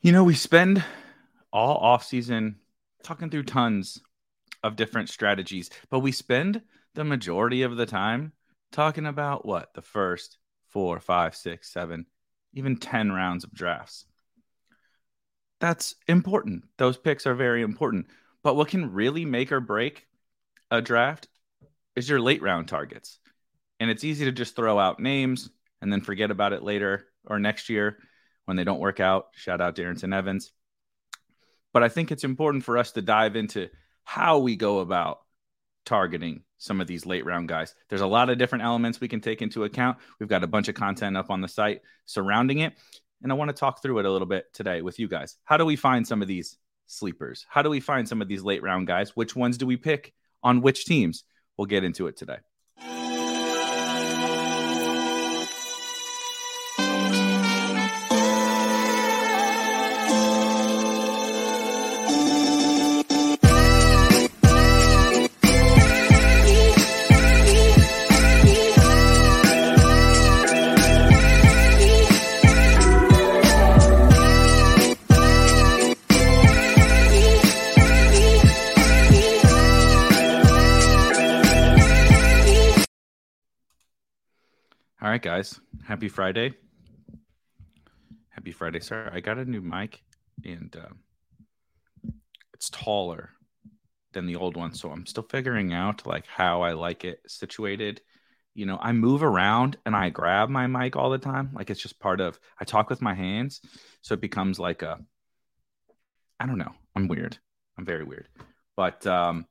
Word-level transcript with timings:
You 0.00 0.12
know, 0.12 0.24
we 0.24 0.34
spend 0.34 0.84
all 1.52 1.76
off 1.76 2.04
season 2.04 2.56
talking 3.02 3.30
through 3.30 3.44
tons 3.44 4.00
of 4.62 4.76
different 4.76 5.08
strategies, 5.08 5.70
but 5.90 6.00
we 6.00 6.12
spend– 6.12 6.62
the 6.94 7.04
majority 7.04 7.62
of 7.62 7.76
the 7.76 7.86
time 7.86 8.32
talking 8.72 9.06
about 9.06 9.46
what 9.46 9.72
the 9.74 9.82
first 9.82 10.38
four, 10.68 11.00
five, 11.00 11.34
six, 11.34 11.72
seven, 11.72 12.06
even 12.52 12.76
10 12.76 13.12
rounds 13.12 13.44
of 13.44 13.52
drafts. 13.52 14.04
That's 15.60 15.94
important. 16.08 16.64
Those 16.78 16.96
picks 16.96 17.26
are 17.26 17.34
very 17.34 17.62
important. 17.62 18.06
But 18.42 18.56
what 18.56 18.68
can 18.68 18.92
really 18.92 19.24
make 19.24 19.52
or 19.52 19.60
break 19.60 20.06
a 20.70 20.80
draft 20.80 21.28
is 21.94 22.08
your 22.08 22.20
late 22.20 22.42
round 22.42 22.68
targets. 22.68 23.18
And 23.78 23.90
it's 23.90 24.04
easy 24.04 24.24
to 24.24 24.32
just 24.32 24.56
throw 24.56 24.78
out 24.78 25.00
names 25.00 25.50
and 25.82 25.92
then 25.92 26.00
forget 26.00 26.30
about 26.30 26.52
it 26.52 26.62
later 26.62 27.06
or 27.26 27.38
next 27.38 27.68
year 27.68 27.98
when 28.50 28.56
they 28.56 28.64
don't 28.64 28.80
work 28.80 28.98
out. 28.98 29.28
Shout 29.36 29.60
out 29.60 29.76
Darrynton 29.76 30.12
Evans. 30.12 30.50
But 31.72 31.84
I 31.84 31.88
think 31.88 32.10
it's 32.10 32.24
important 32.24 32.64
for 32.64 32.78
us 32.78 32.90
to 32.92 33.00
dive 33.00 33.36
into 33.36 33.68
how 34.02 34.40
we 34.40 34.56
go 34.56 34.80
about 34.80 35.20
targeting 35.86 36.42
some 36.58 36.80
of 36.80 36.88
these 36.88 37.06
late 37.06 37.24
round 37.24 37.48
guys. 37.48 37.76
There's 37.88 38.00
a 38.00 38.08
lot 38.08 38.28
of 38.28 38.38
different 38.38 38.64
elements 38.64 39.00
we 39.00 39.06
can 39.06 39.20
take 39.20 39.40
into 39.40 39.62
account. 39.62 39.98
We've 40.18 40.28
got 40.28 40.42
a 40.42 40.48
bunch 40.48 40.66
of 40.66 40.74
content 40.74 41.16
up 41.16 41.30
on 41.30 41.40
the 41.40 41.46
site 41.46 41.82
surrounding 42.06 42.58
it. 42.58 42.72
And 43.22 43.30
I 43.30 43.36
want 43.36 43.50
to 43.50 43.56
talk 43.56 43.82
through 43.82 44.00
it 44.00 44.04
a 44.04 44.10
little 44.10 44.26
bit 44.26 44.52
today 44.52 44.82
with 44.82 44.98
you 44.98 45.06
guys. 45.06 45.36
How 45.44 45.56
do 45.56 45.64
we 45.64 45.76
find 45.76 46.04
some 46.04 46.20
of 46.20 46.26
these 46.26 46.58
sleepers? 46.88 47.46
How 47.48 47.62
do 47.62 47.70
we 47.70 47.78
find 47.78 48.08
some 48.08 48.20
of 48.20 48.26
these 48.26 48.42
late 48.42 48.64
round 48.64 48.88
guys? 48.88 49.14
Which 49.14 49.36
ones 49.36 49.58
do 49.58 49.66
we 49.66 49.76
pick 49.76 50.12
on 50.42 50.60
which 50.60 50.86
teams? 50.86 51.22
We'll 51.56 51.66
get 51.66 51.84
into 51.84 52.08
it 52.08 52.16
today. 52.16 52.38
Right, 85.20 85.36
guys. 85.36 85.60
Happy 85.84 86.08
Friday. 86.08 86.54
Happy 88.30 88.52
Friday, 88.52 88.80
sir. 88.80 89.10
I 89.12 89.20
got 89.20 89.36
a 89.36 89.44
new 89.44 89.60
mic 89.60 90.02
and 90.46 90.74
uh, 90.74 90.94
it's 92.54 92.70
taller 92.70 93.28
than 94.14 94.24
the 94.24 94.36
old 94.36 94.56
one. 94.56 94.72
So 94.72 94.90
I'm 94.90 95.04
still 95.04 95.26
figuring 95.30 95.74
out 95.74 96.06
like 96.06 96.26
how 96.26 96.62
I 96.62 96.72
like 96.72 97.04
it 97.04 97.20
situated. 97.26 98.00
You 98.54 98.64
know, 98.64 98.78
I 98.80 98.92
move 98.92 99.22
around 99.22 99.76
and 99.84 99.94
I 99.94 100.08
grab 100.08 100.48
my 100.48 100.66
mic 100.66 100.96
all 100.96 101.10
the 101.10 101.18
time. 101.18 101.50
Like 101.52 101.68
it's 101.68 101.82
just 101.82 102.00
part 102.00 102.22
of 102.22 102.40
I 102.58 102.64
talk 102.64 102.88
with 102.88 103.02
my 103.02 103.12
hands. 103.12 103.60
So 104.00 104.14
it 104.14 104.22
becomes 104.22 104.58
like 104.58 104.80
a 104.80 105.00
I 106.38 106.46
don't 106.46 106.56
know. 106.56 106.72
I'm 106.96 107.08
weird. 107.08 107.36
I'm 107.76 107.84
very 107.84 108.04
weird. 108.04 108.28
But 108.74 109.06
um 109.06 109.44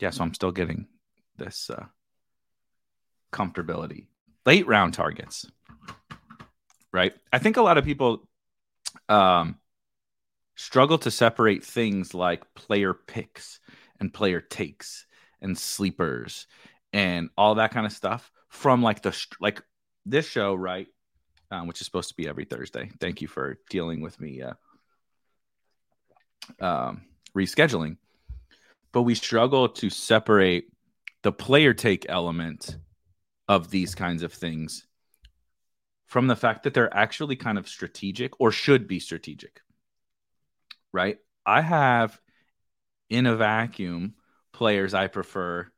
yeah, 0.00 0.10
so 0.10 0.24
I'm 0.24 0.34
still 0.34 0.50
getting 0.50 0.88
this 1.36 1.70
uh 1.70 1.86
comfortability 3.32 4.07
late 4.48 4.66
round 4.66 4.94
targets, 4.94 5.44
right? 6.90 7.12
I 7.30 7.38
think 7.38 7.58
a 7.58 7.62
lot 7.62 7.76
of 7.76 7.84
people 7.84 8.26
um, 9.10 9.56
struggle 10.56 10.96
to 11.00 11.10
separate 11.10 11.62
things 11.62 12.14
like 12.14 12.54
player 12.54 12.94
picks 12.94 13.60
and 14.00 14.10
player 14.10 14.40
takes 14.40 15.04
and 15.42 15.58
sleepers 15.58 16.46
and 16.94 17.28
all 17.36 17.56
that 17.56 17.72
kind 17.72 17.84
of 17.84 17.92
stuff 17.92 18.32
from 18.48 18.80
like 18.80 19.02
the 19.02 19.14
like 19.38 19.62
this 20.06 20.26
show, 20.26 20.54
right? 20.54 20.86
Um, 21.50 21.66
which 21.66 21.82
is 21.82 21.84
supposed 21.84 22.08
to 22.08 22.16
be 22.16 22.26
every 22.26 22.46
Thursday. 22.46 22.90
Thank 23.02 23.20
you 23.20 23.28
for 23.28 23.58
dealing 23.68 24.00
with 24.00 24.18
me 24.18 24.40
uh, 24.40 24.54
um, 26.64 27.02
rescheduling. 27.36 27.98
But 28.92 29.02
we 29.02 29.14
struggle 29.14 29.68
to 29.68 29.90
separate 29.90 30.72
the 31.20 31.32
player 31.32 31.74
take 31.74 32.06
element 32.08 32.78
of 33.48 33.70
these 33.70 33.94
kinds 33.94 34.22
of 34.22 34.32
things 34.32 34.86
from 36.06 36.26
the 36.26 36.36
fact 36.36 36.62
that 36.62 36.74
they're 36.74 36.94
actually 36.94 37.36
kind 37.36 37.58
of 37.58 37.68
strategic 37.68 38.40
or 38.40 38.52
should 38.52 38.86
be 38.86 39.00
strategic. 39.00 39.60
Right? 40.92 41.18
I 41.44 41.60
have 41.60 42.18
in 43.10 43.26
a 43.26 43.36
vacuum 43.36 44.14
players 44.52 44.94
I 44.94 45.06
prefer 45.06 45.70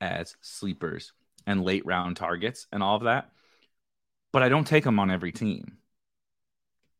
as 0.00 0.36
sleepers 0.40 1.12
and 1.46 1.64
late 1.64 1.86
round 1.86 2.16
targets 2.16 2.66
and 2.72 2.82
all 2.82 2.96
of 2.96 3.04
that, 3.04 3.30
but 4.32 4.42
I 4.42 4.48
don't 4.48 4.66
take 4.66 4.84
them 4.84 4.98
on 4.98 5.10
every 5.10 5.32
team. 5.32 5.78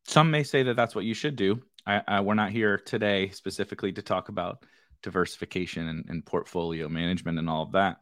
Some 0.05 0.31
may 0.31 0.43
say 0.43 0.63
that 0.65 0.75
that's 0.75 0.95
what 0.95 1.05
you 1.05 1.15
should 1.15 1.37
do. 1.37 1.63
I, 1.87 2.03
I, 2.09 2.21
we're 2.21 2.35
not 2.35 2.51
here 2.51 2.79
today 2.79 3.29
specifically 3.31 3.93
to 3.93 4.03
talk 4.03 4.29
about 4.29 4.65
diversification 5.03 5.87
and, 5.87 6.05
and 6.09 6.25
portfolio 6.25 6.89
management 6.89 7.39
and 7.39 7.49
all 7.49 7.63
of 7.63 7.73
that. 7.73 7.99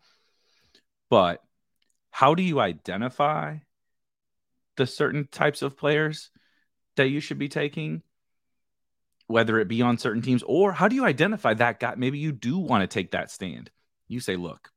But 1.11 1.43
how 2.11 2.35
do 2.35 2.43
you 2.43 2.61
identify 2.61 3.59
the 4.77 4.87
certain 4.87 5.29
types 5.31 5.63
of 5.63 5.77
players 5.77 6.31
that 6.97 7.09
you 7.09 7.21
should 7.21 7.39
be 7.39 7.49
taking, 7.49 8.03
whether 9.27 9.59
it 9.59 9.69
be 9.69 9.83
on 9.83 9.99
certain 9.99 10.23
teams, 10.23 10.43
or 10.43 10.73
how 10.73 10.89
do 10.89 10.97
you 10.97 11.05
identify 11.05 11.55
that 11.55 11.81
guy? 11.81 11.95
Maybe 11.97 12.19
you 12.19 12.33
do 12.33 12.59
want 12.59 12.83
to 12.83 12.87
take 12.87 13.13
that 13.13 13.31
stand. 13.31 13.71
You 14.09 14.21
say, 14.21 14.37
look, 14.37 14.71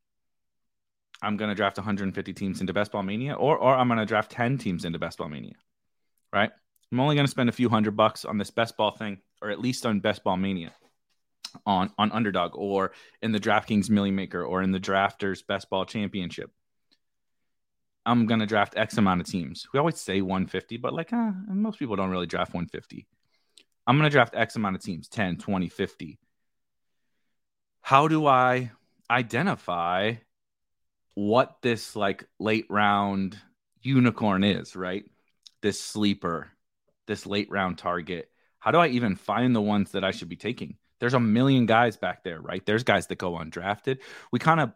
I'm 1.22 1.38
going 1.38 1.50
to 1.50 1.56
draft 1.56 1.78
150 1.78 2.34
teams 2.34 2.62
into 2.62 2.74
Best 2.74 2.92
Ball 2.92 3.04
Mania, 3.04 3.34
or, 3.34 3.58
or 3.58 3.76
I'm 3.76 3.88
going 3.88 4.00
to 4.00 4.06
draft 4.06 4.32
10 4.32 4.58
teams 4.58 4.86
into 4.86 5.00
Best 5.00 5.18
Ball 5.18 5.30
Mania, 5.30 5.56
right? 6.34 6.52
I'm 6.92 7.00
only 7.00 7.16
going 7.16 7.26
to 7.28 7.32
spend 7.32 7.50
a 7.50 7.54
few 7.54 7.70
hundred 7.70 7.96
bucks 7.96 8.26
on 8.26 8.38
this 8.38 8.52
Best 8.52 8.78
Ball 8.78 8.92
thing, 8.92 9.20
or 9.42 9.50
at 9.50 9.60
least 9.60 9.86
on 9.86 10.00
Best 10.00 10.24
Ball 10.24 10.38
Mania. 10.38 10.74
On 11.66 11.92
on 11.98 12.12
underdog 12.12 12.52
or 12.56 12.92
in 13.22 13.32
the 13.32 13.40
DraftKings 13.40 13.90
Milly 13.90 14.12
Maker 14.12 14.44
or 14.44 14.62
in 14.62 14.72
the 14.72 14.80
Drafters 14.80 15.46
Best 15.46 15.70
Ball 15.70 15.86
Championship. 15.86 16.52
I'm 18.06 18.26
gonna 18.26 18.46
draft 18.46 18.78
X 18.78 18.98
amount 18.98 19.22
of 19.22 19.28
teams. 19.28 19.68
We 19.74 19.80
always 19.80 20.00
say 20.00 20.22
150, 20.22 20.78
but 20.78 20.94
like 20.94 21.14
uh, 21.14 21.32
most 21.48 21.80
people 21.80 21.96
don't 21.96 22.10
really 22.10 22.28
draft 22.28 22.54
150. 22.54 23.08
I'm 23.86 23.98
gonna 23.98 24.10
draft 24.10 24.36
X 24.36 24.56
amount 24.56 24.76
of 24.76 24.82
teams, 24.82 25.08
10, 25.08 25.38
20, 25.38 25.70
50. 25.70 26.20
How 27.82 28.08
do 28.08 28.26
I 28.26 28.72
identify 29.10 30.16
what 31.14 31.58
this 31.62 31.96
like 31.96 32.26
late 32.40 32.66
round 32.70 33.38
unicorn 33.82 34.44
is, 34.44 34.76
right? 34.76 35.06
This 35.62 35.80
sleeper, 35.80 36.50
this 37.08 37.26
late 37.26 37.52
round 37.52 37.78
target. 37.78 38.30
How 38.60 38.72
do 38.72 38.78
I 38.78 38.88
even 38.88 39.16
find 39.16 39.56
the 39.56 39.62
ones 39.62 39.92
that 39.92 40.04
I 40.04 40.12
should 40.12 40.30
be 40.30 40.36
taking? 40.36 40.78
There's 41.00 41.14
a 41.14 41.20
million 41.20 41.66
guys 41.66 41.98
back 41.98 42.24
there, 42.24 42.42
right? 42.42 42.66
There's 42.66 42.84
guys 42.84 43.08
that 43.08 43.18
go 43.18 43.34
undrafted. 43.34 44.00
We 44.32 44.40
kind 44.40 44.60
of 44.60 44.72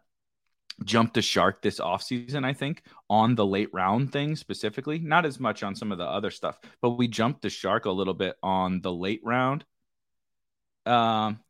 jumped 0.82 1.14
the 1.14 1.22
shark 1.22 1.62
this 1.62 1.78
offseason, 1.78 2.44
I 2.44 2.52
think, 2.52 2.82
on 3.08 3.34
the 3.34 3.46
late 3.46 3.72
round 3.72 4.12
thing 4.12 4.36
specifically. 4.36 4.98
Not 4.98 5.26
as 5.26 5.38
much 5.38 5.62
on 5.62 5.74
some 5.74 5.92
of 5.92 5.98
the 5.98 6.04
other 6.04 6.30
stuff, 6.30 6.58
but 6.80 6.90
we 6.90 7.08
jumped 7.08 7.42
the 7.42 7.50
shark 7.50 7.84
a 7.84 7.90
little 7.90 8.14
bit 8.14 8.36
on 8.42 8.80
the 8.80 8.92
late 8.92 9.20
round. 9.24 9.64
Um, 10.86 11.40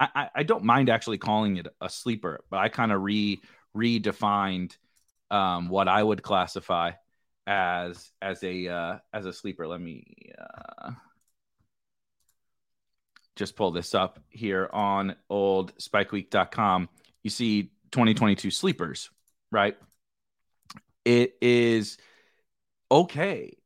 I, 0.00 0.28
I 0.34 0.42
don't 0.42 0.64
mind 0.64 0.90
actually 0.90 1.18
calling 1.18 1.56
it 1.56 1.68
a 1.80 1.88
sleeper, 1.88 2.44
but 2.50 2.58
I 2.58 2.68
kind 2.68 2.92
of 2.92 3.02
re 3.02 3.40
redefined 3.76 4.76
um, 5.30 5.68
what 5.68 5.88
I 5.88 6.02
would 6.02 6.22
classify 6.22 6.92
as 7.46 8.10
as 8.20 8.42
a 8.42 8.68
uh, 8.68 8.98
as 9.12 9.26
a 9.26 9.32
sleeper. 9.32 9.66
Let 9.66 9.80
me 9.80 10.32
uh, 10.38 10.92
just 13.36 13.56
pull 13.56 13.70
this 13.70 13.94
up 13.94 14.20
here 14.28 14.68
on 14.72 15.16
old 15.28 15.76
spikeweek.com. 15.76 16.88
You 17.22 17.30
see 17.30 17.72
2022 17.90 18.50
sleepers, 18.50 19.10
right? 19.50 19.76
It 21.04 21.36
is 21.40 21.98
okay 22.90 23.56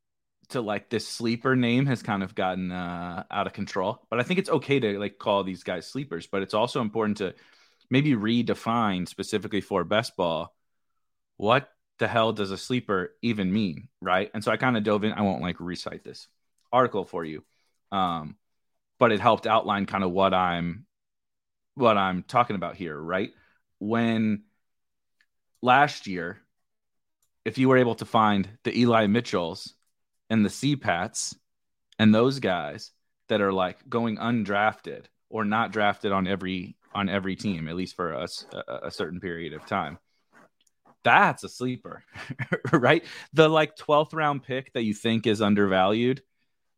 to 0.51 0.61
like 0.61 0.89
this 0.89 1.07
sleeper 1.07 1.55
name 1.55 1.87
has 1.87 2.03
kind 2.03 2.23
of 2.23 2.35
gotten 2.35 2.73
uh, 2.73 3.25
out 3.31 3.47
of 3.47 3.53
control, 3.53 4.07
but 4.11 4.19
I 4.19 4.23
think 4.23 4.39
it's 4.39 4.49
okay 4.49 4.81
to 4.81 4.99
like 4.99 5.19
call 5.19 5.45
these 5.45 5.63
guys 5.63 5.87
sleepers, 5.87 6.27
but 6.27 6.43
it's 6.43 6.55
also 6.55 6.81
important 6.81 7.19
to 7.19 7.35
maybe 7.91 8.13
redefine 8.13 9.07
specifically 9.07 9.61
for 9.61 9.85
best 9.85 10.17
ball 10.17 10.55
what 11.39 11.71
the 11.99 12.09
hell 12.09 12.33
does 12.33 12.51
a 12.51 12.59
sleeper 12.59 13.15
even 13.23 13.53
mean, 13.53 13.89
right? 14.01 14.31
And 14.35 14.45
so 14.45 14.53
I 14.53 14.57
kind 14.57 14.77
of 14.77 14.85
dove 14.85 15.05
in. 15.05 15.13
I 15.13 15.23
won't 15.23 15.43
like 15.43 15.57
recite 15.59 16.05
this 16.05 16.29
article 16.73 17.05
for 17.05 17.25
you. 17.25 17.45
Um, 17.91 18.37
but 18.99 19.13
it 19.13 19.21
helped 19.21 19.47
outline 19.47 19.87
kind 19.87 20.05
of 20.05 20.11
what 20.11 20.35
I'm 20.35 20.87
what 21.75 21.97
I'm 21.97 22.25
talking 22.25 22.57
about 22.57 22.77
here, 22.77 22.99
right? 22.99 23.31
When 23.79 24.43
last 25.63 26.07
year, 26.07 26.41
if 27.45 27.59
you 27.59 27.69
were 27.69 27.79
able 27.79 27.95
to 27.97 28.05
find 28.05 28.49
the 28.65 28.77
Eli 28.77 29.07
Mitchells 29.07 29.75
and 30.29 30.45
the 30.45 30.51
CPATs 30.51 31.37
and 31.99 32.15
those 32.15 32.41
guys 32.41 32.91
that 33.29 33.41
are 33.41 33.53
like 33.53 33.89
going 33.89 34.17
undrafted 34.17 35.05
or 35.31 35.45
not 35.45 35.73
drafted 35.73 36.13
on 36.13 36.27
every 36.27 36.77
on 36.95 37.09
every 37.09 37.37
team, 37.37 37.69
at 37.69 37.77
least 37.77 37.97
for 37.97 38.15
us 38.15 38.45
a, 38.53 38.87
a 38.87 38.91
certain 38.91 39.21
period 39.21 39.53
of 39.53 39.67
time. 39.67 39.99
That's 41.05 41.45
a 41.45 41.49
sleeper, 41.49 42.03
right? 42.73 43.05
The 43.33 43.49
like 43.49 43.77
12th 43.77 44.15
round 44.15 44.43
pick 44.43 44.73
that 44.73 44.83
you 44.83 44.95
think 44.95 45.27
is 45.27 45.41
undervalued 45.41 46.23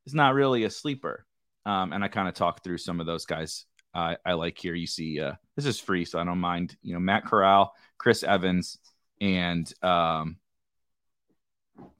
is 0.06 0.14
not 0.14 0.34
really 0.34 0.64
a 0.64 0.70
sleeper. 0.70 1.24
Um, 1.66 1.92
and 1.92 2.02
I 2.02 2.08
kind 2.08 2.28
of 2.28 2.34
talk 2.34 2.64
through 2.64 2.78
some 2.78 3.00
of 3.00 3.06
those 3.06 3.26
guys 3.26 3.66
uh, 3.94 4.14
I 4.24 4.34
like 4.34 4.58
here. 4.58 4.74
You 4.74 4.86
see, 4.86 5.20
uh, 5.20 5.32
this 5.56 5.66
is 5.66 5.80
free, 5.80 6.04
so 6.04 6.18
I 6.18 6.24
don't 6.24 6.38
mind. 6.38 6.76
You 6.82 6.94
know, 6.94 7.00
Matt 7.00 7.26
Corral, 7.26 7.74
Chris 7.98 8.22
Evans, 8.22 8.78
and 9.20 9.70
um, 9.82 10.36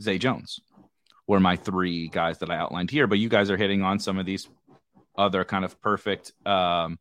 Zay 0.01 0.19
Jones 0.19 0.61
were 1.27 1.41
my 1.41 1.57
three 1.57 2.09
guys 2.09 2.39
that 2.39 2.51
I 2.51 2.57
outlined 2.57 2.91
here. 2.91 3.07
But 3.07 3.19
you 3.19 3.29
guys 3.29 3.51
are 3.51 3.57
hitting 3.57 3.83
on 3.83 3.99
some 3.99 4.19
of 4.19 4.27
these 4.27 4.49
other 5.17 5.45
kind 5.45 5.65
of 5.65 5.81
perfect, 5.81 6.33
um, 6.47 6.99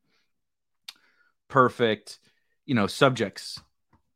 perfect, 1.47 2.19
you 2.65 2.75
know, 2.75 2.87
subjects 2.87 3.59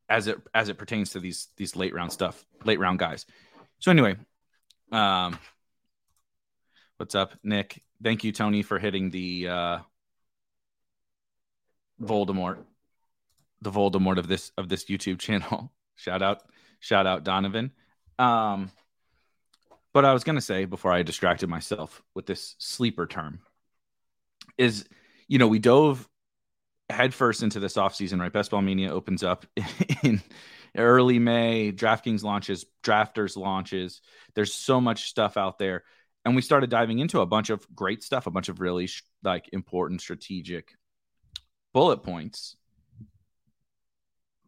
as 0.09 0.27
it 0.27 0.39
as 0.53 0.69
it 0.69 0.77
pertains 0.77 1.11
to 1.11 1.19
these 1.19 1.49
these 1.55 1.75
late 1.75 1.93
round 1.93 2.11
stuff, 2.11 2.43
late 2.65 2.79
round 2.79 2.97
guys. 2.97 3.25
So 3.77 3.91
anyway, 3.91 4.15
um, 4.91 5.37
what's 7.03 7.15
up, 7.15 7.33
Nick? 7.43 7.83
Thank 8.01 8.23
you, 8.23 8.31
Tony, 8.31 8.61
for 8.61 8.79
hitting 8.79 9.09
the 9.09 9.49
uh, 9.49 9.79
Voldemort, 12.01 12.59
the 13.61 13.71
Voldemort 13.71 14.19
of 14.19 14.29
this 14.29 14.53
of 14.57 14.69
this 14.69 14.85
YouTube 14.85 15.19
channel. 15.19 15.73
shout 15.97 16.21
out, 16.21 16.43
shout 16.79 17.05
out, 17.05 17.25
Donovan. 17.25 17.73
Um, 18.17 18.71
but 19.91 20.05
I 20.05 20.13
was 20.13 20.23
gonna 20.23 20.39
say 20.39 20.63
before 20.63 20.93
I 20.93 21.03
distracted 21.03 21.49
myself 21.49 22.01
with 22.15 22.25
this 22.25 22.55
sleeper 22.57 23.05
term 23.05 23.41
is, 24.57 24.87
you 25.27 25.39
know, 25.39 25.49
we 25.49 25.59
dove 25.59 26.07
headfirst 26.89 27.43
into 27.43 27.59
this 27.59 27.75
offseason, 27.75 28.21
right? 28.21 28.31
Best 28.31 28.51
Ball 28.51 28.61
Mania 28.61 28.93
opens 28.93 29.23
up 29.23 29.45
in 30.03 30.21
early 30.77 31.19
May, 31.19 31.73
DraftKings 31.73 32.23
launches, 32.23 32.65
Drafters 32.81 33.35
launches. 33.35 33.99
There's 34.35 34.53
so 34.53 34.79
much 34.79 35.09
stuff 35.09 35.35
out 35.35 35.59
there 35.59 35.83
and 36.25 36.35
we 36.35 36.41
started 36.41 36.69
diving 36.69 36.99
into 36.99 37.21
a 37.21 37.25
bunch 37.25 37.49
of 37.49 37.65
great 37.75 38.03
stuff, 38.03 38.27
a 38.27 38.31
bunch 38.31 38.49
of 38.49 38.59
really 38.59 38.87
sh- 38.87 39.03
like 39.23 39.49
important 39.51 40.01
strategic 40.01 40.73
bullet 41.73 42.03
points. 42.03 42.55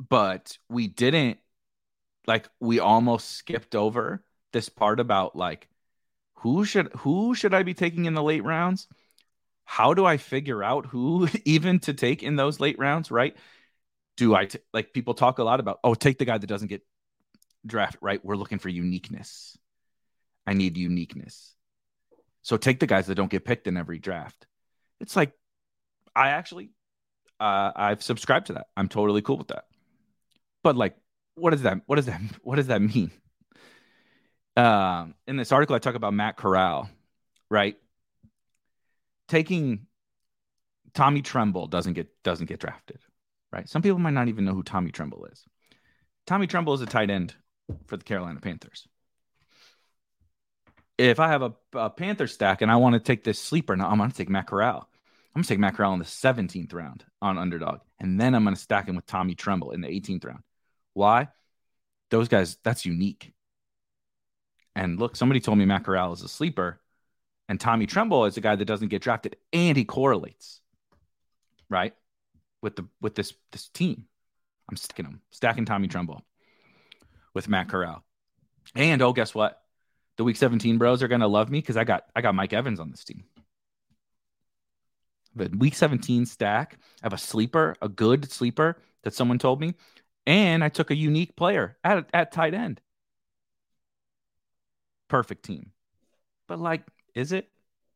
But 0.10 0.58
we 0.70 0.88
didn't 0.88 1.40
like 2.28 2.48
we 2.60 2.80
almost 2.80 3.32
skipped 3.32 3.76
over 3.76 4.24
this 4.52 4.70
part 4.70 5.00
about 5.00 5.36
like 5.36 5.68
who 6.36 6.66
should 6.66 6.92
who 6.98 7.36
should 7.36 7.54
I 7.54 7.64
be 7.64 7.74
taking 7.74 8.06
in 8.06 8.14
the 8.14 8.24
late 8.24 8.44
rounds? 8.44 8.88
How 9.66 9.94
do 9.94 10.06
I 10.06 10.18
figure 10.18 10.64
out 10.64 10.86
who 10.86 11.28
even 11.46 11.80
to 11.80 11.94
take 11.94 12.24
in 12.24 12.36
those 12.36 12.60
late 12.60 12.80
rounds, 12.80 13.12
right? 13.12 13.36
Do 14.18 14.34
I 14.36 14.46
t- 14.46 14.60
like 14.74 14.94
people 14.94 15.14
talk 15.14 15.40
a 15.40 15.44
lot 15.44 15.60
about 15.60 15.80
oh 15.84 15.94
take 15.94 16.18
the 16.20 16.26
guy 16.26 16.38
that 16.38 16.48
doesn't 16.48 16.70
get 16.70 16.84
draft 17.66 17.98
right? 18.02 18.24
We're 18.24 18.38
looking 18.38 18.60
for 18.60 18.70
uniqueness. 18.70 19.58
I 20.48 20.54
need 20.54 20.78
uniqueness. 20.78 21.56
So 22.46 22.58
take 22.58 22.80
the 22.80 22.86
guys 22.86 23.08
that 23.08 23.16
don't 23.16 23.32
get 23.32 23.44
picked 23.44 23.66
in 23.66 23.76
every 23.76 23.98
draft. 23.98 24.46
It's 25.00 25.16
like 25.16 25.32
I 26.16 26.30
actually 26.30 26.70
uh, 27.40 27.72
I've 27.76 28.04
subscribed 28.04 28.48
to 28.48 28.54
that. 28.54 28.68
I'm 28.78 28.88
totally 28.88 29.24
cool 29.24 29.40
with 29.40 29.48
that. 29.48 29.66
But 30.62 30.78
like, 30.78 30.96
what 31.34 31.50
does 31.50 31.64
that? 31.64 31.82
What 31.88 31.96
does 31.96 32.06
that? 32.06 32.22
What 32.44 32.58
does 32.58 32.68
that 32.68 32.84
mean? 32.84 33.10
Um, 34.56 35.16
in 35.26 35.38
this 35.38 35.52
article, 35.52 35.76
I 35.76 35.80
talk 35.80 35.96
about 35.96 36.14
Matt 36.14 36.38
Corral, 36.38 36.88
right? 37.50 37.78
Taking 39.28 39.88
Tommy 40.94 41.24
Tremble 41.24 41.66
doesn't 41.66 41.94
get 41.94 42.10
doesn't 42.24 42.46
get 42.46 42.60
drafted, 42.60 43.00
right? 43.52 43.68
Some 43.68 43.82
people 43.82 43.98
might 43.98 44.14
not 44.14 44.28
even 44.28 44.46
know 44.46 44.54
who 44.54 44.62
Tommy 44.62 44.92
Tremble 44.92 45.26
is. 45.32 45.44
Tommy 46.28 46.46
Tremble 46.46 46.76
is 46.76 46.82
a 46.82 46.86
tight 46.86 47.10
end 47.10 47.34
for 47.88 47.98
the 47.98 48.04
Carolina 48.04 48.40
Panthers 48.40 48.88
if 50.98 51.20
I 51.20 51.28
have 51.28 51.42
a, 51.42 51.54
a 51.74 51.90
Panther 51.90 52.28
stack 52.28 52.62
and 52.62 52.72
I 52.72 52.78
want 52.78 52.94
to 52.94 53.00
take 53.00 53.24
this 53.24 53.40
sleeper, 53.40 53.76
now 53.76 53.90
I'm 53.90 53.98
going 53.98 54.10
to 54.10 54.16
take 54.16 54.30
Matt 54.30 54.48
Corral. 54.48 54.90
I'm 55.36 55.40
going 55.40 55.44
to 55.44 55.50
take 55.50 55.60
Matt 55.60 55.76
Corral 55.76 55.94
in 55.94 56.00
the 56.00 56.06
17th 56.06 56.74
round 56.74 57.04
on 57.22 57.38
underdog. 57.38 57.82
And 58.00 58.20
then 58.20 58.34
I'm 58.34 58.44
going 58.44 58.56
to 58.56 58.62
stack 58.62 58.88
him 58.88 58.96
with 58.96 59.06
Tommy 59.06 59.36
Tremble 59.36 59.72
in 59.72 59.82
the 59.82 59.88
18th 59.88 60.26
round. 60.26 60.44
Why? 60.94 61.28
Those 62.10 62.30
guys, 62.30 62.58
that's 62.64 62.86
unique. 62.86 63.34
And 64.76 65.00
look, 65.00 65.16
somebody 65.16 65.40
told 65.40 65.58
me 65.58 65.66
Matt 65.66 65.84
Corral 65.86 66.14
is 66.14 66.22
a 66.22 66.28
sleeper, 66.28 66.82
and 67.48 67.60
Tommy 67.60 67.86
Tremble 67.86 68.26
is 68.26 68.38
a 68.38 68.42
guy 68.42 68.56
that 68.56 68.66
doesn't 68.66 68.90
get 68.90 69.02
drafted, 69.02 69.38
and 69.54 69.78
he 69.78 69.86
correlates, 69.86 70.60
right, 71.70 71.94
with 72.62 72.76
the 72.76 72.86
with 73.00 73.16
this 73.16 73.34
this 73.52 73.70
team. 73.70 74.06
I'm 74.70 74.76
stacking 74.76 75.06
him, 75.06 75.22
stacking 75.32 75.66
Tommy 75.66 75.88
Tremble 75.88 76.26
with 77.34 77.48
Matt 77.48 77.70
Corral, 77.70 78.04
and 78.76 79.02
oh, 79.02 79.14
guess 79.14 79.34
what? 79.34 79.62
The 80.18 80.24
week 80.24 80.38
17 80.38 80.78
bros 80.78 81.04
are 81.04 81.08
gonna 81.08 81.28
love 81.28 81.50
me 81.50 81.60
because 81.60 81.78
I 81.78 81.84
got 81.84 82.06
I 82.16 82.22
got 82.22 82.36
Mike 82.36 82.54
Evans 82.54 82.80
on 82.80 82.92
this 82.92 83.04
team. 83.04 83.26
But 85.36 85.56
week 85.56 85.76
17 85.76 86.26
stack, 86.26 86.78
I 87.02 87.06
have 87.06 87.14
a 87.14 87.18
sleeper, 87.18 87.76
a 87.82 87.90
good 87.90 88.32
sleeper 88.32 88.78
that 89.04 89.14
someone 89.14 89.38
told 89.38 89.60
me, 89.60 89.76
and 90.26 90.64
I 90.64 90.70
took 90.70 90.92
a 90.92 90.96
unique 90.96 91.36
player 91.36 91.78
at 91.84 92.10
at 92.14 92.32
tight 92.32 92.54
end. 92.54 92.82
Perfect 95.10 95.44
team. 95.44 95.72
But 96.48 96.60
like, 96.60 96.84
is 97.14 97.32
it? 97.32 97.50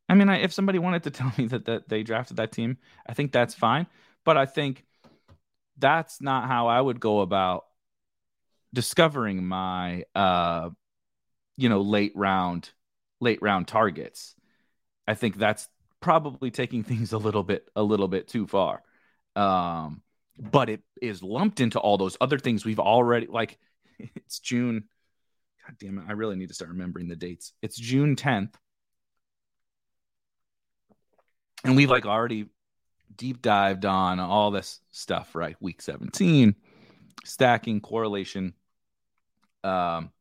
I 0.10 0.16
mean, 0.16 0.30
I, 0.30 0.38
if 0.38 0.54
somebody 0.54 0.80
wanted 0.80 1.04
to 1.04 1.12
tell 1.12 1.32
me 1.38 1.48
that, 1.48 1.66
that 1.66 1.90
they 1.90 2.04
drafted 2.04 2.38
that 2.38 2.52
team, 2.52 2.78
I 3.08 3.14
think 3.14 3.32
that's 3.32 3.54
fine. 3.54 3.88
But 4.26 4.38
I 4.38 4.46
think 4.46 4.86
that's 5.78 6.22
not 6.22 6.48
how 6.48 6.68
I 6.68 6.82
would 6.82 7.00
go 7.00 7.22
about 7.22 7.66
discovering 8.74 9.44
my 9.46 10.04
uh 10.14 10.70
you 11.60 11.68
know 11.68 11.82
late 11.82 12.13
round 12.16 12.70
late 13.20 13.42
round 13.42 13.68
targets. 13.68 14.34
I 15.06 15.13
think 15.13 15.38
that's 15.38 15.68
probably 16.00 16.51
taking 16.51 16.84
things 16.89 17.12
a 17.13 17.18
little 17.18 17.44
bit 17.44 17.68
a 17.75 17.84
little 17.84 18.08
bit 18.08 18.28
too 18.28 18.48
far. 18.48 18.82
Um, 19.36 20.01
but 20.39 20.70
it 20.70 20.82
is 21.01 21.22
lumped 21.22 21.60
into 21.60 21.80
all 21.80 21.98
those 21.98 22.18
other 22.22 22.39
things 22.39 22.66
we've 22.66 22.80
already 22.80 23.28
like 23.28 23.60
it's 24.16 24.39
June. 24.39 24.86
God 25.68 25.75
damn 25.80 25.98
it. 25.98 26.06
I 26.08 26.13
really 26.13 26.38
need 26.38 26.48
to 26.48 26.54
start 26.54 26.72
remembering 26.72 27.10
the 27.10 27.16
dates. 27.16 27.51
It's 27.62 27.78
June 27.78 28.16
10th. 28.16 28.54
And 31.66 31.75
we've 31.75 31.89
like 31.89 32.06
already 32.06 32.46
deep 33.18 33.42
dived 33.42 33.84
on 33.84 34.22
all 34.22 34.50
this 34.50 34.80
stuff, 34.92 35.36
right? 35.36 35.58
Week 35.60 35.82
17, 35.82 36.56
stacking, 37.25 37.82
correlation. 37.82 38.54
Um, 39.66 40.12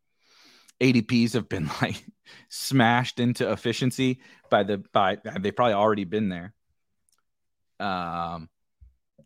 ADPs 0.80 1.34
have 1.34 1.48
been 1.48 1.68
like 1.82 2.04
smashed 2.48 3.20
into 3.20 3.50
efficiency 3.50 4.20
by 4.50 4.62
the 4.62 4.78
by 4.92 5.18
they've 5.40 5.54
probably 5.54 5.74
already 5.74 6.04
been 6.04 6.28
there. 6.28 6.54
Um, 7.80 8.48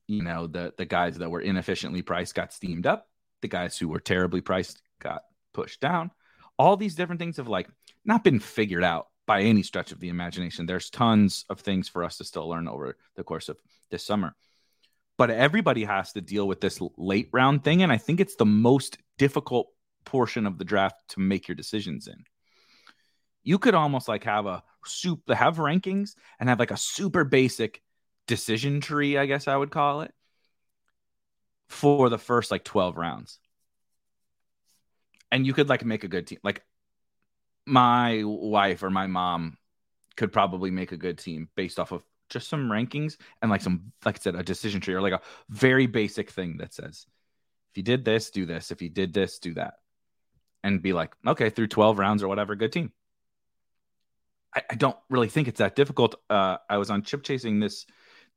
you 0.06 0.22
know, 0.22 0.46
the 0.46 0.74
the 0.76 0.84
guys 0.84 1.18
that 1.18 1.30
were 1.30 1.40
inefficiently 1.40 2.02
priced 2.02 2.34
got 2.34 2.52
steamed 2.52 2.86
up. 2.86 3.08
The 3.40 3.48
guys 3.48 3.76
who 3.76 3.88
were 3.88 4.00
terribly 4.00 4.40
priced 4.40 4.80
got 5.00 5.22
pushed 5.52 5.80
down. 5.80 6.10
All 6.58 6.76
these 6.76 6.94
different 6.94 7.18
things 7.18 7.38
have 7.38 7.48
like 7.48 7.68
not 8.04 8.24
been 8.24 8.38
figured 8.38 8.84
out 8.84 9.08
by 9.26 9.42
any 9.42 9.62
stretch 9.62 9.92
of 9.92 10.00
the 10.00 10.08
imagination. 10.08 10.66
There's 10.66 10.90
tons 10.90 11.44
of 11.48 11.60
things 11.60 11.88
for 11.88 12.04
us 12.04 12.18
to 12.18 12.24
still 12.24 12.48
learn 12.48 12.68
over 12.68 12.96
the 13.16 13.24
course 13.24 13.48
of 13.48 13.58
this 13.90 14.04
summer. 14.04 14.34
But 15.18 15.30
everybody 15.30 15.84
has 15.84 16.12
to 16.12 16.20
deal 16.20 16.48
with 16.48 16.60
this 16.60 16.80
late 16.96 17.28
round 17.32 17.62
thing. 17.64 17.82
And 17.82 17.92
I 17.92 17.98
think 17.98 18.20
it's 18.20 18.36
the 18.36 18.46
most 18.46 18.98
difficult 19.18 19.68
portion 20.04 20.46
of 20.46 20.58
the 20.58 20.64
draft 20.64 20.96
to 21.08 21.20
make 21.20 21.48
your 21.48 21.54
decisions 21.54 22.06
in. 22.08 22.24
You 23.42 23.58
could 23.58 23.74
almost 23.74 24.08
like 24.08 24.24
have 24.24 24.46
a 24.46 24.62
soup 24.84 25.28
have 25.28 25.56
rankings 25.56 26.14
and 26.38 26.48
have 26.48 26.58
like 26.58 26.70
a 26.70 26.76
super 26.76 27.24
basic 27.24 27.82
decision 28.26 28.80
tree, 28.80 29.18
I 29.18 29.26
guess 29.26 29.48
I 29.48 29.56
would 29.56 29.70
call 29.70 30.02
it, 30.02 30.12
for 31.68 32.08
the 32.08 32.18
first 32.18 32.50
like 32.50 32.64
12 32.64 32.96
rounds. 32.96 33.38
And 35.30 35.46
you 35.46 35.54
could 35.54 35.68
like 35.68 35.84
make 35.84 36.04
a 36.04 36.08
good 36.08 36.26
team. 36.26 36.38
Like 36.44 36.62
my 37.66 38.22
wife 38.24 38.82
or 38.82 38.90
my 38.90 39.06
mom 39.06 39.56
could 40.16 40.32
probably 40.32 40.70
make 40.70 40.92
a 40.92 40.96
good 40.96 41.18
team 41.18 41.48
based 41.56 41.78
off 41.78 41.92
of 41.92 42.02
just 42.28 42.48
some 42.48 42.68
rankings 42.68 43.16
and 43.40 43.50
like 43.50 43.60
some, 43.60 43.92
like 44.04 44.16
I 44.16 44.20
said, 44.20 44.34
a 44.34 44.42
decision 44.42 44.80
tree 44.80 44.94
or 44.94 45.00
like 45.00 45.12
a 45.12 45.20
very 45.48 45.86
basic 45.86 46.30
thing 46.30 46.58
that 46.58 46.74
says, 46.74 47.06
if 47.72 47.78
you 47.78 47.82
did 47.82 48.04
this, 48.04 48.30
do 48.30 48.44
this. 48.44 48.70
If 48.70 48.82
you 48.82 48.90
did 48.90 49.14
this, 49.14 49.38
do 49.38 49.54
that. 49.54 49.74
And 50.64 50.80
be 50.80 50.92
like, 50.92 51.12
okay, 51.26 51.50
through 51.50 51.68
12 51.68 51.98
rounds 51.98 52.22
or 52.22 52.28
whatever, 52.28 52.54
good 52.54 52.72
team. 52.72 52.92
I, 54.54 54.62
I 54.70 54.74
don't 54.74 54.96
really 55.10 55.28
think 55.28 55.48
it's 55.48 55.58
that 55.58 55.74
difficult. 55.74 56.14
Uh, 56.30 56.58
I 56.68 56.78
was 56.78 56.90
on 56.90 57.02
chip 57.02 57.22
chasing 57.22 57.60
this 57.60 57.86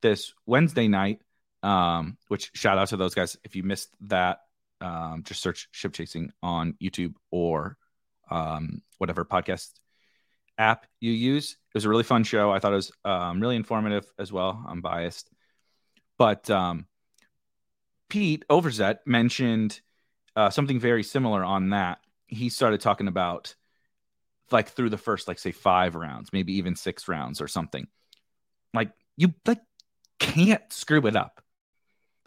this 0.01 0.33
Wednesday 0.45 0.87
night, 0.87 1.21
um, 1.63 2.17
which 2.27 2.51
shout 2.53 2.77
out 2.77 2.89
to 2.89 2.97
those 2.97 3.15
guys. 3.15 3.37
If 3.43 3.55
you 3.55 3.63
missed 3.63 3.89
that, 4.01 4.39
um, 4.81 5.23
just 5.23 5.41
search 5.41 5.67
ship 5.71 5.93
chasing 5.93 6.31
on 6.41 6.75
YouTube 6.81 7.13
or 7.31 7.77
um, 8.29 8.81
whatever 8.97 9.25
podcast 9.25 9.71
app 10.57 10.85
you 10.99 11.11
use. 11.11 11.51
It 11.51 11.73
was 11.73 11.85
a 11.85 11.89
really 11.89 12.03
fun 12.03 12.23
show. 12.23 12.51
I 12.51 12.59
thought 12.59 12.73
it 12.73 12.77
was 12.77 12.91
um, 13.03 13.39
really 13.39 13.55
informative 13.55 14.05
as 14.17 14.31
well. 14.31 14.63
I'm 14.67 14.81
biased, 14.81 15.29
but 16.17 16.49
um, 16.49 16.87
Pete 18.09 18.45
Overzet 18.49 18.99
mentioned 19.05 19.79
uh, 20.35 20.49
something 20.49 20.79
very 20.79 21.03
similar 21.03 21.43
on 21.43 21.69
that. 21.69 21.99
He 22.35 22.49
started 22.49 22.81
talking 22.81 23.07
about 23.07 23.55
like 24.51 24.69
through 24.69 24.89
the 24.89 24.97
first, 24.97 25.27
like 25.27 25.39
say 25.39 25.51
five 25.51 25.95
rounds, 25.95 26.31
maybe 26.31 26.53
even 26.57 26.75
six 26.75 27.07
rounds 27.07 27.41
or 27.41 27.47
something. 27.47 27.87
Like 28.73 28.91
you 29.17 29.33
like 29.45 29.61
can't 30.19 30.71
screw 30.71 31.05
it 31.07 31.15
up. 31.15 31.41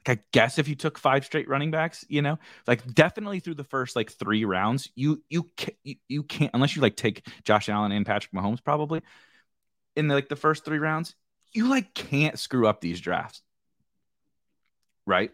Like 0.07 0.19
I 0.19 0.23
guess 0.33 0.59
if 0.59 0.69
you 0.69 0.75
took 0.75 0.99
five 0.99 1.25
straight 1.25 1.49
running 1.49 1.71
backs, 1.71 2.05
you 2.09 2.23
know, 2.23 2.39
like 2.67 2.95
definitely 2.95 3.41
through 3.41 3.55
the 3.55 3.65
first 3.65 3.95
like 3.95 4.11
three 4.11 4.45
rounds, 4.45 4.91
you 4.95 5.23
you 5.29 5.49
you, 5.85 5.97
you 6.09 6.23
can't 6.23 6.51
unless 6.55 6.75
you 6.75 6.83
like 6.83 6.97
take 6.97 7.27
Josh 7.45 7.69
Allen 7.69 7.93
and 7.93 8.07
Patrick 8.07 8.33
Mahomes 8.33 8.63
probably 8.63 9.03
in 9.97 10.09
the, 10.09 10.15
like 10.15 10.29
the 10.29 10.37
first 10.37 10.65
three 10.65 10.79
rounds, 10.79 11.15
you 11.53 11.69
like 11.69 11.93
can't 11.93 12.39
screw 12.39 12.67
up 12.67 12.81
these 12.81 13.01
drafts, 13.01 13.43
right? 15.07 15.33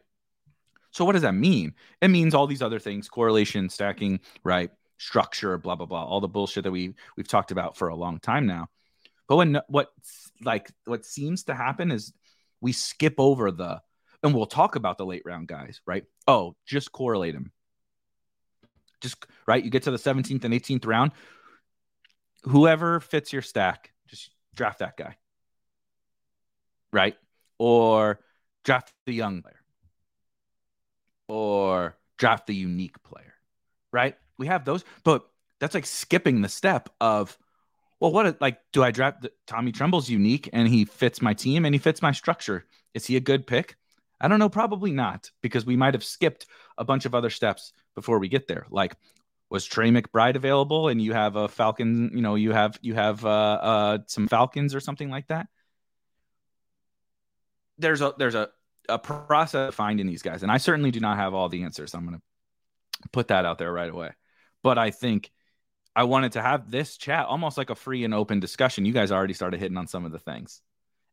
So 0.95 1.05
what 1.05 1.13
does 1.13 1.23
that 1.23 1.35
mean? 1.35 1.75
It 2.01 2.09
means 2.09 2.35
all 2.35 2.47
these 2.47 2.63
other 2.63 2.79
things: 2.79 3.09
correlation, 3.09 3.69
stacking, 3.69 4.21
right? 4.45 4.71
Structure, 4.97 5.59
blah 5.59 5.75
blah 5.75 5.87
blah, 5.87 6.05
all 6.05 6.21
the 6.21 6.29
bullshit 6.29 6.65
that 6.65 6.71
we 6.71 6.95
we've 7.17 7.29
talked 7.29 7.51
about 7.51 7.77
for 7.77 7.89
a 7.89 7.97
long 7.97 8.21
time 8.21 8.47
now. 8.47 8.69
But 9.29 9.37
when 9.37 9.61
what 9.67 9.91
like 10.43 10.71
what 10.85 11.05
seems 11.05 11.45
to 11.45 11.55
happen 11.55 11.91
is 11.91 12.13
we 12.61 12.73
skip 12.73 13.15
over 13.19 13.51
the 13.51 13.83
and 14.23 14.33
we'll 14.33 14.47
talk 14.47 14.77
about 14.77 14.97
the 14.97 15.05
late 15.05 15.23
round 15.27 15.49
guys, 15.49 15.81
right? 15.85 16.05
Oh, 16.29 16.55
just 16.65 16.93
correlate 16.93 17.35
them. 17.35 17.51
Just 19.01 19.27
right, 19.47 19.63
you 19.63 19.71
get 19.71 19.83
to 19.83 19.91
the 19.91 19.99
17th 19.99 20.45
and 20.45 20.55
18th 20.55 20.87
round, 20.87 21.11
whoever 22.45 23.01
fits 23.01 23.33
your 23.33 23.43
stack, 23.43 23.93
just 24.07 24.31
draft 24.55 24.79
that 24.79 24.97
guy. 24.97 25.17
Right? 26.93 27.17
Or 27.59 28.21
draft 28.65 28.93
the 29.07 29.13
young 29.13 29.43
player. 29.43 29.64
Or 31.29 31.97
draft 32.19 32.47
the 32.47 32.55
unique 32.55 33.03
player. 33.03 33.35
Right? 33.93 34.17
We 34.39 34.47
have 34.47 34.65
those, 34.65 34.85
but 35.05 35.29
that's 35.61 35.75
like 35.75 35.87
skipping 35.87 36.43
the 36.43 36.49
step 36.49 36.89
of 37.01 37.39
well, 38.01 38.13
what 38.13 38.41
like 38.41 38.59
do 38.73 38.83
I 38.83 38.91
draft 38.91 39.27
Tommy 39.47 39.73
Tremble's 39.73 40.11
unique 40.11 40.51
and 40.53 40.69
he 40.69 40.85
fits 40.85 41.23
my 41.23 41.33
team 41.33 41.65
and 41.65 41.75
he 41.75 41.79
fits 41.79 42.03
my 42.03 42.13
structure? 42.13 42.67
Is 42.93 43.07
he 43.07 43.17
a 43.17 43.21
good 43.21 43.47
pick? 43.47 43.77
I 44.21 44.29
don't 44.29 44.39
know, 44.39 44.49
probably 44.49 44.91
not, 44.91 45.31
because 45.43 45.67
we 45.67 45.77
might 45.77 45.95
have 45.95 46.05
skipped 46.05 46.47
a 46.79 46.85
bunch 46.85 47.05
of 47.05 47.15
other 47.15 47.31
steps 47.31 47.73
before 47.95 48.19
we 48.19 48.29
get 48.29 48.47
there. 48.47 48.67
Like, 48.71 48.95
was 49.51 49.65
Trey 49.65 49.91
McBride 49.91 50.37
available 50.37 50.89
and 50.89 51.01
you 51.01 51.13
have 51.13 51.37
a 51.37 51.49
Falcon, 51.49 52.11
you 52.15 52.23
know, 52.23 52.35
you 52.35 52.53
have 52.53 52.79
you 52.83 52.95
have 52.95 53.25
uh, 53.25 53.29
uh 53.29 53.99
some 54.07 54.29
Falcons 54.29 54.75
or 54.75 54.81
something 54.81 55.11
like 55.11 55.29
that? 55.29 55.47
There's 57.79 58.01
a 58.01 58.15
there's 58.19 58.35
a 58.35 58.51
a 58.89 58.99
process 58.99 59.69
of 59.69 59.75
finding 59.75 60.07
these 60.07 60.23
guys, 60.23 60.43
and 60.43 60.53
I 60.53 60.59
certainly 60.59 60.91
do 60.91 61.01
not 61.01 61.17
have 61.17 61.35
all 61.35 61.49
the 61.49 61.63
answers. 61.63 61.95
I'm 61.95 62.05
gonna 62.05 62.23
put 63.13 63.29
that 63.29 63.45
out 63.45 63.59
there 63.59 63.73
right 63.73 63.91
away. 63.91 64.11
But 64.63 64.79
I 64.79 64.91
think 64.91 65.31
I 65.97 66.05
wanted 66.05 66.33
to 66.33 66.43
have 66.43 66.71
this 66.71 66.97
chat 66.97 67.27
almost 67.27 67.59
like 67.59 67.71
a 67.71 67.75
free 67.75 68.05
and 68.05 68.15
open 68.15 68.41
discussion. 68.41 68.85
You 68.85 68.93
guys 68.93 69.13
already 69.13 69.35
started 69.35 69.61
hitting 69.61 69.77
on 69.77 69.87
some 69.87 70.05
of 70.05 70.13
the 70.13 70.19
things. 70.19 70.61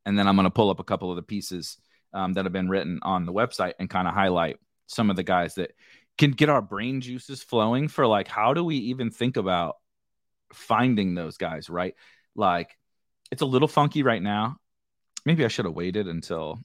And 0.05 0.17
then 0.17 0.27
I'm 0.27 0.35
going 0.35 0.45
to 0.45 0.51
pull 0.51 0.71
up 0.71 0.79
a 0.79 0.85
couple 0.85 1.11
of 1.11 1.17
the 1.17 1.21
pieces 1.21 1.77
um, 2.13 2.33
that 2.33 2.45
have 2.45 2.53
been 2.53 2.69
written 2.69 2.99
on 3.03 3.25
the 3.25 3.33
website 3.33 3.73
and 3.77 3.89
kind 3.89 4.07
of 4.07 4.13
highlight 4.13 4.57
some 4.87 5.09
of 5.09 5.15
the 5.15 5.23
guys 5.23 5.55
that 5.55 5.73
can 6.17 6.31
get 6.31 6.49
our 6.49 6.61
brain 6.61 7.01
juices 7.01 7.43
flowing 7.43 7.87
for 7.87 8.07
like, 8.07 8.27
how 8.27 8.53
do 8.53 8.63
we 8.63 8.77
even 8.77 9.11
think 9.11 9.37
about 9.37 9.75
finding 10.53 11.13
those 11.13 11.37
guys, 11.37 11.69
right? 11.69 11.93
Like, 12.35 12.75
it's 13.31 13.43
a 13.43 13.45
little 13.45 13.67
funky 13.67 14.01
right 14.01 14.21
now. 14.21 14.57
Maybe 15.25 15.45
I 15.45 15.49
should 15.49 15.65
have 15.65 15.75
waited 15.75 16.07
until 16.07 16.59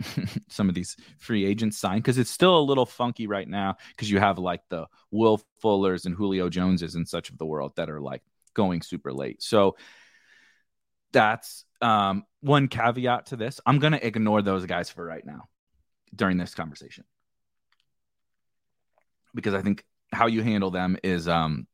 some 0.48 0.68
of 0.68 0.74
these 0.74 0.96
free 1.18 1.44
agents 1.44 1.78
sign 1.78 1.98
because 1.98 2.18
it's 2.18 2.30
still 2.30 2.58
a 2.58 2.60
little 2.60 2.86
funky 2.86 3.26
right 3.26 3.48
now 3.48 3.76
because 3.90 4.10
you 4.10 4.18
have 4.18 4.38
like 4.38 4.62
the 4.68 4.86
Will 5.10 5.40
Fullers 5.62 6.06
and 6.06 6.14
Julio 6.14 6.48
Joneses 6.48 6.94
and 6.94 7.08
such 7.08 7.30
of 7.30 7.38
the 7.38 7.46
world 7.46 7.72
that 7.76 7.90
are 7.90 8.00
like 8.00 8.22
going 8.54 8.82
super 8.82 9.12
late. 9.12 9.42
So 9.42 9.76
that's 11.12 11.64
um, 11.80 12.24
one 12.40 12.68
caveat 12.68 13.26
to 13.26 13.36
this. 13.36 13.60
I'm 13.64 13.78
going 13.78 13.92
to 13.92 14.06
ignore 14.06 14.42
those 14.42 14.66
guys 14.66 14.90
for 14.90 15.04
right 15.04 15.24
now 15.24 15.48
during 16.14 16.36
this 16.36 16.54
conversation 16.54 17.04
because 19.34 19.54
I 19.54 19.62
think 19.62 19.84
how 20.12 20.26
you 20.26 20.42
handle 20.42 20.70
them 20.70 20.96
is 21.02 21.28
um, 21.28 21.66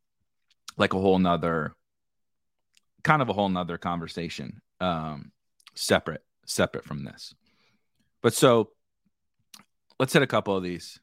like 0.76 0.95
a 0.95 1.00
whole 1.00 1.19
nother 1.19 1.75
kind 3.02 3.21
of 3.21 3.29
a 3.29 3.33
whole 3.33 3.49
nother 3.49 3.79
conversation 3.79 4.61
um, 4.81 5.33
separate 5.75 6.23
separate 6.47 6.85
from 6.85 7.05
this 7.05 7.35
but 8.23 8.35
so 8.35 8.71
let's 9.99 10.12
hit 10.12 10.23
a 10.23 10.26
couple 10.26 10.57
of 10.57 10.62
these 10.62 11.00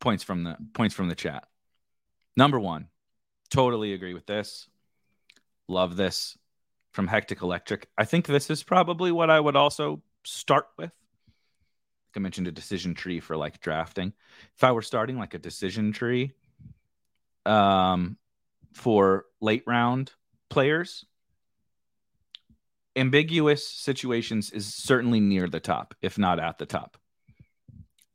points 0.00 0.24
from 0.24 0.44
the 0.44 0.56
points 0.74 0.94
from 0.94 1.08
the 1.08 1.14
chat. 1.14 1.44
Number 2.36 2.58
one, 2.58 2.88
totally 3.50 3.92
agree 3.92 4.14
with 4.14 4.26
this. 4.26 4.68
Love 5.66 5.96
this 5.96 6.38
from 6.92 7.06
Hectic 7.06 7.42
Electric. 7.42 7.88
I 7.98 8.04
think 8.04 8.26
this 8.26 8.50
is 8.50 8.62
probably 8.62 9.12
what 9.12 9.30
I 9.30 9.38
would 9.38 9.56
also 9.56 10.02
start 10.24 10.66
with. 10.76 10.90
Like 10.90 12.16
I 12.16 12.20
mentioned 12.20 12.48
a 12.48 12.52
decision 12.52 12.94
tree 12.94 13.20
for 13.20 13.36
like 13.36 13.60
drafting. 13.60 14.12
If 14.56 14.64
I 14.64 14.72
were 14.72 14.82
starting 14.82 15.18
like 15.18 15.34
a 15.34 15.38
decision 15.38 15.92
tree 15.92 16.32
um, 17.44 18.16
for 18.72 19.26
late 19.40 19.64
round 19.66 20.12
players, 20.48 21.04
ambiguous 22.96 23.68
situations 23.68 24.50
is 24.50 24.74
certainly 24.74 25.20
near 25.20 25.48
the 25.48 25.60
top, 25.60 25.94
if 26.02 26.18
not 26.18 26.40
at 26.40 26.58
the 26.58 26.66
top. 26.66 26.96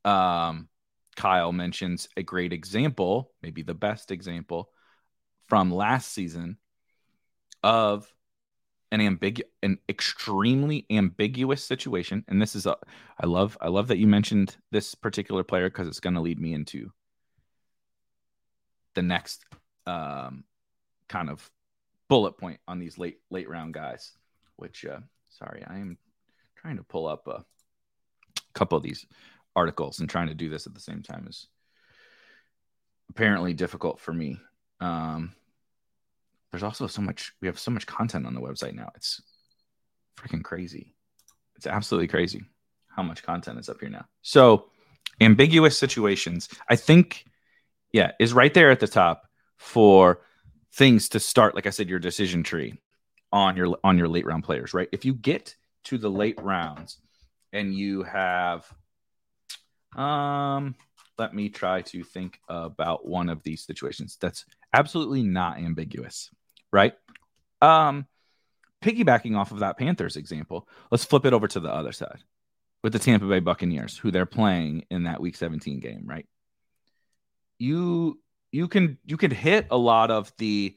Um, 0.06 0.68
Kyle 1.16 1.52
mentions 1.52 2.10
a 2.18 2.24
great 2.24 2.54
example, 2.54 3.32
maybe 3.42 3.62
the 3.62 3.74
best 3.74 4.12
example 4.12 4.70
from 5.48 5.72
last 5.72 6.12
season 6.12 6.58
of 7.62 8.12
an 8.92 9.02
ambiguous, 9.02 9.50
an 9.62 9.78
extremely 9.90 10.86
ambiguous 10.90 11.64
situation. 11.64 12.24
And 12.28 12.42
this 12.42 12.56
is 12.56 12.66
a, 12.66 12.76
I 13.20 13.26
love, 13.26 13.58
I 13.62 13.70
love 13.70 13.88
that 13.88 13.98
you 13.98 14.08
mentioned 14.08 14.58
this 14.72 14.96
particular 14.96 15.44
player 15.44 15.70
because 15.70 15.88
it's 15.88 16.00
going 16.00 16.16
to 16.16 16.22
lead 16.22 16.40
me 16.40 16.54
into 16.54 16.92
the 18.94 19.02
next 19.02 19.46
um, 19.86 20.44
kind 21.10 21.30
of 21.30 21.50
bullet 22.08 22.38
point 22.38 22.60
on 22.68 22.80
these 22.80 22.98
late 22.98 23.20
late 23.32 23.50
round 23.50 23.74
guys. 23.74 24.12
Which, 24.56 24.86
uh, 24.86 25.00
sorry, 25.30 25.64
I 25.68 25.80
am 25.80 25.98
trying 26.56 26.78
to 26.78 26.84
pull 26.84 27.08
up 27.08 27.28
a 27.28 27.44
couple 28.54 28.78
of 28.78 28.84
these 28.84 29.06
articles 29.56 30.00
and 30.00 30.10
trying 30.10 30.28
to 30.28 30.36
do 30.36 30.50
this 30.50 30.68
at 30.68 30.74
the 30.74 30.80
same 30.80 31.02
time 31.02 31.28
is 31.28 31.48
apparently 33.10 33.54
difficult 33.54 34.00
for 34.00 34.14
me. 34.14 34.38
Um, 34.80 35.34
there's 36.52 36.64
also 36.64 36.88
so 36.88 37.02
much 37.02 37.34
we 37.42 37.48
have 37.48 37.60
so 37.60 37.72
much 37.72 37.88
content 37.88 38.26
on 38.26 38.34
the 38.34 38.42
website 38.42 38.74
now. 38.74 38.92
It's 38.96 39.22
freaking 40.18 40.44
crazy. 40.44 40.94
It's 41.56 41.68
absolutely 41.68 42.08
crazy 42.08 42.44
how 42.96 43.04
much 43.04 43.24
content 43.24 43.60
is 43.60 43.70
up 43.70 43.80
here 43.80 43.90
now. 43.90 44.06
So 44.22 44.66
ambiguous 45.20 45.78
situations. 45.78 46.50
I 46.70 46.76
think 46.76 47.26
yeah 47.94 48.12
is 48.20 48.34
right 48.34 48.54
there 48.54 48.72
at 48.72 48.82
the 48.82 48.88
top 48.88 49.28
for 49.58 50.22
things 50.74 51.08
to 51.08 51.20
start 51.20 51.56
like 51.56 51.68
i 51.68 51.70
said 51.70 51.88
your 51.88 52.00
decision 52.00 52.44
tree 52.44 52.74
on 53.34 53.58
your 53.58 53.78
on 53.84 53.98
your 53.98 54.08
late 54.08 54.26
round 54.26 54.46
players 54.46 54.74
right 54.74 54.88
if 54.94 55.04
you 55.04 55.14
get 55.14 55.56
to 55.84 55.98
the 55.98 56.10
late 56.10 56.42
rounds 56.42 57.00
and 57.52 57.76
you 57.76 58.04
have 58.04 58.66
um 59.98 60.76
let 61.18 61.36
me 61.36 61.50
try 61.50 61.82
to 61.82 62.04
think 62.04 62.40
about 62.48 63.06
one 63.06 63.28
of 63.28 63.44
these 63.44 63.66
situations 63.66 64.18
that's 64.22 64.46
absolutely 64.74 65.24
not 65.24 65.58
ambiguous 65.58 66.30
right? 66.74 66.94
Um, 67.62 68.08
piggybacking 68.84 69.38
off 69.38 69.54
of 69.54 69.60
that 69.60 69.78
Panthers 69.78 70.18
example, 70.18 70.68
let's 70.92 71.06
flip 71.06 71.26
it 71.26 71.32
over 71.32 71.48
to 71.48 71.62
the 71.62 71.72
other 71.72 71.94
side 71.94 72.20
with 72.82 72.92
the 72.92 73.00
Tampa 73.00 73.28
Bay 73.28 73.40
Buccaneers, 73.40 73.98
who 73.98 74.12
they're 74.12 74.26
playing 74.26 74.84
in 74.90 75.04
that 75.04 75.22
Week 75.22 75.38
17 75.38 75.80
game, 75.80 76.04
right? 76.06 76.26
You 77.60 78.20
you 78.52 78.68
can 78.68 78.98
you 79.06 79.16
can 79.16 79.32
hit 79.32 79.68
a 79.72 79.78
lot 79.78 80.12
of 80.12 80.34
the 80.38 80.76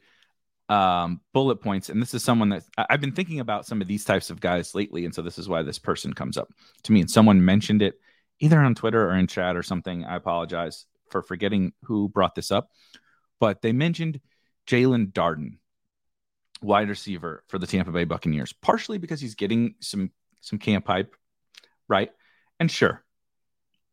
um, 0.68 1.20
bullet 1.32 1.56
points, 1.56 1.88
and 1.88 2.00
this 2.02 2.14
is 2.14 2.25
someone 2.25 2.49
that 2.50 2.64
I've 2.76 3.00
been 3.00 3.12
thinking 3.12 3.40
about 3.40 3.66
some 3.66 3.80
of 3.80 3.88
these 3.88 4.04
types 4.04 4.30
of 4.30 4.40
guys 4.40 4.75
lately, 4.75 5.04
and 5.04 5.14
so 5.14 5.23
this 5.23 5.38
is 5.38 5.49
why 5.49 5.62
this 5.62 5.78
person 5.78 6.12
comes 6.12 6.37
up 6.37 6.49
to 6.85 6.92
me. 6.92 7.00
And 7.00 7.11
someone 7.11 7.44
mentioned 7.44 7.82
it 7.82 7.94
either 8.40 8.58
on 8.58 8.75
Twitter 8.75 9.08
or 9.08 9.14
in 9.14 9.26
chat 9.26 9.56
or 9.56 9.62
something. 9.62 10.04
I 10.04 10.16
apologize 10.16 10.87
for 11.11 11.23
forgetting 11.23 11.73
who 11.85 12.08
brought 12.08 12.35
this 12.35 12.50
up, 12.50 12.70
but 13.38 13.62
they 13.62 13.73
mentioned 13.73 14.20
Jaelon 14.66 15.12
Darden 15.12 15.58
wide 16.62 16.88
receiver 16.88 17.44
for 17.49 17.58
the 17.58 17.66
Tampa 17.66 17.92
Bay 17.92 18.04
Buccaneers, 18.04 18.52
partially 18.52 18.99
because 18.99 19.20
he's 19.20 19.35
getting 19.35 19.75
some 19.80 20.11
some 20.40 20.58
camp 20.58 20.87
hype, 20.87 21.14
right? 21.88 22.11
And 22.58 22.70
sure, 22.70 23.04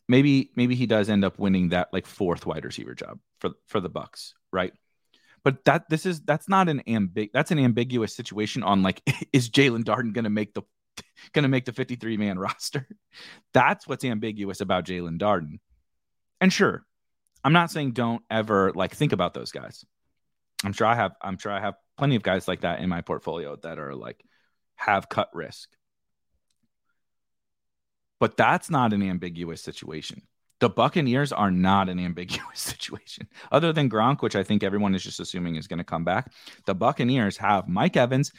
maybe 0.08 0.52
maybe 0.56 0.76
he 0.76 0.86
does 0.86 1.10
end 1.10 1.24
up 1.24 1.40
winning 1.40 1.70
that 1.70 1.90
like 1.94 2.08
fourth 2.08 2.46
wide 2.46 2.66
receiver 2.66 2.96
job 2.96 3.20
for 3.40 3.52
for 3.68 3.80
the 3.80 3.90
Bucks, 3.90 4.34
right? 4.52 4.74
But 5.44 5.66
that 5.66 5.90
this 5.90 6.06
is 6.06 6.22
that's 6.22 6.48
not 6.48 6.70
an 6.70 6.82
ambig 6.88 7.32
that's 7.34 7.52
an 7.52 7.60
ambiguous 7.60 8.16
situation 8.16 8.64
on 8.64 8.82
like 8.82 9.02
is 9.34 9.50
Jaelon 9.50 9.84
Darden 9.84 10.14
to 10.14 10.30
make 10.30 10.54
the 10.54 10.62
to 11.34 11.48
make 11.48 11.66
the 11.66 11.74
53 11.74 12.18
man 12.18 12.40
roster? 12.40 12.88
That's 13.54 13.88
what's 13.88 14.06
ambiguous 14.06 14.62
about 14.62 14.86
Jaelon 14.86 15.20
Darden. 15.20 15.60
And 16.40 16.52
sure, 16.52 16.84
I'm 17.44 17.54
not 17.54 17.72
saying 17.72 17.92
don't 17.92 18.24
ever 18.30 18.72
like 18.74 18.96
think 18.96 19.12
about 19.12 19.34
those 19.34 19.52
guys. 19.52 19.84
I'm 20.64 20.74
sure 20.74 20.88
I 20.88 20.96
have 20.96 21.14
I'm 21.22 21.38
sure 21.38 21.52
I 21.52 21.60
have 21.60 21.76
plenty 21.98 22.16
of 22.16 22.24
guys 22.24 22.48
like 22.48 22.62
that 22.62 22.80
in 22.80 22.90
my 22.90 23.02
portfolio 23.02 23.58
that 23.64 23.80
are 23.80 23.96
like 23.96 24.24
have 24.76 25.10
cut 25.10 25.30
risk. 25.34 25.70
But 28.20 28.38
that's 28.38 28.70
not 28.70 28.94
an 28.94 29.04
ambiguous 29.04 29.62
situation. 29.62 30.22
The 30.64 30.70
Buccaneers 30.70 31.34
are 31.34 31.52
not 31.52 31.90
an 31.90 32.00
ambiguous 32.10 32.62
situation. 32.62 33.28
Other 33.52 33.74
than 33.74 33.90
Gronk, 33.90 34.22
which 34.22 34.38
I 34.38 34.44
think 34.44 34.64
everyone 34.64 34.96
is 34.96 35.04
just 35.04 35.20
assuming 35.20 35.58
is 35.58 35.68
going 35.68 35.80
to 35.80 35.84
come 35.84 36.06
back, 36.06 36.32
the 36.66 36.74
Buccaneers 36.74 37.36
have 37.36 37.68
Mike 37.68 37.98
Evans, 37.98 38.32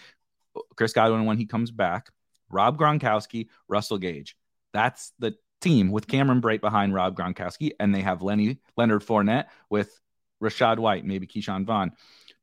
Chris 0.75 0.95
Godwin 0.95 1.27
when 1.27 1.37
he 1.37 1.45
comes 1.45 1.71
back, 1.71 2.09
Rob 2.49 2.79
Gronkowski, 2.79 3.49
Russell 3.69 3.99
Gage. 3.99 4.39
That's 4.73 5.13
the 5.19 5.35
team 5.61 5.91
with 5.91 6.09
Cameron 6.09 6.41
Brate 6.41 6.63
behind 6.63 6.95
Rob 6.95 7.15
Gronkowski, 7.15 7.73
and 7.79 7.95
they 7.95 8.01
have 8.01 8.23
Lenny 8.23 8.57
Leonard 8.75 9.05
Fournette 9.05 9.49
with 9.69 10.01
Rachaad 10.43 10.79
White, 10.79 11.05
maybe 11.05 11.27
Ke'Shawn 11.27 11.67
Vaughn 11.67 11.93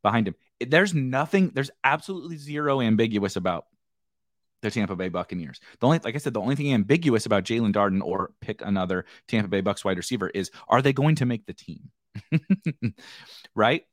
behind 0.03 0.27
him 0.27 0.35
there's 0.67 0.93
nothing, 0.93 1.51
there's 1.53 1.71
absolutely 1.83 2.37
zero 2.37 2.81
ambiguous 2.81 3.35
about 3.35 3.65
the 4.61 4.71
Tampa 4.71 4.95
Bay 4.95 5.09
Buccaneers. 5.09 5.59
The 5.79 5.87
only, 5.87 5.99
like 6.03 6.15
I 6.15 6.17
said, 6.17 6.33
the 6.33 6.41
only 6.41 6.55
thing 6.55 6.73
ambiguous 6.73 7.25
about 7.25 7.43
Jaelon 7.43 7.73
Darden 7.73 8.01
or 8.01 8.31
pick 8.41 8.61
another 8.61 9.05
Tampa 9.27 9.47
Bay 9.47 9.61
Bucks 9.61 9.83
wide 9.83 9.97
receiver 9.97 10.29
is 10.29 10.51
are 10.67 10.81
they 10.81 10.93
going 10.93 11.15
to 11.15 11.25
make 11.25 11.45
the 11.45 11.53
team? 11.53 11.91
right? 13.55 13.83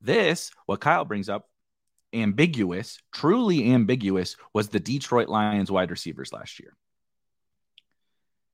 This, 0.00 0.50
what 0.66 0.80
Kyle 0.80 1.04
brings 1.04 1.28
up, 1.28 1.48
ambiguous, 2.12 2.98
truly 3.12 3.72
ambiguous, 3.72 4.36
was 4.54 4.68
the 4.68 4.80
Detroit 4.80 5.28
Lions 5.28 5.70
wide 5.70 5.90
receivers 5.90 6.32
last 6.32 6.58
year. 6.58 6.74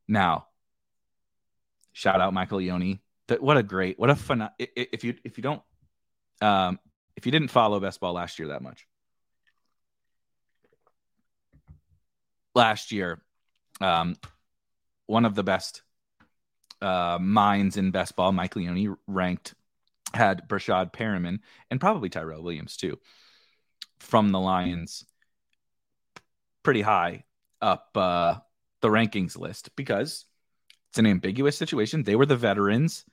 Now, 0.09 0.47
shout 1.93 2.21
out 2.21 2.35
Michael 2.35 2.59
Leone. 2.59 3.01
What 3.41 3.57
a 3.57 3.63
great, 3.63 3.99
what 3.99 4.11
a 4.11 4.15
fun. 4.15 4.49
If 4.59 5.03
you 5.03 5.15
if 5.25 5.37
you 5.37 5.43
don't 5.43 5.63
um, 6.41 6.79
if 7.17 7.27
you 7.27 7.33
didn't 7.33 7.49
follow 7.49 7.81
best 7.81 7.99
ball 8.01 8.13
last 8.13 8.39
year 8.39 8.49
that 8.49 8.63
much. 8.63 8.87
Last 12.57 12.91
year, 12.91 13.23
um, 13.81 14.17
one 15.07 15.27
of 15.27 15.35
the 15.35 15.45
best 15.45 15.83
uh, 16.81 17.19
minds 17.21 17.77
in 17.77 17.91
best 17.91 18.17
ball, 18.17 18.33
Mike 18.33 18.57
Leone, 18.57 18.97
ranked 19.07 19.55
had 20.15 20.49
Breshad 20.49 20.93
Perriman 20.93 21.41
and 21.71 21.81
probably 21.81 22.09
Tyrell 22.09 22.43
Williams 22.43 22.77
too 22.79 22.99
from 23.99 24.31
the 24.31 24.41
Lions 24.41 25.05
pretty 26.63 26.81
high 26.81 27.25
up 27.61 27.91
uh, 27.95 28.37
the 28.81 28.89
rankings 28.89 29.39
list 29.39 29.71
because 29.77 30.25
it's 30.91 30.99
an 30.99 31.07
ambiguous 31.07 31.57
situation. 31.57 32.03
They 32.03 32.17
were 32.17 32.27
the 32.27 32.37
veterans, 32.37 33.05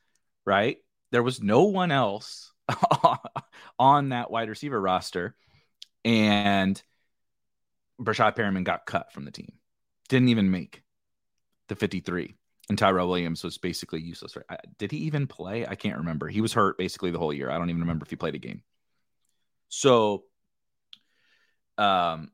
right? 0.46 0.78
There 1.12 1.24
was 1.24 1.42
no 1.42 1.64
one 1.64 1.92
else 1.92 2.52
on 3.80 4.10
that 4.10 4.32
wide 4.32 4.50
receiver 4.50 4.80
roster, 4.80 5.36
and 6.06 6.82
Breshad 8.02 8.36
Perriman 8.36 8.64
got 8.64 8.86
cut 8.86 9.12
from 9.12 9.26
the 9.26 9.32
team. 9.32 9.54
Didn't 10.10 10.30
even 10.30 10.52
make 10.52 10.84
the 11.70 11.76
53. 11.76 12.36
And 12.70 12.78
Tyrell 12.78 13.10
Williams 13.10 13.44
was 13.44 13.58
basically 13.58 14.02
useless. 14.02 14.38
Did 14.78 14.92
he 14.92 15.00
even 15.00 15.28
play? 15.28 15.68
I 15.68 15.76
can't 15.76 15.98
remember. 15.98 16.30
He 16.30 16.42
was 16.42 16.54
hurt 16.54 16.78
basically 16.78 17.12
the 17.12 17.20
whole 17.20 17.34
year. 17.34 17.50
I 17.50 17.58
don't 17.58 17.70
even 17.70 17.82
remember 17.82 18.06
if 18.06 18.10
he 18.10 18.16
played 18.16 18.36
a 18.36 18.40
game. 18.40 18.64
So, 19.68 20.24
um, 21.78 22.32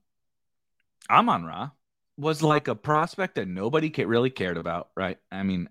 Amon 1.10 1.46
Ra 1.46 1.72
was 2.18 2.44
like 2.44 2.68
a 2.68 2.76
prospect 2.76 3.36
that 3.36 3.48
nobody 3.48 3.90
really 4.06 4.30
cared 4.30 4.58
about, 4.58 4.90
right? 4.96 5.18
I 5.32 5.42
mean, 5.44 5.70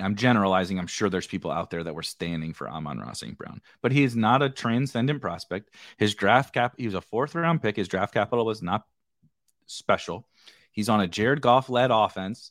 I'm 0.00 0.16
generalizing. 0.16 0.78
I'm 0.78 0.88
sure 0.88 1.08
there's 1.08 1.26
people 1.26 1.50
out 1.50 1.70
there 1.70 1.84
that 1.84 1.94
were 1.94 2.02
standing 2.02 2.52
for 2.52 2.68
Amon-Ra 2.68 3.12
St. 3.12 3.38
Brown, 3.38 3.60
but 3.80 3.92
he 3.92 4.02
is 4.02 4.16
not 4.16 4.42
a 4.42 4.50
transcendent 4.50 5.22
prospect. 5.22 5.70
His 5.98 6.14
draft 6.14 6.52
cap, 6.52 6.74
he 6.76 6.86
was 6.86 6.94
a 6.94 7.00
fourth 7.00 7.34
round 7.34 7.62
pick. 7.62 7.76
His 7.76 7.88
draft 7.88 8.12
capital 8.12 8.44
was 8.44 8.60
not 8.60 8.84
special. 9.66 10.26
He's 10.72 10.88
on 10.88 11.00
a 11.00 11.06
Jared 11.06 11.40
Goff 11.40 11.68
led 11.68 11.90
offense, 11.90 12.50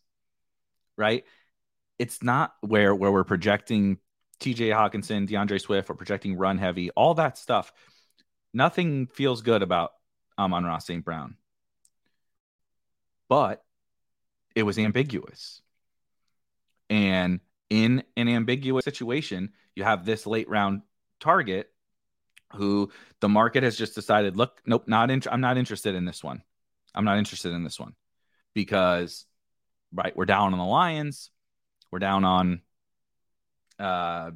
right? 0.97 1.25
It's 1.99 2.23
not 2.23 2.53
where 2.61 2.95
where 2.95 3.11
we're 3.11 3.23
projecting 3.23 3.99
TJ 4.39 4.73
Hockenson, 4.73 5.27
DeAndre 5.27 5.61
Swift, 5.61 5.89
or 5.89 5.95
projecting 5.95 6.37
run 6.37 6.57
heavy, 6.57 6.89
all 6.91 7.13
that 7.15 7.37
stuff. 7.37 7.71
Nothing 8.53 9.07
feels 9.07 9.41
good 9.41 9.61
about 9.61 9.91
Amon 10.37 10.63
Ross 10.63 10.85
St. 10.85 11.03
Brown, 11.03 11.37
but 13.29 13.63
it 14.55 14.63
was 14.63 14.77
ambiguous 14.77 15.61
and 16.93 17.39
in 17.71 18.03
an 18.15 18.27
ambiguous 18.27 18.85
situation, 18.85 19.51
you 19.75 19.83
have 19.83 20.05
this 20.05 20.27
late 20.27 20.47
round 20.47 20.83
target 21.19 21.71
who 22.53 22.91
the 23.19 23.29
market 23.29 23.63
has 23.63 23.75
just 23.75 23.95
decided, 23.95 24.37
look, 24.37 24.61
nope, 24.67 24.83
not 24.87 25.09
in, 25.09 25.23
I'm 25.31 25.41
not 25.41 25.57
interested 25.57 25.95
in 25.95 26.05
this 26.05 26.23
one. 26.23 26.43
I'm 26.95 27.05
not 27.05 27.17
interested 27.17 27.53
in 27.53 27.63
this 27.63 27.79
one 27.79 27.93
because 28.53 29.25
right, 29.93 30.15
we're 30.15 30.25
down 30.25 30.53
on 30.53 30.59
the 30.59 30.65
Lions, 30.65 31.31
we're 31.91 31.99
down 31.99 32.23
on 32.25 32.61
uh 33.79 34.31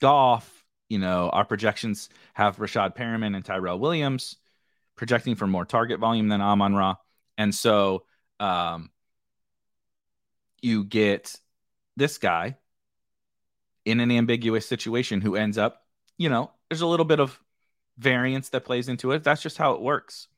Goff. 0.00 0.64
You 0.88 0.98
know, 0.98 1.30
our 1.30 1.44
projections 1.44 2.10
have 2.34 2.56
Rashad 2.56 2.96
Perriman 2.96 3.34
and 3.34 3.44
Tyrell 3.44 3.78
Williams 3.78 4.36
projecting 4.96 5.36
for 5.36 5.46
more 5.46 5.64
target 5.64 6.00
volume 6.00 6.28
than 6.28 6.40
Amon 6.40 6.74
Ra. 6.74 6.96
And 7.38 7.54
so 7.54 8.04
um 8.40 8.90
you 10.60 10.84
get 10.84 11.36
this 11.96 12.18
guy 12.18 12.56
in 13.84 14.00
an 14.00 14.10
ambiguous 14.10 14.66
situation 14.66 15.20
who 15.20 15.36
ends 15.36 15.58
up, 15.58 15.82
you 16.18 16.28
know, 16.28 16.50
there's 16.68 16.82
a 16.82 16.86
little 16.86 17.04
bit 17.04 17.20
of 17.20 17.38
variance 17.98 18.50
that 18.50 18.64
plays 18.64 18.88
into 18.88 19.12
it. 19.12 19.24
That's 19.24 19.42
just 19.42 19.58
how 19.58 19.72
it 19.72 19.80
works. 19.80 20.28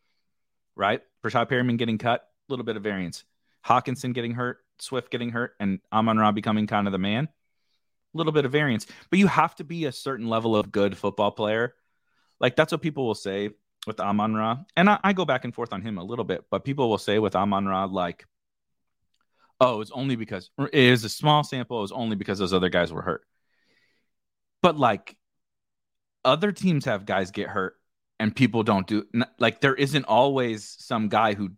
Right? 0.77 1.03
Breshad 1.23 1.49
Perriman 1.49 1.79
getting 1.79 1.99
cut, 1.99 2.21
a 2.21 2.53
little 2.53 2.65
bit 2.65 2.77
of 2.77 2.83
variance. 2.83 3.25
Hockenson 3.67 4.13
getting 4.13 4.33
hurt, 4.33 4.59
Swift 4.79 5.11
getting 5.11 5.31
hurt, 5.31 5.55
and 5.59 5.81
Amon 5.93 6.19
Ra 6.19 6.33
becoming 6.33 6.67
kind 6.67 6.87
of 6.87 6.93
the 6.93 6.99
man. 6.99 7.25
A 7.25 8.19
little 8.19 8.33
bit 8.33 8.45
of 8.45 8.53
variance, 8.53 8.87
but 9.11 9.19
you 9.19 9.27
have 9.27 9.57
to 9.57 9.65
be 9.65 9.87
a 9.87 9.93
certain 9.93 10.29
level 10.29 10.55
of 10.55 10.71
good 10.71 10.97
football 10.97 11.33
player. 11.33 11.75
Like 12.39 12.57
that's 12.57 12.73
what 12.73 12.83
people 12.83 13.07
will 13.07 13.15
say 13.15 13.51
with 13.87 14.01
Amon 14.01 14.35
Ra. 14.35 14.59
And 14.77 14.89
I, 14.89 15.01
I 15.03 15.13
go 15.13 15.25
back 15.25 15.45
and 15.45 15.55
forth 15.55 15.73
on 15.73 15.83
him 15.83 15.99
a 15.99 16.05
little 16.05 16.25
bit, 16.25 16.45
but 16.51 16.65
people 16.65 16.89
will 16.89 16.99
say 16.99 17.19
with 17.19 17.35
Amon 17.35 17.67
Ra, 17.67 17.85
like, 17.87 18.27
oh, 19.61 19.81
it's 19.81 19.91
only 19.91 20.17
because 20.17 20.51
it 20.59 20.75
is 20.75 21.05
a 21.05 21.09
small 21.09 21.43
sample. 21.43 21.79
It 21.79 21.83
was 21.83 21.93
only 21.93 22.17
because 22.17 22.39
those 22.39 22.53
other 22.53 22.69
guys 22.69 22.93
were 22.93 23.03
hurt. 23.03 23.25
But 24.63 24.79
like 24.79 25.17
other 26.25 26.53
teams 26.53 26.85
have 26.87 27.05
guys 27.05 27.31
get 27.31 27.49
hurt 27.49 27.77
and 28.25 28.35
people 28.35 28.63
don't 28.63 28.87
do 28.87 29.05
like 29.39 29.61
there 29.61 29.75
isn't 29.75 30.07
always 30.07 30.77
some 30.79 31.11
guy 31.11 31.35
who 31.35 31.51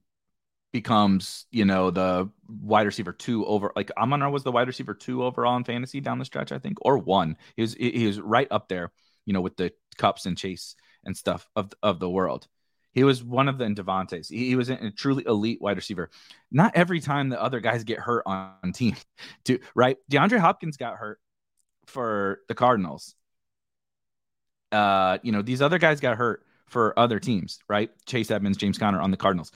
becomes 0.73 1.47
you 1.53 1.65
know 1.65 1.93
the 1.93 2.29
wide 2.49 2.87
receiver 2.87 3.13
two 3.13 3.47
over 3.47 3.71
like 3.77 3.93
Amon 3.97 4.33
was 4.33 4.43
the 4.43 4.51
wide 4.51 4.67
receiver 4.67 4.93
two 4.93 5.23
overall 5.23 5.57
in 5.57 5.63
fantasy 5.63 6.01
down 6.01 6.19
the 6.19 6.25
stretch 6.25 6.51
I 6.51 6.59
think 6.59 6.79
or 6.81 6.99
one. 6.99 7.37
He 7.55 7.63
was 7.63 7.75
he 7.75 8.05
was 8.05 8.21
right 8.21 8.49
up 8.51 8.69
there 8.69 8.91
you 9.27 9.33
know 9.33 9.41
with 9.41 9.57
the 9.57 9.73
Kupps 9.97 10.27
and 10.27 10.37
Chase 10.37 10.75
and 11.05 11.17
stuff 11.17 11.49
of 11.55 11.73
of 11.85 12.01
the 12.01 12.11
world. 12.11 12.49
He 12.91 13.05
was 13.05 13.23
one 13.23 13.49
of 13.49 13.59
the 13.59 13.67
Davante's. 13.67 14.29
He, 14.29 14.49
he 14.49 14.57
was 14.57 14.69
a 14.69 14.91
truly 14.91 15.25
elite 15.25 15.63
wide 15.63 15.77
receiver. 15.77 16.11
Not 16.51 16.75
every 16.75 16.99
time 16.99 17.29
the 17.29 17.41
other 17.41 17.61
guys 17.61 17.85
get 17.85 18.01
hurt 18.01 18.25
on, 18.27 18.55
on 18.65 18.73
team 18.73 18.97
to 19.45 19.61
right? 19.77 19.99
DeAndre 20.11 20.41
Hopkins 20.41 20.79
got 20.79 20.97
hurt 20.97 21.21
for 21.87 22.41
the 22.49 22.57
Cardinals. 22.57 23.15
Uh, 24.73 25.19
you 25.23 25.31
know, 25.31 25.43
these 25.43 25.63
other 25.63 25.79
guys 25.79 26.01
got 26.01 26.17
hurt 26.17 26.43
for 26.67 26.99
other 26.99 27.19
teams, 27.21 27.59
right? 27.69 27.91
Chase 28.07 28.31
Edmonds, 28.31 28.59
James 28.59 28.79
Conner 28.79 29.01
on 29.01 29.11
the 29.11 29.17
Cardinals. 29.17 29.53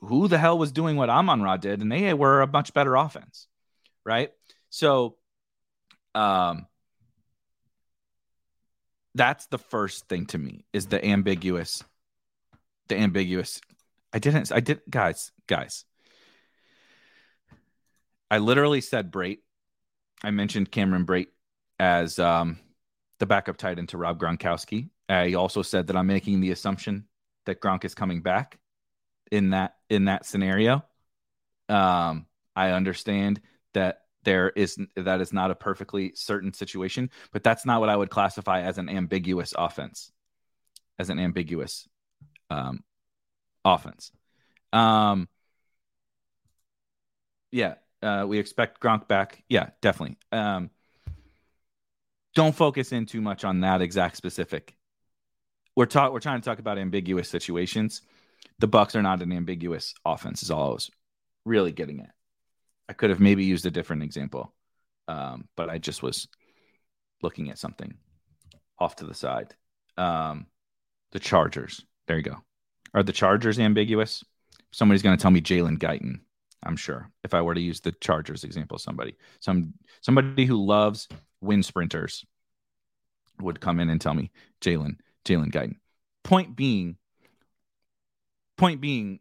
Who 0.00 0.28
the 0.28 0.38
hell 0.38 0.58
was 0.58 0.72
doing 0.72 0.96
what 0.96 1.10
Amon 1.10 1.42
Ra 1.42 1.56
did? 1.56 1.82
And 1.82 1.92
they 1.92 2.14
were 2.14 2.40
a 2.40 2.46
much 2.46 2.72
better 2.72 2.94
offense, 2.94 3.46
right? 4.04 4.30
So, 4.70 5.16
um, 6.14 6.66
that's 9.14 9.46
the 9.46 9.58
first 9.58 10.08
thing 10.08 10.26
to 10.26 10.38
me 10.38 10.64
is 10.72 10.86
the 10.86 11.04
ambiguous, 11.04 11.82
the 12.88 12.96
ambiguous. 12.96 13.60
I 14.12 14.18
didn't, 14.18 14.50
I 14.50 14.60
did, 14.60 14.80
guys, 14.88 15.30
guys. 15.46 15.84
I 18.30 18.38
literally 18.38 18.80
said 18.80 19.12
Brate. 19.12 19.40
I 20.22 20.30
mentioned 20.30 20.70
Cameron 20.70 21.06
Brate 21.06 21.28
as 21.78 22.18
um, 22.18 22.58
the 23.18 23.26
backup 23.26 23.56
tight 23.56 23.78
end 23.78 23.90
to 23.90 23.98
Rob 23.98 24.18
Gronkowski. 24.18 24.88
I 25.08 25.34
also 25.34 25.62
said 25.62 25.88
that 25.88 25.96
I'm 25.96 26.06
making 26.06 26.40
the 26.40 26.50
assumption 26.50 27.06
that 27.46 27.60
Gronk 27.60 27.84
is 27.84 27.94
coming 27.94 28.22
back 28.22 28.58
in 29.30 29.50
that 29.50 29.74
in 29.90 30.06
that 30.06 30.26
scenario. 30.26 30.84
Um, 31.68 32.26
I 32.56 32.70
understand 32.70 33.40
that 33.74 34.02
there 34.24 34.50
is 34.50 34.78
that 34.96 35.20
is 35.20 35.32
not 35.32 35.50
a 35.50 35.54
perfectly 35.54 36.12
certain 36.14 36.52
situation, 36.52 37.10
but 37.32 37.42
that's 37.42 37.66
not 37.66 37.80
what 37.80 37.90
I 37.90 37.96
would 37.96 38.10
classify 38.10 38.62
as 38.62 38.78
an 38.78 38.88
ambiguous 38.88 39.54
offense. 39.56 40.10
As 40.98 41.10
an 41.10 41.18
ambiguous 41.18 41.88
um, 42.50 42.84
offense. 43.64 44.12
Um, 44.72 45.28
yeah, 47.50 47.74
uh, 48.02 48.24
we 48.26 48.38
expect 48.38 48.80
Gronk 48.80 49.08
back. 49.08 49.42
Yeah, 49.48 49.70
definitely. 49.80 50.18
Um, 50.30 50.70
don't 52.34 52.54
focus 52.54 52.92
in 52.92 53.06
too 53.06 53.20
much 53.20 53.44
on 53.44 53.60
that 53.60 53.80
exact 53.80 54.16
specific. 54.16 54.76
We're 55.76 55.86
talk 55.86 56.12
we're 56.12 56.20
trying 56.20 56.40
to 56.40 56.44
talk 56.44 56.58
about 56.58 56.78
ambiguous 56.78 57.28
situations. 57.28 58.02
The 58.58 58.68
Bucks 58.68 58.94
are 58.94 59.02
not 59.02 59.22
an 59.22 59.32
ambiguous 59.32 59.94
offense, 60.04 60.42
is 60.42 60.50
all 60.50 60.70
I 60.70 60.74
was 60.74 60.90
really 61.44 61.72
getting 61.72 62.00
at. 62.00 62.10
I 62.88 62.92
could 62.92 63.10
have 63.10 63.20
maybe 63.20 63.44
used 63.44 63.66
a 63.66 63.70
different 63.70 64.02
example, 64.02 64.54
um, 65.08 65.48
but 65.56 65.70
I 65.70 65.78
just 65.78 66.02
was 66.02 66.28
looking 67.22 67.50
at 67.50 67.58
something 67.58 67.94
off 68.78 68.96
to 68.96 69.06
the 69.06 69.14
side. 69.14 69.54
Um, 69.96 70.46
the 71.12 71.20
Chargers. 71.20 71.84
There 72.06 72.16
you 72.16 72.22
go. 72.22 72.36
Are 72.92 73.02
the 73.02 73.12
Chargers 73.12 73.58
ambiguous? 73.58 74.22
Somebody's 74.72 75.02
going 75.02 75.16
to 75.16 75.22
tell 75.22 75.30
me 75.30 75.40
Jalen 75.40 75.78
Guyton. 75.78 76.20
I'm 76.62 76.76
sure 76.76 77.10
if 77.24 77.34
I 77.34 77.42
were 77.42 77.54
to 77.54 77.60
use 77.60 77.80
the 77.80 77.92
Chargers 77.92 78.44
example, 78.44 78.78
somebody, 78.78 79.16
some 79.40 79.74
somebody 80.00 80.46
who 80.46 80.64
loves 80.64 81.08
wind 81.40 81.64
sprinters 81.64 82.24
would 83.40 83.60
come 83.60 83.80
in 83.80 83.90
and 83.90 84.00
tell 84.00 84.14
me 84.14 84.30
Jalen, 84.60 84.96
Jalen 85.24 85.52
Guyton. 85.52 85.76
Point 86.22 86.56
being, 86.56 86.96
point 88.56 88.80
being, 88.80 89.20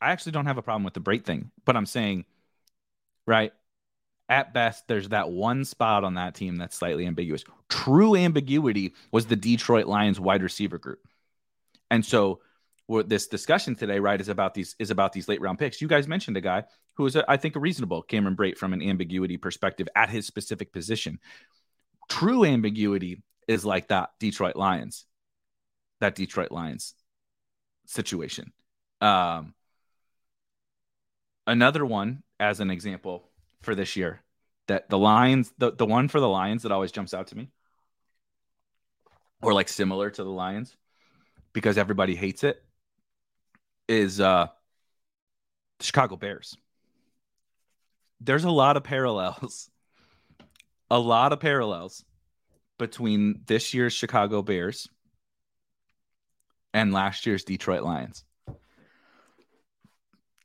I 0.00 0.12
actually 0.12 0.32
don't 0.32 0.46
have 0.46 0.58
a 0.58 0.62
problem 0.62 0.84
with 0.84 0.94
the 0.94 1.00
Brate 1.00 1.24
thing, 1.24 1.50
but 1.64 1.76
I'm 1.76 1.86
saying, 1.86 2.24
right, 3.26 3.52
at 4.28 4.52
best, 4.52 4.86
there's 4.88 5.08
that 5.08 5.30
one 5.30 5.64
spot 5.64 6.04
on 6.04 6.14
that 6.14 6.34
team 6.34 6.56
that's 6.56 6.76
slightly 6.76 7.06
ambiguous. 7.06 7.44
True 7.68 8.14
ambiguity 8.14 8.94
was 9.10 9.26
the 9.26 9.36
Detroit 9.36 9.86
Lions 9.86 10.20
wide 10.20 10.42
receiver 10.42 10.78
group. 10.78 11.00
And 11.90 12.04
so 12.04 12.40
what 12.86 13.08
this 13.08 13.26
discussion 13.26 13.74
today, 13.74 13.98
right, 13.98 14.20
is 14.20 14.28
about 14.28 14.54
these 14.54 14.74
is 14.78 14.90
about 14.90 15.12
these 15.12 15.28
late 15.28 15.40
round 15.40 15.58
picks. 15.58 15.80
You 15.80 15.88
guys 15.88 16.08
mentioned 16.08 16.36
a 16.36 16.42
guy 16.42 16.64
who 16.94 17.06
is, 17.06 17.16
a, 17.16 17.30
I 17.30 17.36
think, 17.36 17.56
a 17.56 17.60
reasonable 17.60 18.02
Cameron 18.02 18.36
Brate 18.36 18.58
from 18.58 18.72
an 18.72 18.82
ambiguity 18.82 19.36
perspective 19.36 19.88
at 19.94 20.10
his 20.10 20.26
specific 20.26 20.72
position. 20.72 21.18
True 22.08 22.44
ambiguity 22.44 23.22
is 23.48 23.64
like 23.64 23.88
that 23.88 24.10
Detroit 24.20 24.54
Lions, 24.54 25.06
that 26.00 26.14
Detroit 26.14 26.52
Lions 26.52 26.94
situation. 27.86 28.52
Um, 29.00 29.54
another 31.46 31.84
one, 31.84 32.22
as 32.38 32.60
an 32.60 32.70
example 32.70 33.28
for 33.62 33.74
this 33.74 33.96
year, 33.96 34.22
that 34.68 34.90
the 34.90 34.98
Lions, 34.98 35.52
the, 35.56 35.72
the 35.72 35.86
one 35.86 36.08
for 36.08 36.20
the 36.20 36.28
Lions 36.28 36.62
that 36.62 36.72
always 36.72 36.92
jumps 36.92 37.14
out 37.14 37.28
to 37.28 37.36
me, 37.36 37.48
or 39.42 39.54
like 39.54 39.68
similar 39.68 40.10
to 40.10 40.22
the 40.22 40.30
Lions, 40.30 40.76
because 41.54 41.78
everybody 41.78 42.14
hates 42.14 42.44
it, 42.44 42.62
is 43.88 44.20
uh, 44.20 44.48
the 45.78 45.84
Chicago 45.84 46.16
Bears. 46.16 46.54
There's 48.20 48.44
a 48.44 48.50
lot 48.50 48.76
of 48.76 48.84
parallels, 48.84 49.70
a 50.90 50.98
lot 50.98 51.32
of 51.32 51.40
parallels 51.40 52.04
between 52.78 53.42
this 53.46 53.74
year's 53.74 53.92
Chicago 53.92 54.42
Bears 54.42 54.88
and 56.72 56.92
last 56.92 57.26
year's 57.26 57.44
Detroit 57.44 57.82
Lions. 57.82 58.24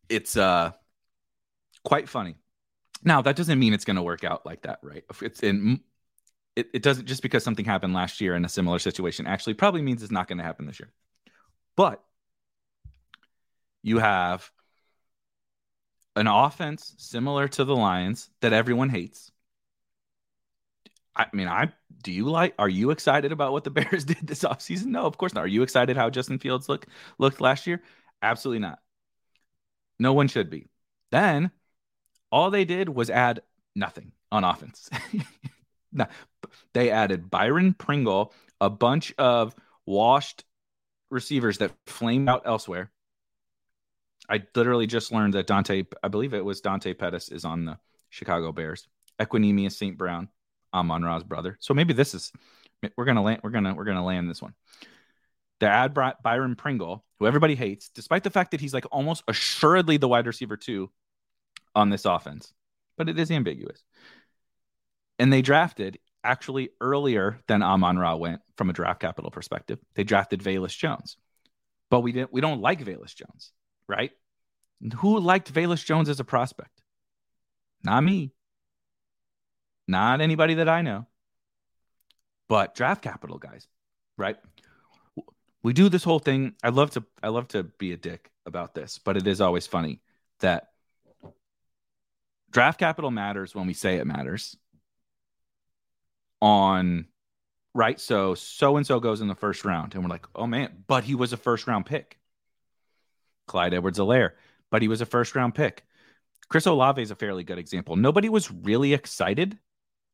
It's 0.09 0.35
uh 0.35 0.71
quite 1.83 2.09
funny. 2.09 2.35
Now, 3.03 3.21
that 3.21 3.35
doesn't 3.35 3.59
mean 3.59 3.73
it's 3.73 3.85
going 3.85 3.97
to 3.97 4.01
work 4.01 4.23
out 4.23 4.45
like 4.45 4.61
that, 4.63 4.79
right? 4.81 5.03
It's 5.21 5.41
in 5.41 5.81
it, 6.55 6.69
it 6.73 6.83
doesn't 6.83 7.05
just 7.05 7.21
because 7.21 7.43
something 7.43 7.65
happened 7.65 7.93
last 7.93 8.21
year 8.21 8.35
in 8.35 8.45
a 8.45 8.49
similar 8.49 8.79
situation 8.79 9.27
actually 9.27 9.55
probably 9.55 9.81
means 9.81 10.03
it's 10.03 10.11
not 10.11 10.27
going 10.27 10.37
to 10.37 10.43
happen 10.43 10.65
this 10.65 10.79
year. 10.79 10.91
But 11.75 12.03
you 13.81 13.99
have 13.99 14.49
an 16.15 16.27
offense 16.27 16.93
similar 16.97 17.47
to 17.47 17.63
the 17.65 17.75
Lions 17.75 18.29
that 18.41 18.53
everyone 18.53 18.89
hates 18.89 19.31
I 21.15 21.27
mean, 21.33 21.47
I 21.47 21.71
do 22.01 22.11
you 22.11 22.29
like 22.29 22.53
are 22.59 22.69
you 22.69 22.91
excited 22.91 23.31
about 23.31 23.51
what 23.51 23.63
the 23.63 23.69
Bears 23.71 24.05
did 24.05 24.25
this 24.25 24.43
offseason? 24.43 24.87
No, 24.87 25.05
of 25.05 25.17
course 25.17 25.33
not. 25.33 25.43
Are 25.43 25.47
you 25.47 25.63
excited 25.63 25.97
how 25.97 26.09
Justin 26.09 26.39
Fields 26.39 26.69
look 26.69 26.85
looked 27.17 27.41
last 27.41 27.67
year? 27.67 27.81
Absolutely 28.21 28.59
not. 28.59 28.79
No 29.99 30.13
one 30.13 30.27
should 30.27 30.49
be. 30.49 30.69
Then 31.11 31.51
all 32.31 32.49
they 32.49 32.65
did 32.65 32.89
was 32.89 33.09
add 33.09 33.41
nothing 33.75 34.11
on 34.31 34.43
offense. 34.43 34.89
no, 35.91 36.07
they 36.73 36.89
added 36.89 37.29
Byron 37.29 37.73
Pringle, 37.73 38.33
a 38.59 38.69
bunch 38.69 39.13
of 39.17 39.55
washed 39.85 40.43
receivers 41.11 41.59
that 41.59 41.71
flamed 41.85 42.27
out 42.27 42.43
elsewhere. 42.45 42.91
I 44.29 44.43
literally 44.55 44.87
just 44.87 45.11
learned 45.11 45.33
that 45.33 45.47
Dante, 45.47 45.83
I 46.01 46.07
believe 46.07 46.33
it 46.33 46.43
was 46.43 46.61
Dante 46.61 46.93
Pettis, 46.93 47.29
is 47.29 47.45
on 47.45 47.65
the 47.65 47.77
Chicago 48.09 48.51
Bears. 48.51 48.87
Equanimeous 49.19 49.73
St. 49.73 49.97
Brown, 49.97 50.29
Amon 50.73 51.03
Ra's 51.03 51.23
brother. 51.23 51.57
So 51.59 51.73
maybe 51.73 51.93
this 51.93 52.13
is 52.13 52.31
we're 52.97 53.05
gonna 53.05 53.23
land 53.23 53.41
we're 53.43 53.51
gonna 53.51 53.73
we're 53.73 53.85
gonna 53.85 54.05
land 54.05 54.29
this 54.29 54.41
one. 54.41 54.53
They 55.59 55.67
add 55.67 55.93
Byron 55.93 56.55
Pringle, 56.55 57.05
who 57.19 57.27
everybody 57.27 57.55
hates, 57.55 57.89
despite 57.89 58.23
the 58.23 58.29
fact 58.29 58.51
that 58.51 58.59
he's 58.59 58.73
like 58.73 58.85
almost 58.91 59.23
assuredly 59.27 59.97
the 59.97 60.09
wide 60.09 60.27
receiver 60.27 60.57
two 60.57 60.91
on 61.75 61.89
this 61.89 62.05
offense, 62.05 62.53
but 62.97 63.07
it 63.07 63.17
is 63.17 63.31
ambiguous. 63.31 63.81
And 65.19 65.31
they 65.31 65.41
drafted 65.41 65.99
actually 66.23 66.69
earlier 66.81 67.39
than 67.47 67.63
Amon 67.63 67.97
Ra 67.97 68.15
went 68.15 68.41
from 68.57 68.69
a 68.69 68.73
draft 68.73 68.99
capital 68.99 69.31
perspective. 69.31 69.79
They 69.95 70.03
drafted 70.03 70.41
Velus 70.41 70.77
Jones, 70.77 71.17
but 71.89 72.01
we 72.01 72.11
didn't. 72.11 72.33
We 72.33 72.41
don't 72.41 72.61
like 72.61 72.83
Velus 72.83 73.15
Jones, 73.15 73.51
right? 73.87 74.11
Who 74.97 75.19
liked 75.19 75.53
Velus 75.53 75.85
Jones 75.85 76.09
as 76.09 76.19
a 76.19 76.25
prospect? 76.25 76.81
Not 77.83 78.03
me. 78.03 78.31
Not 79.87 80.21
anybody 80.21 80.55
that 80.55 80.69
I 80.69 80.81
know, 80.81 81.07
but 82.47 82.75
draft 82.75 83.01
capital 83.01 83.37
guys, 83.37 83.67
right? 84.17 84.37
we 85.63 85.73
do 85.73 85.89
this 85.89 86.03
whole 86.03 86.19
thing. 86.19 86.53
I 86.61 86.69
love 86.69 86.91
to 86.91 87.03
I 87.23 87.29
love 87.29 87.47
to 87.49 87.63
be 87.63 87.93
a 87.93 87.97
dick 87.97 88.29
about 88.45 88.75
this, 88.75 88.99
but 88.99 89.17
it 89.17 89.25
is 89.25 89.41
always 89.41 89.65
funny 89.65 90.01
that 90.41 90.67
draft 92.51 92.79
capital 92.79 93.09
matters 93.09 93.55
when 93.55 93.65
we 93.65 93.73
say 93.73 93.95
it 93.95 94.05
matters. 94.05 94.57
On 96.41 97.07
right, 97.73 97.99
so 97.99 98.35
so 98.35 98.75
and 98.75 98.85
so 98.85 98.99
goes 98.99 99.21
in 99.21 99.29
the 99.29 99.35
first 99.35 99.63
round, 99.63 99.95
and 99.95 100.03
we're 100.03 100.09
like, 100.09 100.25
oh 100.35 100.45
man, 100.45 100.83
but 100.87 101.05
he 101.05 101.15
was 101.15 101.31
a 101.31 101.37
first 101.37 101.65
round 101.65 101.85
pick. 101.85 102.19
Clyde 103.47 103.73
Edwards-Helaire, 103.73 104.31
but 104.69 104.81
he 104.81 104.87
was 104.87 105.01
a 105.01 105.05
first 105.05 105.35
round 105.35 105.55
pick. 105.55 105.85
Chris 106.49 106.65
Olave 106.65 107.01
is 107.01 107.11
a 107.11 107.15
fairly 107.15 107.43
good 107.43 107.57
example. 107.57 107.95
Nobody 107.95 108.29
was 108.29 108.51
really 108.51 108.93
excited 108.93 109.57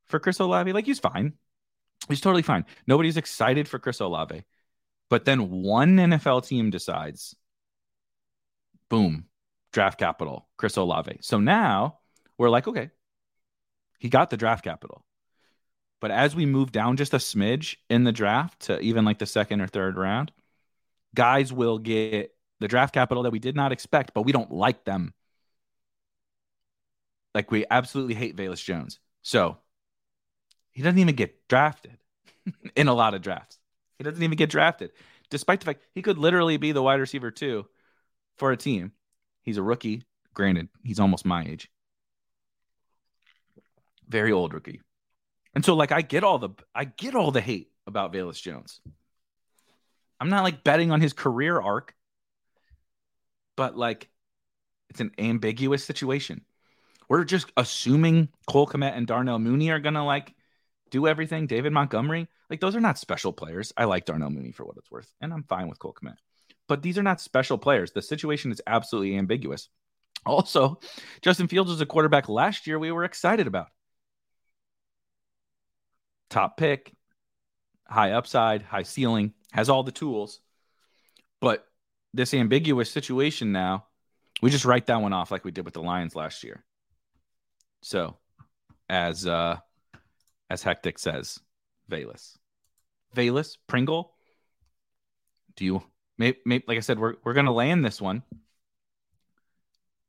for 0.09 0.19
Chris 0.19 0.39
Olave. 0.39 0.73
Like 0.73 0.85
he's 0.85 0.99
fine. 0.99 1.33
He's 2.07 2.21
totally 2.21 2.41
fine. 2.41 2.65
Nobody's 2.87 3.17
excited 3.17 3.67
for 3.67 3.79
Chris 3.79 3.99
Olave. 3.99 4.43
But 5.09 5.25
then 5.25 5.49
one 5.63 5.97
NFL 5.97 6.47
team 6.47 6.69
decides, 6.69 7.35
boom, 8.89 9.25
draft 9.73 9.99
capital, 9.99 10.47
Chris 10.57 10.77
Olave. 10.77 11.17
So 11.21 11.39
now 11.39 11.99
we're 12.37 12.49
like, 12.49 12.67
okay, 12.67 12.91
he 13.99 14.09
got 14.09 14.29
the 14.29 14.37
draft 14.37 14.63
capital. 14.63 15.03
But 15.99 16.11
as 16.11 16.35
we 16.35 16.45
move 16.45 16.71
down 16.71 16.95
just 16.95 17.13
a 17.13 17.17
smidge 17.17 17.75
in 17.89 18.03
the 18.03 18.11
draft 18.11 18.61
to 18.61 18.79
even 18.79 19.03
like 19.03 19.19
the 19.19 19.25
second 19.25 19.61
or 19.61 19.67
third 19.67 19.97
round, 19.97 20.31
guys 21.13 21.51
will 21.51 21.77
get 21.77 22.33
the 22.59 22.67
draft 22.67 22.93
capital 22.93 23.23
that 23.23 23.31
we 23.31 23.39
did 23.39 23.55
not 23.55 23.71
expect, 23.71 24.13
but 24.13 24.23
we 24.23 24.31
don't 24.31 24.51
like 24.51 24.85
them. 24.85 25.13
Like 27.35 27.51
we 27.51 27.65
absolutely 27.69 28.15
hate 28.15 28.35
Velus 28.35 28.63
Jones. 28.63 28.99
So 29.21 29.57
he 30.79 30.83
doesn't 30.83 30.99
even 30.99 31.15
get 31.15 31.45
drafted 31.49 31.97
in 32.77 32.87
a 32.87 32.93
lot 32.93 33.13
of 33.13 33.21
drafts. 33.21 33.59
He 33.97 34.05
doesn't 34.05 34.23
even 34.23 34.37
get 34.37 34.49
drafted, 34.49 34.91
despite 35.29 35.59
the 35.59 35.65
fact 35.65 35.83
he 35.93 36.01
could 36.01 36.17
literally 36.17 36.55
be 36.55 36.71
the 36.71 36.81
wide 36.81 37.01
receiver 37.01 37.31
too 37.31 37.65
for 38.37 38.53
a 38.53 38.55
team. 38.55 38.93
He's 39.41 39.57
a 39.57 39.61
rookie. 39.61 40.03
Granted, 40.33 40.69
he's 40.81 41.01
almost 41.01 41.25
my 41.25 41.43
age. 41.43 41.69
Very 44.07 44.31
old 44.31 44.53
rookie. 44.53 44.79
And 45.53 45.65
so 45.65 45.75
like 45.75 45.91
I 45.91 46.01
get 46.01 46.23
all 46.23 46.39
the 46.39 46.51
I 46.73 46.85
get 46.85 47.13
all 47.13 47.31
the 47.31 47.41
hate 47.41 47.73
about 47.85 48.13
Velus 48.13 48.41
Jones. 48.41 48.79
I'm 50.17 50.29
not 50.29 50.45
like 50.45 50.63
betting 50.63 50.93
on 50.93 51.01
his 51.01 51.11
career 51.11 51.59
arc, 51.59 51.93
but 53.57 53.75
like 53.75 54.07
it's 54.89 55.01
an 55.01 55.11
ambiguous 55.19 55.83
situation. 55.83 56.45
We're 57.09 57.25
just 57.25 57.51
assuming 57.57 58.29
Cole 58.47 58.65
Kmet 58.65 58.95
and 58.95 59.05
Darnell 59.05 59.39
Mooney 59.39 59.71
are 59.71 59.79
gonna 59.79 60.05
like 60.05 60.35
do 60.89 61.07
everything. 61.07 61.47
David 61.47 61.73
Montgomery, 61.73 62.27
like 62.49 62.59
those 62.59 62.75
are 62.75 62.81
not 62.81 62.97
special 62.97 63.33
players. 63.33 63.73
I 63.77 63.85
like 63.85 64.05
Darnell 64.05 64.29
Mooney 64.29 64.51
for 64.51 64.65
what 64.65 64.77
it's 64.77 64.91
worth, 64.91 65.11
and 65.21 65.33
I'm 65.33 65.43
fine 65.43 65.67
with 65.67 65.79
Cole 65.79 65.93
Kmet. 65.93 66.15
But 66.67 66.81
these 66.81 66.97
are 66.97 67.03
not 67.03 67.21
special 67.21 67.57
players. 67.57 67.91
The 67.91 68.01
situation 68.01 68.51
is 68.51 68.61
absolutely 68.67 69.17
ambiguous. 69.17 69.69
Also, 70.25 70.79
Justin 71.21 71.47
Fields 71.47 71.71
was 71.71 71.81
a 71.81 71.85
quarterback 71.85 72.29
last 72.29 72.67
year 72.67 72.77
we 72.77 72.91
were 72.91 73.05
excited 73.05 73.47
about. 73.47 73.67
Top 76.29 76.57
pick, 76.57 76.93
high 77.87 78.11
upside, 78.11 78.61
high 78.61 78.83
ceiling, 78.83 79.33
has 79.51 79.69
all 79.69 79.83
the 79.83 79.91
tools. 79.91 80.41
But 81.41 81.65
this 82.13 82.33
ambiguous 82.33 82.91
situation 82.91 83.51
now, 83.51 83.85
we 84.41 84.49
just 84.49 84.65
write 84.65 84.87
that 84.87 85.01
one 85.01 85.13
off 85.13 85.31
like 85.31 85.45
we 85.45 85.51
did 85.51 85.65
with 85.65 85.73
the 85.73 85.81
Lions 85.81 86.15
last 86.15 86.43
year. 86.43 86.63
So, 87.81 88.17
as 88.89 89.25
uh 89.25 89.57
as 90.49 90.63
Hectic 90.63 90.97
says, 90.99 91.39
Velus. 91.89 92.37
Velus, 93.15 93.57
Pringle. 93.67 94.13
Do 95.55 95.65
you 95.65 95.83
may, 96.17 96.35
may, 96.45 96.63
like 96.67 96.77
I 96.77 96.81
said, 96.81 96.99
we're 96.99 97.15
we're 97.23 97.33
gonna 97.33 97.51
land 97.51 97.83
this 97.83 98.01
one. 98.01 98.23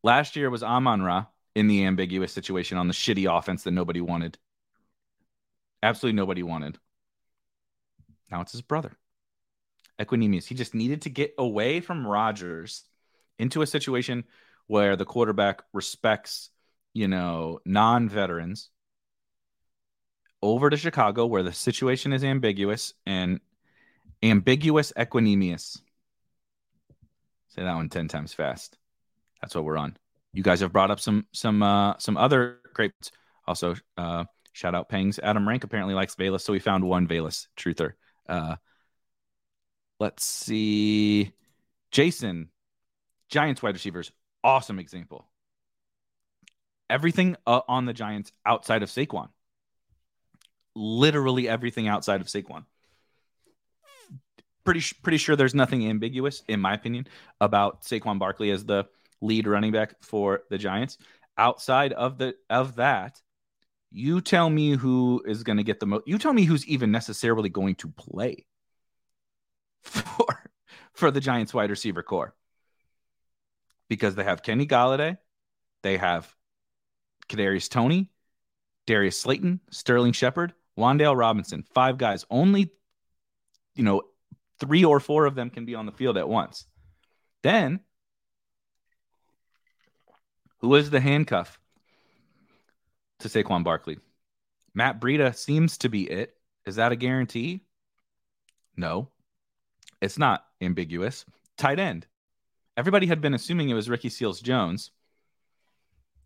Last 0.03 0.37
year 0.37 0.51
was 0.51 0.63
Amon 0.63 1.03
Ra 1.03 1.27
in 1.55 1.67
the 1.67 1.85
ambiguous 1.85 2.33
situation 2.33 2.79
on 2.79 2.89
the 2.89 2.95
shitty 2.95 3.31
offense 3.31 3.65
that 3.65 3.73
nobody 3.73 4.01
wanted. 4.01 4.39
Absolutely 5.83 6.17
nobody 6.17 6.43
wanted. 6.43 6.79
Now 8.31 8.41
it's 8.41 8.53
his 8.53 8.63
brother. 8.63 8.97
Equanimeous. 9.99 10.47
He 10.47 10.55
just 10.55 10.75
needed 10.75 11.03
to 11.03 11.11
get 11.11 11.35
away 11.37 11.81
from 11.81 12.07
Rodgers 12.07 12.85
into 13.39 13.63
a 13.63 13.67
situation 13.67 14.25
where 14.67 14.97
the 14.97 15.05
quarterback 15.05 15.63
respects, 15.73 16.51
you 16.95 17.09
know, 17.09 17.61
non-veterans 17.67 18.71
over 20.43 20.71
to 20.71 20.77
Chicago 20.77 21.27
where 21.27 21.43
the 21.43 21.53
situation 21.53 22.13
is 22.13 22.25
ambiguous 22.25 22.95
and 23.07 23.41
ambiguous 24.23 24.93
Equanimeous. 24.97 25.81
Say 27.49 27.63
that 27.63 27.75
one 27.75 27.89
10 27.89 28.09
times 28.09 28.33
fast. 28.33 28.79
That's 29.41 29.55
what 29.55 29.65
we're 29.65 29.77
on. 29.77 29.97
You 30.33 30.43
guys 30.43 30.61
have 30.61 30.73
brought 30.73 30.91
up 30.91 31.01
some 31.01 31.27
some 31.33 31.63
uh 31.63 31.99
some 31.99 32.17
other 32.17 32.59
great 32.73 32.93
also 33.47 33.75
uh 33.97 34.25
shout 34.53 34.75
out 34.75 34.89
Pangs. 34.89 35.19
Adam 35.19 35.49
Rank 35.49 35.65
apparently 35.65 35.95
likes 35.95 36.15
Velus, 36.15 36.43
so 36.43 36.53
we 36.53 36.61
found 36.61 36.85
one 36.85 37.09
Velus 37.09 37.49
truther. 37.57 37.93
Uh 38.29 38.57
let's 39.99 40.25
see. 40.25 41.33
Jason, 41.91 42.51
Giants 43.29 43.63
wide 43.63 43.75
receivers, 43.75 44.13
awesome 44.45 44.79
example. 44.79 45.27
Everything 46.89 47.37
uh, 47.47 47.61
on 47.69 47.85
the 47.85 47.93
Giants 47.93 48.33
outside 48.47 48.83
of 48.83 48.89
Saquon 48.89 49.29
literally 50.75 51.49
everything 51.49 51.89
outside 51.89 52.21
of 52.21 52.27
Saquon. 52.27 52.65
Pretty 54.65 54.83
pretty 55.03 55.19
sure 55.19 55.37
there's 55.37 55.55
nothing 55.55 55.89
ambiguous, 55.89 56.43
in 56.49 56.61
my 56.61 56.75
opinion, 56.75 57.07
about 57.41 57.83
Saquon 57.83 58.19
Barkley 58.19 58.51
as 58.51 58.65
the 58.65 58.87
lead 59.21 59.47
running 59.47 59.73
back 59.73 59.95
for 60.03 60.43
the 60.51 60.59
Giants. 60.59 60.99
Outside 61.39 61.93
of 61.93 62.19
the 62.19 62.35
of 62.49 62.77
that, 62.77 63.21
you 63.91 64.21
tell 64.21 64.49
me 64.51 64.73
who 64.73 65.23
is 65.27 65.43
going 65.43 65.57
to 65.57 65.63
get 65.63 65.81
the 65.81 65.87
most. 65.87 66.07
You 66.07 66.19
tell 66.19 66.33
me 66.33 66.45
who's 66.45 66.67
even 66.67 66.91
necessarily 66.91 67.49
going 67.49 67.77
to 67.77 67.89
play 67.89 68.47
for 69.83 70.51
for 70.93 71.11
the 71.11 71.21
Giants 71.21 71.55
wide 71.55 71.71
receiver 71.71 72.03
corps 72.03 72.35
because 73.89 74.15
they 74.15 74.25
have 74.25 74.43
Kenny 74.43 74.67
Golladay, 74.67 75.19
they 75.83 75.97
have 75.97 76.35
Kadarius 77.29 77.69
Toney, 77.69 78.11
Darius 78.87 79.19
Slayton, 79.19 79.61
Sterling 79.71 80.13
Shepard, 80.13 80.53
Wan'Dale 80.79 81.17
Robinson, 81.17 81.65
five 81.75 81.99
guys. 81.99 82.25
Only, 82.31 82.71
you 83.75 83.85
know, 83.85 84.03
three 84.59 84.85
or 84.85 85.01
four 85.01 85.27
of 85.27 85.35
them 85.35 85.51
can 85.51 85.65
be 85.65 85.75
on 85.75 85.87
the 85.87 85.93
field 85.93 86.17
at 86.17 86.29
once. 86.29 86.67
Then, 87.43 87.81
who 90.59 90.75
is 90.75 90.91
the 90.91 91.01
handcuff 91.01 91.59
to 93.21 93.29
Saquon 93.29 93.65
Barkley? 93.65 93.99
Matt 94.75 95.01
Breida 95.01 95.35
seems 95.35 95.79
to 95.79 95.89
be 95.89 96.05
it. 96.05 96.35
Is 96.67 96.77
that 96.77 96.93
a 96.93 96.97
guarantee? 96.97 97.63
No, 98.77 99.09
it's 100.01 100.19
not 100.19 100.45
ambiguous. 100.61 101.25
Tight 101.57 101.79
end. 101.79 102.07
Everybody 102.77 103.07
had 103.07 103.21
been 103.21 103.35
assuming 103.35 103.69
it 103.69 103.75
was 103.75 103.91
Ricky 103.91 104.09
Seals 104.09 104.41
Jones. 104.41 104.91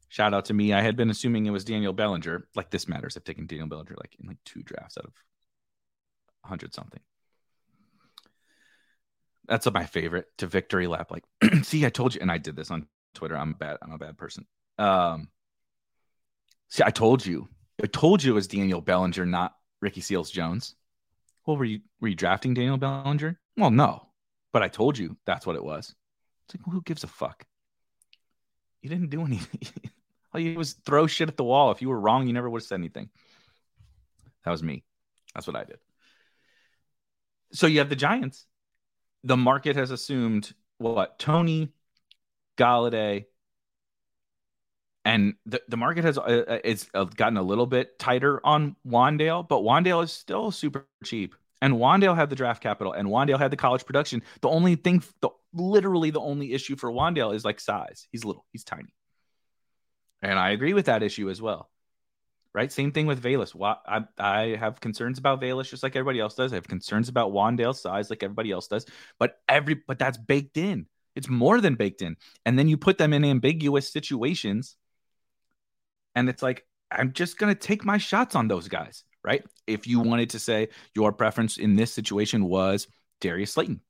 Shout 0.09 0.35
out 0.35 0.47
to 0.47 0.55
me. 0.55 0.73
I 0.73 0.81
had 0.81 0.97
been 0.97 1.11
assuming 1.11 1.47
it 1.47 1.51
was 1.51 1.65
Daniel 1.65 1.93
Bellinger. 1.93 2.47
Like 2.55 2.71
this 2.71 2.89
matters. 2.89 3.17
I've 3.17 3.25
taken 3.25 3.47
Daniel 3.47 3.69
Bellinger 3.69 3.97
like 3.99 4.17
in 4.21 4.29
like 4.29 4.39
two 4.45 4.63
drafts 4.63 4.97
out 4.99 5.07
of 5.07 5.13
hundred 6.45 6.75
something. 6.75 7.01
That's 9.47 9.71
my 9.71 9.85
favorite 9.85 10.27
to 10.39 10.47
victory 10.47 10.87
lap. 10.87 11.11
Like, 11.11 11.25
see, 11.63 11.85
I 11.85 11.91
told 11.91 12.15
you, 12.15 12.21
and 12.21 12.31
I 12.31 12.39
did 12.39 12.57
this 12.57 12.71
on 12.71 12.87
Twitter. 13.15 13.37
I'm 13.37 13.53
bad. 13.53 13.77
I'm 13.83 13.93
a 13.93 13.99
bad 13.99 14.17
person. 14.17 14.47
Um, 14.79 15.29
see, 16.69 16.83
I 16.85 16.91
told 16.91 17.25
you. 17.25 17.49
I 17.83 17.87
told 17.87 18.23
you 18.23 18.33
it 18.33 18.35
was 18.35 18.47
Daniel 18.47 18.81
Bellinger, 18.81 19.27
not 19.27 19.55
Ricky 19.81 20.01
Seals 20.01 20.31
Jones. 20.31 20.77
Well, 21.45 21.57
were 21.57 21.65
you 21.65 21.81
were 22.01 22.09
you 22.09 22.15
drafting 22.15 22.55
Daniel 22.55 22.79
Bellinger? 22.79 23.39
Well, 23.57 23.71
no, 23.71 24.09
but 24.53 24.63
I 24.63 24.69
told 24.69 24.97
you 24.97 25.17
that's 25.27 25.47
what 25.47 25.57
it 25.57 25.65
was. 25.65 25.95
It's 26.47 26.57
like, 26.57 26.73
who 26.73 26.83
gives 26.83 27.05
a 27.05 27.09
fuck? 27.09 27.45
You 28.85 28.91
didn't 28.91 29.09
do 29.09 29.25
anything. 29.25 29.63
All 30.35 30.41
you 30.41 30.59
was 30.59 30.75
throw 30.75 31.07
shit 31.07 31.31
at 31.31 31.39
the 31.39 31.45
wall. 31.45 31.71
If 31.71 31.81
you 31.81 31.89
were 31.89 31.99
wrong, 31.99 32.27
you 32.27 32.35
never 32.35 32.51
would 32.51 32.61
have 32.61 32.67
said 32.67 32.81
anything. 32.81 33.09
That 34.45 34.51
was 34.51 34.63
me. 34.63 34.85
That's 35.35 35.47
what 35.47 35.57
I 35.57 35.65
did. 35.65 35.79
So 37.53 37.67
you 37.67 37.79
have 37.79 37.89
the 37.89 37.97
Giants. 37.97 38.45
The 39.23 39.39
market 39.39 39.77
has 39.77 39.91
assumed 39.91 40.53
what 40.77 41.19
Toney, 41.19 41.73
Golladay, 42.59 43.25
and 45.07 45.35
the, 45.47 45.63
the 45.67 45.79
market 45.79 46.05
has 46.05 46.19
uh, 46.19 46.45
uh 46.47 46.59
it's 46.63 46.87
uh, 46.93 47.05
gotten 47.05 47.39
a 47.39 47.43
little 47.43 47.67
bit 47.67 47.99
tighter 47.99 48.39
on 48.45 48.77
Wan'Dale, 48.87 49.49
but 49.49 49.63
Wan'Dale 49.63 50.05
is 50.05 50.13
still 50.13 50.51
super 50.51 50.87
cheap. 51.05 51.35
And 51.65 51.75
Wan'Dale 51.75 52.15
had 52.15 52.29
the 52.29 52.37
draft 52.37 52.63
capital, 52.63 52.93
and 52.93 53.09
Wan'Dale 53.09 53.39
had 53.39 53.51
the 53.51 53.57
college 53.57 53.87
production. 53.87 54.23
The 54.43 54.51
only 54.51 54.75
thing, 54.77 55.03
the, 55.23 55.31
literally, 55.55 56.11
the 56.11 56.21
only 56.21 56.53
issue 56.53 56.77
for 56.77 56.93
Wan'Dale 56.93 57.35
is 57.35 57.45
like 57.45 57.59
size. 57.59 58.07
He's 58.13 58.25
little, 58.25 58.45
he's 58.53 58.65
tiny. 58.65 58.93
And 60.21 60.39
I 60.39 60.51
agree 60.51 60.75
with 60.75 60.87
that 60.87 61.03
issue 61.03 61.31
as 61.31 61.41
well. 61.41 61.71
right? 62.55 62.71
Same 62.73 62.93
thing 62.93 63.07
with 63.07 63.23
Velus. 63.23 63.53
I, 63.87 64.05
I 64.19 64.57
have 64.57 64.81
concerns 64.81 65.19
about 65.19 65.41
Velus 65.41 65.69
just 65.69 65.83
like 65.83 65.97
everybody 65.97 66.21
else 66.21 66.35
does. 66.35 66.53
I 66.53 66.57
have 66.57 66.69
concerns 66.69 67.09
about 67.09 67.33
Wan'Dale's 67.33 67.81
size 67.81 68.09
like 68.09 68.23
everybody 68.23 68.53
else 68.53 68.69
does. 68.69 68.87
But 69.19 69.37
every 69.49 69.75
but 69.75 69.99
that's 69.99 70.17
baked 70.17 70.57
in. 70.57 70.87
It's 71.17 71.29
more 71.29 71.61
than 71.61 71.75
baked 71.75 72.03
in. 72.03 72.17
And 72.47 72.59
then 72.59 72.69
you 72.69 72.77
put 72.77 72.99
them 72.99 73.13
in 73.13 73.25
ambiguous 73.25 73.93
situations, 73.93 74.77
and 76.15 76.29
it's 76.29 76.43
like 76.43 76.67
I'm 76.91 77.13
just 77.13 77.39
gonna 77.39 77.55
take 77.55 77.85
my 77.85 77.99
shots 77.99 78.35
on 78.37 78.49
those 78.49 78.69
guys, 78.69 79.05
right? 79.25 79.45
If 79.67 79.87
you 79.87 80.01
wanted 80.01 80.31
to 80.31 80.39
say 80.39 80.69
your 80.95 81.13
preference 81.13 81.57
in 81.57 81.77
this 81.77 81.93
situation 81.93 82.45
was 82.45 82.87
Darius 83.21 83.53
Slayton, 83.53 83.81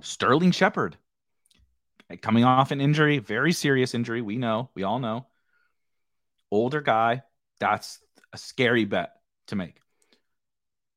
Sterling 0.00 0.52
Shepard, 0.52 0.96
eh, 2.10 2.16
coming 2.16 2.44
off 2.44 2.70
an 2.70 2.80
injury, 2.80 3.18
very 3.18 3.52
serious 3.52 3.94
injury. 3.94 4.22
We 4.22 4.36
know, 4.38 4.70
we 4.74 4.84
all 4.84 4.98
know 4.98 5.26
older 6.52 6.82
guy, 6.82 7.22
that's 7.58 7.98
a 8.32 8.38
scary 8.38 8.84
bet 8.84 9.14
to 9.48 9.56
make. 9.56 9.80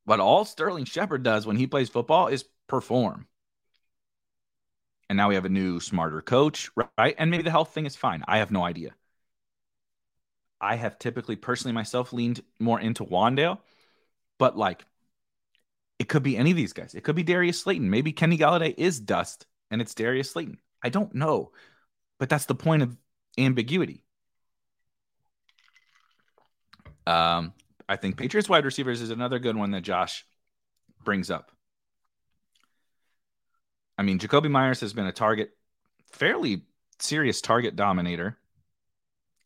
But 0.05 0.19
all 0.19 0.45
Sterling 0.45 0.85
Shepard 0.85 1.23
does 1.23 1.47
when 1.47 1.55
he 1.55 1.65
plays 1.65 1.89
football 1.89 2.27
is 2.27 2.45
perform. 2.67 3.27
And 5.09 5.17
now 5.17 5.29
we 5.29 5.35
have 5.35 5.45
a 5.45 5.49
new, 5.49 5.79
smarter 5.79 6.21
coach, 6.21 6.69
right? 6.97 7.15
And 7.17 7.31
maybe 7.31 7.43
the 7.43 7.51
health 7.51 7.73
thing 7.73 7.85
is 7.85 7.95
fine. 7.95 8.23
I 8.27 8.39
have 8.39 8.51
no 8.51 8.63
idea. 8.63 8.91
I 10.65 10.75
have 10.75 10.97
typically, 10.97 11.35
personally, 11.35 11.73
myself 11.73 12.11
leaned 12.11 12.41
more 12.59 12.79
into 12.79 13.05
Wan'Dale, 13.05 13.59
but 14.39 14.57
like 14.57 14.83
it 15.99 16.09
could 16.09 16.23
be 16.23 16.35
any 16.35 16.51
of 16.51 16.57
these 16.57 16.73
guys. 16.73 16.95
It 16.95 17.03
could 17.03 17.15
be 17.15 17.23
Darius 17.23 17.61
Slayton. 17.61 17.89
Maybe 17.89 18.11
Kenny 18.11 18.37
Golladay 18.37 18.73
is 18.75 18.99
dust 18.99 19.45
and 19.69 19.79
it's 19.79 19.93
Darius 19.93 20.31
Slayton. 20.31 20.57
I 20.83 20.89
don't 20.89 21.13
know. 21.13 21.51
But 22.17 22.29
that's 22.29 22.45
the 22.45 22.55
point 22.55 22.81
of 22.81 22.97
ambiguity. 23.37 24.03
Um, 27.05 27.53
I 27.87 27.95
think 27.95 28.17
Patriots 28.17 28.49
wide 28.49 28.65
receivers 28.65 29.01
is 29.01 29.11
another 29.11 29.37
good 29.37 29.55
one 29.55 29.71
that 29.71 29.81
Josh 29.81 30.25
brings 31.03 31.29
up. 31.29 31.51
I 33.97 34.03
mean, 34.03 34.17
Jakobi 34.17 34.49
Meyers 34.49 34.81
has 34.81 34.93
been 34.93 35.05
a 35.05 35.11
target, 35.11 35.51
fairly 36.11 36.63
serious 36.99 37.39
target 37.39 37.75
dominator. 37.75 38.37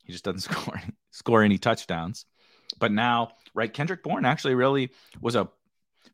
He 0.03 0.13
just 0.13 0.23
doesn't 0.23 0.39
score 0.51 0.81
score 1.11 1.43
any 1.43 1.57
touchdowns. 1.57 2.25
But 2.79 2.91
now, 2.91 3.29
right, 3.53 3.73
Kendrick 3.73 4.03
Bourne 4.03 4.25
actually 4.25 4.55
really 4.55 4.91
was 5.19 5.35
a 5.35 5.49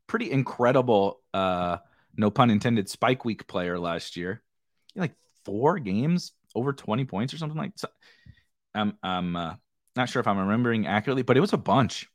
pretty 0.07 0.31
incredible, 0.31 1.21
uh, 1.33 1.77
no 2.15 2.31
pun 2.31 2.49
intended, 2.49 2.89
spike 2.89 3.25
week 3.25 3.47
player 3.47 3.79
last 3.79 4.15
year. 4.15 4.41
Like 4.95 5.13
four 5.43 5.79
games 5.79 6.31
over 6.53 6.73
20 6.73 7.05
points 7.05 7.33
or 7.33 7.37
something 7.37 7.57
like 7.57 7.75
that. 7.77 7.91
I'm, 8.73 8.97
I'm 9.03 9.35
uh, 9.35 9.55
not 9.95 10.09
sure 10.09 10.19
if 10.19 10.27
I'm 10.27 10.37
remembering 10.37 10.87
accurately, 10.87 11.23
but 11.23 11.37
it 11.37 11.41
was 11.41 11.53
a 11.53 11.57
bunch. 11.57 12.09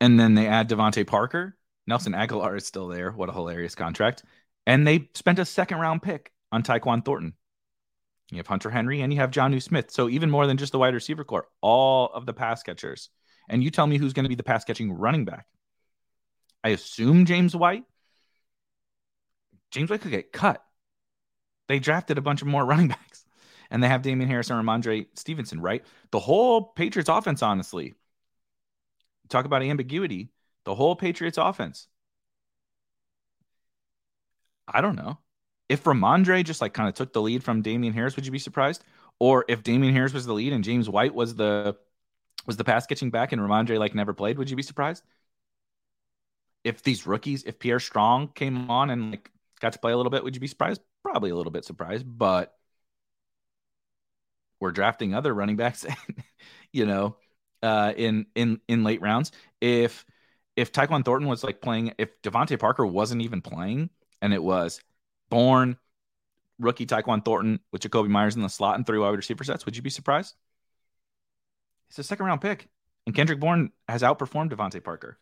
And 0.00 0.18
then 0.18 0.34
they 0.34 0.48
add 0.48 0.68
DeVante 0.68 1.06
Parker. 1.06 1.56
Nelson 1.86 2.12
Agholor 2.12 2.56
is 2.56 2.66
still 2.66 2.88
there. 2.88 3.12
What 3.12 3.28
a 3.28 3.32
hilarious 3.32 3.74
contract. 3.74 4.24
And 4.66 4.86
they 4.86 5.08
spent 5.14 5.38
a 5.38 5.44
second 5.44 5.78
round 5.78 6.02
pick 6.02 6.32
on 6.50 6.62
Tyquan 6.62 7.04
Thornton. 7.04 7.34
You 8.32 8.38
have 8.38 8.46
Hunter 8.46 8.70
Henry 8.70 9.02
and 9.02 9.12
you 9.12 9.20
have 9.20 9.30
Jonnu 9.30 9.62
Smith. 9.62 9.90
So 9.90 10.08
even 10.08 10.30
more 10.30 10.46
than 10.46 10.56
just 10.56 10.72
the 10.72 10.78
wide 10.78 10.94
receiver 10.94 11.22
corps, 11.22 11.48
all 11.60 12.10
of 12.14 12.24
the 12.24 12.32
pass 12.32 12.62
catchers. 12.62 13.10
And 13.50 13.62
you 13.62 13.70
tell 13.70 13.86
me 13.86 13.98
who's 13.98 14.14
going 14.14 14.24
to 14.24 14.30
be 14.30 14.34
the 14.34 14.42
pass 14.42 14.64
catching 14.64 14.90
running 14.90 15.26
back. 15.26 15.46
I 16.64 16.70
assume 16.70 17.26
James 17.26 17.54
White. 17.54 17.84
James 19.70 19.90
White 19.90 20.00
could 20.00 20.12
get 20.12 20.32
cut. 20.32 20.64
They 21.68 21.78
drafted 21.78 22.16
a 22.16 22.22
bunch 22.22 22.40
of 22.40 22.48
more 22.48 22.64
running 22.64 22.88
backs 22.88 23.26
and 23.70 23.82
they 23.82 23.88
have 23.88 24.00
Damien 24.00 24.30
Harris 24.30 24.48
and 24.48 24.66
Rhamondre 24.66 25.08
Stevenson, 25.14 25.60
right? 25.60 25.84
The 26.10 26.20
whole 26.20 26.62
Patriots 26.62 27.10
offense, 27.10 27.42
honestly, 27.42 27.94
talk 29.28 29.44
about 29.44 29.62
ambiguity. 29.62 30.30
The 30.64 30.74
whole 30.74 30.96
Patriots 30.96 31.38
offense. 31.38 31.86
I 34.66 34.80
don't 34.80 34.96
know. 34.96 35.18
If 35.72 35.84
Rhamondre 35.84 36.44
just 36.44 36.60
like 36.60 36.74
kind 36.74 36.86
of 36.86 36.94
took 36.94 37.14
the 37.14 37.22
lead 37.22 37.42
from 37.42 37.62
Damien 37.62 37.94
Harris, 37.94 38.14
would 38.14 38.26
you 38.26 38.30
be 38.32 38.38
surprised? 38.38 38.84
Or 39.18 39.46
if 39.48 39.62
Damien 39.62 39.94
Harris 39.94 40.12
was 40.12 40.26
the 40.26 40.34
lead 40.34 40.52
and 40.52 40.62
James 40.62 40.86
White 40.86 41.14
was 41.14 41.34
the 41.34 41.78
was 42.46 42.58
the 42.58 42.64
pass 42.64 42.86
catching 42.86 43.10
back 43.10 43.32
and 43.32 43.40
Rhamondre 43.40 43.78
like 43.78 43.94
never 43.94 44.12
played, 44.12 44.36
would 44.36 44.50
you 44.50 44.56
be 44.56 44.62
surprised? 44.62 45.02
If 46.62 46.82
these 46.82 47.06
rookies, 47.06 47.44
if 47.44 47.58
Pierre 47.58 47.80
Strong 47.80 48.34
came 48.34 48.70
on 48.70 48.90
and 48.90 49.12
like 49.12 49.30
got 49.60 49.72
to 49.72 49.78
play 49.78 49.92
a 49.92 49.96
little 49.96 50.10
bit, 50.10 50.22
would 50.22 50.34
you 50.36 50.40
be 50.40 50.46
surprised? 50.46 50.82
Probably 51.02 51.30
a 51.30 51.36
little 51.36 51.52
bit 51.52 51.64
surprised, 51.64 52.04
but 52.06 52.54
we're 54.60 54.72
drafting 54.72 55.14
other 55.14 55.32
running 55.34 55.56
backs, 55.56 55.86
you 56.72 56.84
know, 56.84 57.16
uh, 57.62 57.94
in 57.96 58.26
in 58.34 58.60
in 58.68 58.84
late 58.84 59.00
rounds. 59.00 59.32
If 59.62 60.04
if 60.54 60.70
Tyquan 60.70 61.02
Thornton 61.02 61.30
was 61.30 61.42
like 61.42 61.62
playing, 61.62 61.94
if 61.96 62.20
DeVante 62.20 62.60
Parker 62.60 62.84
wasn't 62.84 63.22
even 63.22 63.40
playing, 63.40 63.88
and 64.20 64.34
it 64.34 64.42
was 64.42 64.82
Bourne, 65.32 65.76
rookie 66.58 66.86
Tyquan 66.86 67.24
Thornton 67.24 67.60
with 67.72 67.82
Jakobi 67.82 68.08
Meyers 68.08 68.36
in 68.36 68.42
the 68.42 68.48
slot 68.48 68.76
and 68.76 68.86
three 68.86 68.98
wide 68.98 69.10
receiver 69.10 69.44
sets, 69.44 69.64
would 69.64 69.76
you 69.76 69.82
be 69.82 69.90
surprised? 69.90 70.34
It's 71.88 71.98
a 71.98 72.04
second 72.04 72.26
round 72.26 72.40
pick, 72.40 72.68
and 73.06 73.14
Kendrick 73.14 73.40
Bourne 73.40 73.72
has 73.88 74.02
outperformed 74.02 74.52
DeVante 74.52 74.82
Parker. 74.82 75.18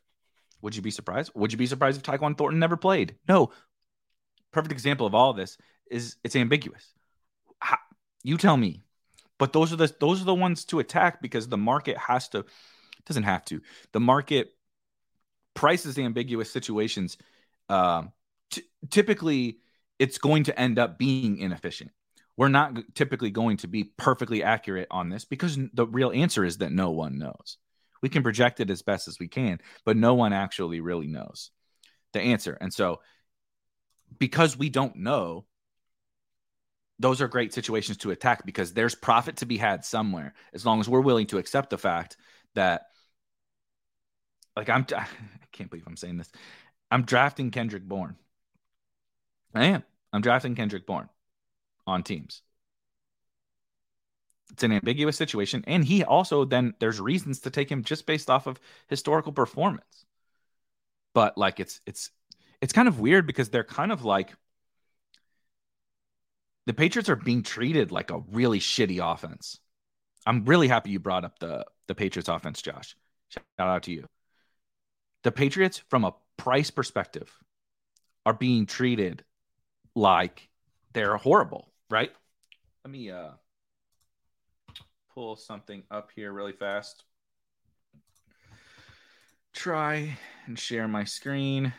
Would 0.62 0.76
you 0.76 0.82
be 0.82 0.90
surprised? 0.90 1.32
Would 1.34 1.52
you 1.52 1.58
be 1.58 1.66
surprised 1.66 1.96
if 1.96 2.02
Tyquan 2.02 2.36
Thornton 2.36 2.60
never 2.60 2.76
played? 2.76 3.16
No. 3.28 3.50
Perfect 4.52 4.72
example 4.72 5.06
of 5.06 5.14
all 5.14 5.30
of 5.30 5.36
this 5.36 5.56
is 5.90 6.16
it's 6.22 6.36
ambiguous. 6.36 6.92
How, 7.60 7.78
you 8.22 8.36
tell 8.36 8.56
me 8.56 8.82
but 9.40 9.54
those 9.54 9.72
are 9.72 9.76
the 9.76 9.92
those 9.98 10.20
are 10.20 10.26
the 10.26 10.34
ones 10.34 10.66
to 10.66 10.80
attack 10.80 11.22
because 11.22 11.48
the 11.48 11.56
market 11.56 11.96
has 11.96 12.28
to 12.28 12.44
doesn't 13.06 13.22
have 13.22 13.42
to. 13.46 13.62
The 13.92 13.98
market 13.98 14.52
prices 15.54 15.98
ambiguous 15.98 16.50
situations. 16.52 17.16
Uh, 17.66 18.04
t- 18.50 18.64
typically, 18.90 19.60
it's 20.00 20.18
going 20.18 20.44
to 20.44 20.58
end 20.58 20.78
up 20.78 20.98
being 20.98 21.36
inefficient. 21.38 21.92
We're 22.36 22.48
not 22.48 22.74
typically 22.94 23.30
going 23.30 23.58
to 23.58 23.68
be 23.68 23.84
perfectly 23.84 24.42
accurate 24.42 24.88
on 24.90 25.10
this 25.10 25.26
because 25.26 25.58
the 25.74 25.86
real 25.86 26.10
answer 26.10 26.42
is 26.42 26.58
that 26.58 26.72
no 26.72 26.90
one 26.90 27.18
knows. 27.18 27.58
We 28.02 28.08
can 28.08 28.22
project 28.22 28.60
it 28.60 28.70
as 28.70 28.80
best 28.80 29.08
as 29.08 29.18
we 29.20 29.28
can, 29.28 29.60
but 29.84 29.98
no 29.98 30.14
one 30.14 30.32
actually 30.32 30.80
really 30.80 31.06
knows 31.06 31.50
the 32.14 32.20
answer. 32.20 32.56
And 32.58 32.72
so, 32.72 33.02
because 34.18 34.56
we 34.56 34.70
don't 34.70 34.96
know, 34.96 35.44
those 36.98 37.20
are 37.20 37.28
great 37.28 37.52
situations 37.52 37.98
to 37.98 38.10
attack 38.10 38.46
because 38.46 38.72
there's 38.72 38.94
profit 38.94 39.36
to 39.36 39.46
be 39.46 39.58
had 39.58 39.84
somewhere 39.84 40.32
as 40.54 40.64
long 40.64 40.80
as 40.80 40.88
we're 40.88 41.00
willing 41.00 41.26
to 41.26 41.38
accept 41.38 41.68
the 41.68 41.78
fact 41.78 42.16
that 42.54 42.86
like 44.56 44.70
I'm 44.70 44.86
I 44.96 45.06
can't 45.52 45.68
believe 45.68 45.86
I'm 45.86 45.96
saying 45.96 46.16
this. 46.16 46.32
I'm 46.90 47.02
drafting 47.02 47.50
Kendrick 47.50 47.84
Bourne. 47.84 48.16
I 49.54 49.66
am. 49.66 49.82
I'm 50.12 50.20
drafting 50.22 50.54
Kendrick 50.54 50.86
Bourne 50.86 51.08
on 51.86 52.02
teams. 52.02 52.42
It's 54.52 54.62
an 54.64 54.72
ambiguous 54.72 55.16
situation 55.16 55.64
and 55.66 55.84
he 55.84 56.02
also 56.02 56.44
then 56.44 56.74
there's 56.80 57.00
reasons 57.00 57.40
to 57.40 57.50
take 57.50 57.70
him 57.70 57.84
just 57.84 58.06
based 58.06 58.28
off 58.28 58.46
of 58.46 58.58
historical 58.88 59.32
performance. 59.32 60.04
But 61.14 61.38
like 61.38 61.60
it's 61.60 61.80
it's 61.86 62.10
it's 62.60 62.72
kind 62.72 62.88
of 62.88 63.00
weird 63.00 63.26
because 63.26 63.50
they're 63.50 63.64
kind 63.64 63.92
of 63.92 64.04
like 64.04 64.32
the 66.66 66.74
Patriots 66.74 67.08
are 67.08 67.16
being 67.16 67.42
treated 67.42 67.90
like 67.90 68.10
a 68.10 68.22
really 68.30 68.60
shitty 68.60 69.00
offense. 69.02 69.58
I'm 70.26 70.44
really 70.44 70.68
happy 70.68 70.90
you 70.90 70.98
brought 70.98 71.24
up 71.24 71.38
the 71.38 71.64
the 71.88 71.94
Patriots 71.94 72.28
offense, 72.28 72.62
Josh. 72.62 72.94
Shout 73.28 73.44
out 73.58 73.84
to 73.84 73.92
you. 73.92 74.06
The 75.22 75.32
Patriots, 75.32 75.82
from 75.88 76.04
a 76.04 76.14
price 76.36 76.70
perspective, 76.70 77.30
are 78.24 78.32
being 78.32 78.66
treated 78.66 79.24
like 80.00 80.48
they're 80.94 81.16
horrible, 81.16 81.70
right? 81.90 82.10
Let 82.84 82.90
me 82.90 83.10
uh 83.10 83.32
pull 85.14 85.36
something 85.36 85.82
up 85.90 86.10
here 86.14 86.32
really 86.32 86.52
fast. 86.52 87.04
Try 89.52 90.16
and 90.46 90.58
share 90.58 90.88
my 90.88 91.04
screen 91.04 91.72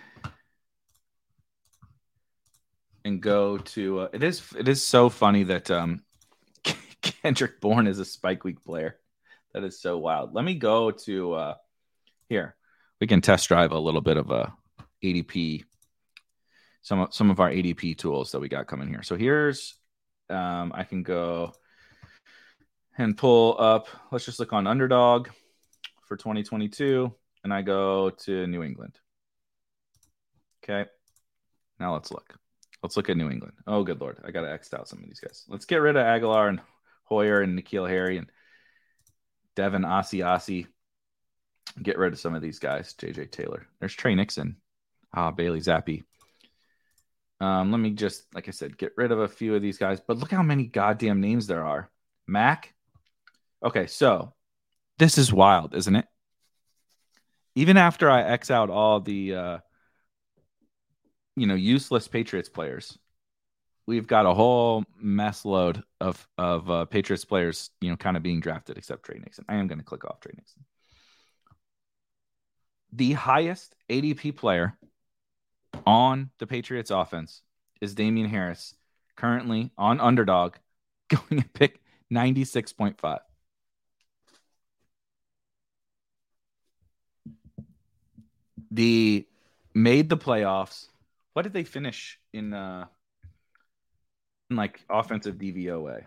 and 3.03 3.21
go 3.21 3.57
to 3.57 4.01
uh, 4.01 4.07
it 4.13 4.23
is 4.23 4.43
it 4.57 4.67
is 4.67 4.85
so 4.85 5.09
funny 5.09 5.43
that 5.43 5.71
um 5.71 6.03
Kendrick 7.01 7.59
Bourne 7.59 7.87
is 7.87 7.99
a 7.99 8.05
Spike 8.05 8.43
Week 8.43 8.63
player. 8.63 8.97
That 9.53 9.63
is 9.63 9.81
so 9.81 9.97
wild. 9.97 10.33
Let 10.33 10.45
me 10.45 10.55
go 10.55 10.91
to 10.91 11.33
uh 11.33 11.55
here. 12.29 12.55
We 12.99 13.07
can 13.07 13.21
test 13.21 13.47
drive 13.47 13.71
a 13.71 13.79
little 13.79 14.01
bit 14.01 14.17
of 14.17 14.29
a 14.29 14.53
ADP 15.03 15.63
some 16.81 17.07
some 17.11 17.29
of 17.29 17.39
our 17.39 17.49
ADP 17.49 17.97
tools 17.97 18.31
that 18.31 18.39
we 18.39 18.49
got 18.49 18.67
coming 18.67 18.87
here. 18.87 19.03
So 19.03 19.15
here's 19.15 19.75
um 20.29 20.71
I 20.75 20.83
can 20.83 21.03
go 21.03 21.53
and 22.97 23.17
pull 23.17 23.55
up. 23.59 23.87
Let's 24.11 24.25
just 24.25 24.39
look 24.39 24.53
on 24.53 24.67
underdog 24.67 25.29
for 26.07 26.17
2022 26.17 27.13
and 27.43 27.53
I 27.53 27.61
go 27.61 28.09
to 28.09 28.47
New 28.47 28.63
England. 28.63 28.97
Okay. 30.63 30.89
Now 31.79 31.93
let's 31.93 32.11
look. 32.11 32.35
Let's 32.83 32.97
look 32.97 33.09
at 33.09 33.17
New 33.17 33.29
England. 33.29 33.53
Oh, 33.67 33.83
good 33.83 34.01
lord, 34.01 34.19
I 34.25 34.31
gotta 34.31 34.51
X 34.51 34.73
out 34.73 34.87
some 34.87 34.99
of 34.99 35.05
these 35.05 35.19
guys. 35.19 35.45
Let's 35.47 35.65
get 35.65 35.77
rid 35.77 35.95
of 35.95 36.05
Agholor 36.05 36.49
and 36.49 36.61
Hoyer 37.03 37.41
and 37.41 37.57
N'Keal 37.57 37.87
Harry 37.87 38.17
and 38.17 38.31
Devin 39.55 39.83
Asiasi. 39.83 40.67
Get 41.81 41.97
rid 41.97 42.13
of 42.13 42.19
some 42.19 42.35
of 42.35 42.41
these 42.41 42.59
guys. 42.59 42.93
JJ 42.95 43.31
Taylor. 43.31 43.67
There's 43.79 43.93
Tre 43.93 44.15
Nixon. 44.15 44.57
Ah, 45.13 45.31
Bailey 45.31 45.59
Zappe. 45.59 46.03
Um, 47.41 47.71
let 47.71 47.79
me 47.79 47.89
just, 47.89 48.23
like 48.35 48.47
I 48.47 48.51
said, 48.51 48.77
get 48.77 48.93
rid 48.95 49.11
of 49.11 49.19
a 49.19 49.27
few 49.27 49.55
of 49.55 49.63
these 49.63 49.79
guys. 49.79 49.99
But 49.99 50.17
look 50.17 50.29
how 50.29 50.43
many 50.43 50.65
goddamn 50.65 51.21
names 51.21 51.47
there 51.47 51.65
are. 51.65 51.89
Mac. 52.27 52.75
Okay, 53.65 53.87
so 53.87 54.33
this 54.99 55.17
is 55.17 55.33
wild, 55.33 55.73
isn't 55.73 55.95
it? 55.95 56.05
Even 57.55 57.77
after 57.77 58.11
I 58.11 58.21
X 58.21 58.51
out 58.51 58.69
all 58.69 58.99
the, 58.99 59.35
uh, 59.35 59.57
you 61.35 61.47
know, 61.47 61.55
useless 61.55 62.07
Patriots 62.07 62.47
players, 62.47 62.97
we've 63.87 64.07
got 64.07 64.27
a 64.27 64.33
whole 64.33 64.83
mess 64.99 65.43
load 65.43 65.81
of 65.99 66.27
of 66.37 66.69
uh, 66.69 66.85
Patriots 66.85 67.25
players, 67.25 67.71
you 67.81 67.89
know, 67.89 67.97
kind 67.97 68.17
of 68.17 68.23
being 68.23 68.39
drafted, 68.39 68.77
except 68.77 69.03
Tre 69.03 69.17
Nixon. 69.17 69.45
I 69.49 69.55
am 69.55 69.65
going 69.67 69.79
to 69.79 69.83
click 69.85 70.05
off 70.05 70.19
Tre 70.19 70.31
Nixon. 70.35 70.63
The 72.93 73.13
highest 73.13 73.75
ADP 73.89 74.35
player 74.37 74.77
on 75.85 76.29
the 76.39 76.47
Patriots 76.47 76.91
offense 76.91 77.41
is 77.81 77.95
Damien 77.95 78.29
Harris, 78.29 78.75
currently 79.15 79.71
on 79.77 79.99
underdog, 79.99 80.55
going 81.09 81.41
to 81.41 81.49
pick 81.49 81.81
96.5. 82.11 83.19
The 88.73 89.27
made 89.73 90.09
the 90.09 90.17
playoffs. 90.17 90.87
What 91.33 91.43
did 91.43 91.53
they 91.53 91.63
finish 91.63 92.19
in 92.31 92.53
uh 92.53 92.85
in 94.49 94.55
like 94.55 94.79
offensive 94.89 95.35
DVOA? 95.35 96.03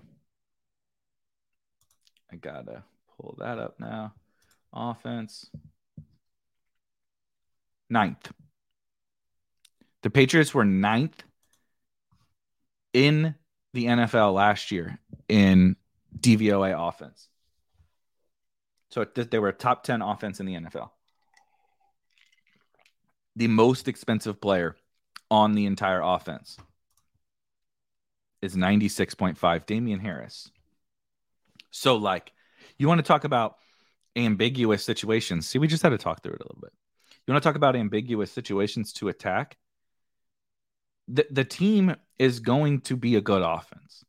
I 2.33 2.37
gotta 2.37 2.85
pull 3.17 3.37
that 3.39 3.59
up 3.59 3.79
now. 3.79 4.15
Offense. 4.73 5.51
Ninth. 7.91 8.33
The 10.05 10.11
Patriots 10.11 10.53
were 10.53 10.67
ninth 10.67 11.23
in 12.93 13.35
the 13.73 13.87
NFL 13.87 14.35
last 14.35 14.71
year 14.71 14.99
in 15.31 15.77
DVOA 16.21 16.89
offense. 16.89 17.27
So 18.91 19.07
they 19.07 19.39
were 19.39 19.49
a 19.49 19.55
top 19.55 19.83
10 19.83 20.03
offense 20.03 20.41
in 20.41 20.47
the 20.47 20.57
NFL. 20.57 20.91
The 23.37 23.49
most 23.49 23.89
expensive 23.89 24.43
player 24.43 24.77
on 25.31 25.55
the 25.55 25.65
entire 25.65 26.03
offense 26.03 26.59
is 28.43 28.55
96.5 28.55 29.65
Damien 29.65 30.01
Harris. 30.01 30.51
So 31.71 31.97
like 31.97 32.31
you 32.77 32.89
want 32.89 32.99
to 32.99 33.03
talk 33.03 33.25
about 33.25 33.57
ambiguous 34.15 34.85
situations. 34.85 35.49
See, 35.49 35.59
we 35.59 35.67
just 35.67 35.83
had 35.83 35.89
to 35.89 35.99
talk 35.99 36.23
through 36.23 36.35
it 36.35 36.41
a 36.43 36.45
little 36.45 36.61
bit. 36.61 36.75
You 37.27 37.33
want 37.33 37.43
to 37.43 37.49
talk 37.49 37.57
about 37.57 37.75
ambiguous 37.75 38.31
situations 38.31 38.93
to 38.93 39.09
attack? 39.09 39.57
The, 41.09 41.27
the 41.31 41.45
team 41.45 41.97
is 42.19 42.41
going 42.41 42.81
to 42.83 42.97
be 42.97 43.17
a 43.17 43.21
good 43.21 43.43
offense. 43.43 44.05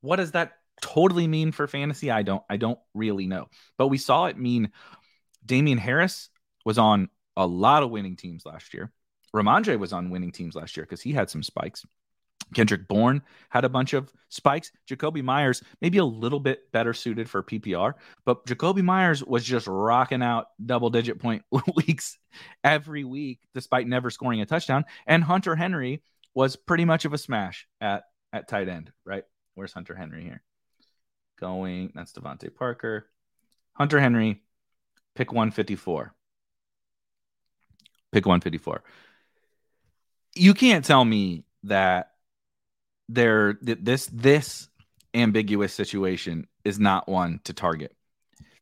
What 0.00 0.16
does 0.16 0.32
that 0.32 0.52
totally 0.80 1.26
mean 1.26 1.52
for 1.52 1.66
fantasy? 1.66 2.10
I 2.10 2.22
don't 2.22 2.42
I 2.48 2.56
don't 2.56 2.78
really 2.94 3.26
know. 3.26 3.48
But 3.76 3.88
we 3.88 3.98
saw 3.98 4.26
it 4.26 4.38
mean 4.38 4.70
Damien 5.44 5.78
Harris 5.78 6.28
was 6.64 6.78
on 6.78 7.08
a 7.36 7.46
lot 7.46 7.82
of 7.82 7.90
winning 7.90 8.16
teams 8.16 8.44
last 8.44 8.74
year. 8.74 8.92
Rhamondre 9.34 9.78
was 9.78 9.92
on 9.92 10.10
winning 10.10 10.32
teams 10.32 10.54
last 10.54 10.76
year 10.76 10.84
because 10.84 11.00
he 11.00 11.12
had 11.12 11.30
some 11.30 11.42
spikes. 11.42 11.84
Kendrick 12.54 12.88
Bourne 12.88 13.22
had 13.50 13.64
a 13.64 13.68
bunch 13.68 13.92
of 13.92 14.12
spikes. 14.28 14.72
Jakobi 14.88 15.22
Meyers, 15.22 15.62
maybe 15.80 15.98
a 15.98 16.04
little 16.04 16.40
bit 16.40 16.70
better 16.72 16.92
suited 16.94 17.28
for 17.28 17.42
PPR, 17.42 17.94
but 18.24 18.46
Jakobi 18.46 18.82
Meyers 18.82 19.22
was 19.24 19.44
just 19.44 19.66
rocking 19.66 20.22
out 20.22 20.46
double 20.64 20.90
digit 20.90 21.18
point 21.18 21.42
weeks 21.76 22.18
every 22.64 23.04
week, 23.04 23.40
despite 23.54 23.86
never 23.86 24.10
scoring 24.10 24.40
a 24.40 24.46
touchdown. 24.46 24.84
And 25.06 25.22
Hunter 25.22 25.56
Henry 25.56 26.02
was 26.34 26.56
pretty 26.56 26.84
much 26.84 27.04
of 27.04 27.12
a 27.12 27.18
smash 27.18 27.66
at, 27.80 28.04
at 28.32 28.48
tight 28.48 28.68
end, 28.68 28.92
right? 29.04 29.24
Where's 29.54 29.72
Hunter 29.72 29.94
Henry 29.94 30.22
here? 30.22 30.42
Going, 31.40 31.92
that's 31.94 32.12
DeVante 32.12 32.54
Parker. 32.54 33.08
Hunter 33.72 34.00
Henry, 34.00 34.42
pick 35.14 35.32
154. 35.32 36.14
Pick 38.10 38.24
154. 38.24 38.82
You 40.34 40.54
can't 40.54 40.84
tell 40.84 41.04
me 41.04 41.44
that 41.64 42.12
there 43.08 43.58
this 43.62 44.06
this 44.06 44.68
ambiguous 45.14 45.72
situation 45.72 46.46
is 46.64 46.78
not 46.78 47.08
one 47.08 47.40
to 47.44 47.52
target. 47.52 47.94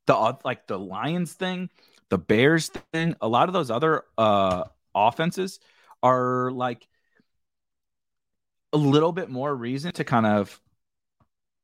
The 0.07 0.37
like 0.45 0.67
the 0.67 0.79
Lions 0.79 1.33
thing, 1.33 1.71
the 2.11 2.19
Bears 2.19 2.71
thing, 2.93 3.17
a 3.21 3.29
lot 3.29 3.49
of 3.49 3.53
those 3.53 3.71
other 3.71 4.05
uh 4.17 4.65
offenses 4.95 5.61
are 6.03 6.51
like 6.53 6.87
a 8.73 8.77
little 8.77 9.13
bit 9.13 9.29
more 9.29 9.55
reason 9.55 9.93
to 9.93 10.05
kind 10.05 10.27
of 10.27 10.61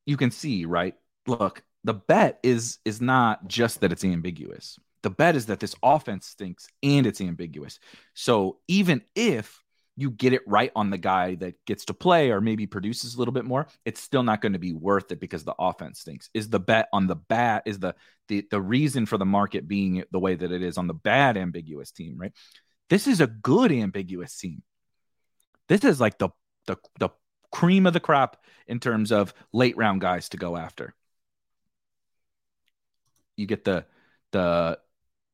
you 0.07 0.17
can 0.17 0.31
see, 0.31 0.65
right? 0.65 0.95
Look, 1.27 1.63
the 1.85 1.95
bet 1.95 2.41
is 2.43 2.79
is 2.85 3.01
not 3.01 3.47
just 3.47 3.81
that 3.81 3.93
it's 3.93 4.05
ambiguous. 4.05 4.79
The 5.03 5.11
bet 5.11 5.37
is 5.37 5.47
that 5.47 5.61
this 5.61 5.75
offense 5.83 6.27
stinks 6.27 6.69
and 6.83 7.07
it's 7.07 7.21
ambiguous. 7.21 7.81
So 8.15 8.59
even 8.69 9.03
if 9.15 9.62
you 9.97 10.11
get 10.11 10.33
it 10.33 10.43
right 10.47 10.73
on 10.75 10.91
the 10.91 10.99
guy 10.99 11.35
that 11.37 11.55
gets 11.67 11.85
to 11.87 11.95
play 11.95 12.31
or 12.31 12.41
maybe 12.41 12.67
produces 12.67 13.15
a 13.15 13.19
little 13.19 13.33
bit 13.33 13.45
more, 13.45 13.67
it's 13.85 14.01
still 14.01 14.23
not 14.23 14.41
going 14.41 14.55
to 14.55 14.59
be 14.59 14.73
worth 14.73 15.13
it 15.13 15.21
because 15.21 15.45
the 15.45 15.55
offense 15.59 16.01
stinks. 16.01 16.31
Is 16.33 16.49
the 16.49 16.61
bet 16.61 16.89
on 16.93 17.07
the 17.07 17.17
bat 17.17 17.65
is 17.67 17.79
the 17.79 17.95
the 18.29 18.47
the 18.51 18.61
reason 18.61 19.07
for 19.07 19.19
the 19.19 19.27
market 19.27 19.69
being 19.69 20.05
the 20.11 20.19
way 20.19 20.35
that 20.35 20.53
it 20.53 20.63
is 20.63 20.79
on 20.79 20.87
the 20.87 20.95
bad 20.95 21.37
ambiguous 21.37 21.91
team, 21.91 22.17
right? 22.19 22.33
This 22.89 23.07
is 23.07 23.21
a 23.21 23.27
good 23.27 23.71
ambiguous 23.71 24.37
team. 24.37 24.63
This 25.69 25.85
is 25.85 26.01
like 26.01 26.19
the 26.19 26.31
the 26.67 26.77
the 26.99 27.11
cream 27.51 27.87
of 27.87 27.93
the 27.93 28.01
crop 28.01 28.43
in 28.67 28.81
terms 28.81 29.13
of 29.13 29.35
late 29.53 29.77
round 29.77 30.01
guys 30.01 30.31
to 30.31 30.39
go 30.39 30.57
after. 30.57 30.95
You 33.37 33.47
get 33.47 33.65
the 33.65 33.85
the 34.31 34.79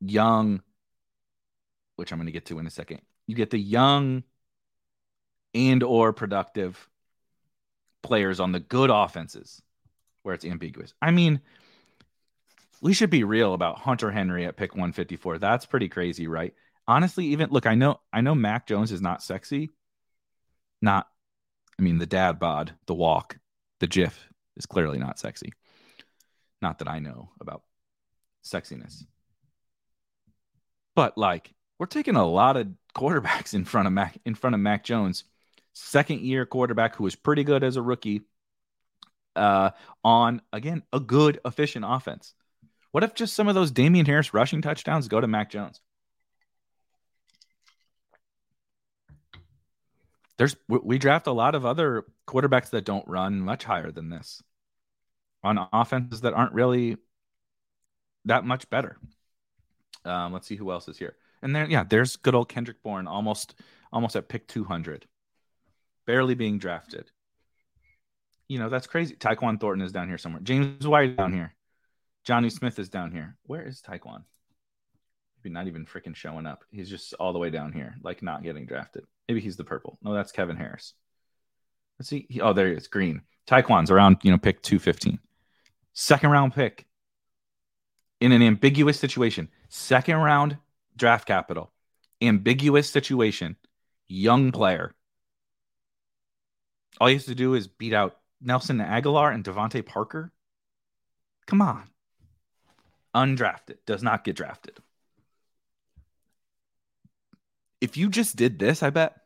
young 0.00 0.62
which 1.98 2.12
I'm 2.12 2.18
going 2.18 2.26
to 2.26 2.32
get 2.32 2.46
to 2.46 2.60
in 2.60 2.66
a 2.66 2.70
second. 2.70 3.00
You 3.26 3.34
get 3.34 3.50
the 3.50 3.58
young 3.58 4.22
and 5.54 5.82
or 5.82 6.12
productive 6.12 6.88
players 8.02 8.40
on 8.40 8.52
the 8.52 8.60
good 8.60 8.90
offenses 8.90 9.62
where 10.22 10.34
it's 10.34 10.44
ambiguous. 10.44 10.92
I 11.00 11.10
mean, 11.10 11.40
we 12.80 12.92
should 12.92 13.10
be 13.10 13.24
real 13.24 13.54
about 13.54 13.78
Hunter 13.78 14.10
Henry 14.10 14.46
at 14.46 14.56
pick 14.56 14.74
154. 14.74 15.38
That's 15.38 15.66
pretty 15.66 15.88
crazy, 15.88 16.26
right? 16.26 16.54
Honestly, 16.86 17.26
even 17.26 17.50
look, 17.50 17.66
I 17.66 17.74
know 17.74 18.00
I 18.12 18.20
know 18.20 18.34
Mac 18.34 18.66
Jones 18.66 18.92
is 18.92 19.02
not 19.02 19.22
sexy. 19.22 19.70
Not 20.80 21.08
I 21.78 21.82
mean 21.82 21.98
the 21.98 22.06
dad 22.06 22.38
bod, 22.38 22.74
the 22.86 22.94
walk, 22.94 23.38
the 23.80 23.86
GIF 23.86 24.28
is 24.56 24.66
clearly 24.66 24.98
not 24.98 25.18
sexy. 25.18 25.52
Not 26.62 26.78
that 26.78 26.88
I 26.88 26.98
know 26.98 27.30
about 27.40 27.62
sexiness. 28.44 29.04
But 30.94 31.18
like 31.18 31.52
we're 31.78 31.86
taking 31.86 32.16
a 32.16 32.26
lot 32.26 32.56
of 32.56 32.68
quarterbacks 32.94 33.54
in 33.54 33.64
front 33.64 33.86
of 33.86 33.92
Mac 33.92 34.18
in 34.24 34.34
front 34.34 34.54
of 34.54 34.60
Mac 34.60 34.84
Jones 34.84 35.24
second 35.72 36.20
year 36.20 36.46
quarterback 36.46 36.96
who 36.96 37.04
was 37.04 37.14
pretty 37.14 37.44
good 37.44 37.62
as 37.62 37.76
a 37.76 37.82
rookie 37.82 38.22
uh, 39.36 39.70
on, 40.04 40.42
again, 40.52 40.82
a 40.92 41.00
good, 41.00 41.40
efficient 41.44 41.84
offense. 41.86 42.34
What 42.90 43.04
if 43.04 43.14
just 43.14 43.34
some 43.34 43.48
of 43.48 43.54
those 43.54 43.70
Damien 43.70 44.06
Harris 44.06 44.34
rushing 44.34 44.62
touchdowns 44.62 45.08
go 45.08 45.20
to 45.20 45.26
Mac 45.26 45.50
Jones? 45.50 45.80
There's 50.38 50.56
we 50.68 50.98
draft 50.98 51.26
a 51.26 51.32
lot 51.32 51.56
of 51.56 51.66
other 51.66 52.04
quarterbacks 52.26 52.70
that 52.70 52.84
don't 52.84 53.06
run 53.08 53.40
much 53.40 53.64
higher 53.64 53.90
than 53.90 54.08
this 54.08 54.40
on 55.42 55.58
offenses 55.72 56.20
that 56.20 56.32
aren't 56.32 56.52
really 56.52 56.96
that 58.24 58.44
much 58.44 58.70
better. 58.70 58.98
Um, 60.04 60.32
let's 60.32 60.46
see 60.46 60.54
who 60.54 60.70
else 60.70 60.86
is 60.88 60.96
here. 60.96 61.16
And 61.42 61.54
there, 61.54 61.68
yeah, 61.68 61.84
there's 61.84 62.16
good 62.16 62.36
old 62.36 62.48
Kendrick 62.48 62.82
Bourne, 62.82 63.08
almost 63.08 63.54
almost 63.92 64.14
at 64.14 64.28
pick 64.28 64.46
200 64.46 65.06
barely 66.08 66.34
being 66.34 66.58
drafted. 66.58 67.10
You 68.48 68.58
know, 68.58 68.70
that's 68.70 68.86
crazy. 68.86 69.14
Tyquan 69.14 69.60
Thornton 69.60 69.84
is 69.84 69.92
down 69.92 70.08
here 70.08 70.16
somewhere. 70.16 70.40
James 70.42 70.88
White 70.88 71.18
down 71.18 71.34
here. 71.34 71.54
Jonnu 72.26 72.50
Smith 72.50 72.78
is 72.78 72.88
down 72.88 73.12
here. 73.12 73.36
Where 73.42 73.68
is 73.68 73.82
Tyquan? 73.82 74.24
Maybe 75.44 75.52
not 75.52 75.66
even 75.66 75.84
freaking 75.84 76.16
showing 76.16 76.46
up. 76.46 76.64
He's 76.70 76.88
just 76.88 77.12
all 77.20 77.34
the 77.34 77.38
way 77.38 77.50
down 77.50 77.74
here, 77.74 77.94
like 78.02 78.22
not 78.22 78.42
getting 78.42 78.64
drafted. 78.64 79.04
Maybe 79.28 79.42
he's 79.42 79.58
the 79.58 79.64
purple. 79.64 79.98
No, 80.02 80.14
that's 80.14 80.32
Kevin 80.32 80.56
Harris. 80.56 80.94
Let's 81.98 82.08
see. 82.08 82.26
Oh, 82.42 82.54
there 82.54 82.68
he 82.68 82.74
is. 82.74 82.88
Green. 82.88 83.20
Tyquan's 83.46 83.90
around, 83.90 84.16
you 84.22 84.30
know, 84.30 84.38
pick 84.38 84.62
215. 84.62 85.18
Second 85.92 86.30
round 86.30 86.54
pick 86.54 86.86
in 88.22 88.32
an 88.32 88.40
ambiguous 88.40 88.98
situation. 88.98 89.50
Second 89.68 90.16
round 90.16 90.56
draft 90.96 91.26
capital. 91.26 91.70
Ambiguous 92.22 92.88
situation. 92.88 93.56
Young 94.08 94.52
player 94.52 94.94
all 97.00 97.08
he 97.08 97.14
has 97.14 97.26
to 97.26 97.34
do 97.34 97.54
is 97.54 97.66
beat 97.68 97.92
out 97.92 98.18
Nelson 98.40 98.78
Agholor 98.78 99.32
and 99.32 99.44
DeVante 99.44 99.84
Parker. 99.84 100.32
Come 101.46 101.62
on. 101.62 101.90
undrafted, 103.14 103.78
does 103.86 104.02
not 104.02 104.24
get 104.24 104.36
drafted. 104.36 104.78
If 107.80 107.96
you 107.96 108.08
just 108.08 108.36
did 108.36 108.58
this, 108.58 108.82
I 108.82 108.90
bet 108.90 109.16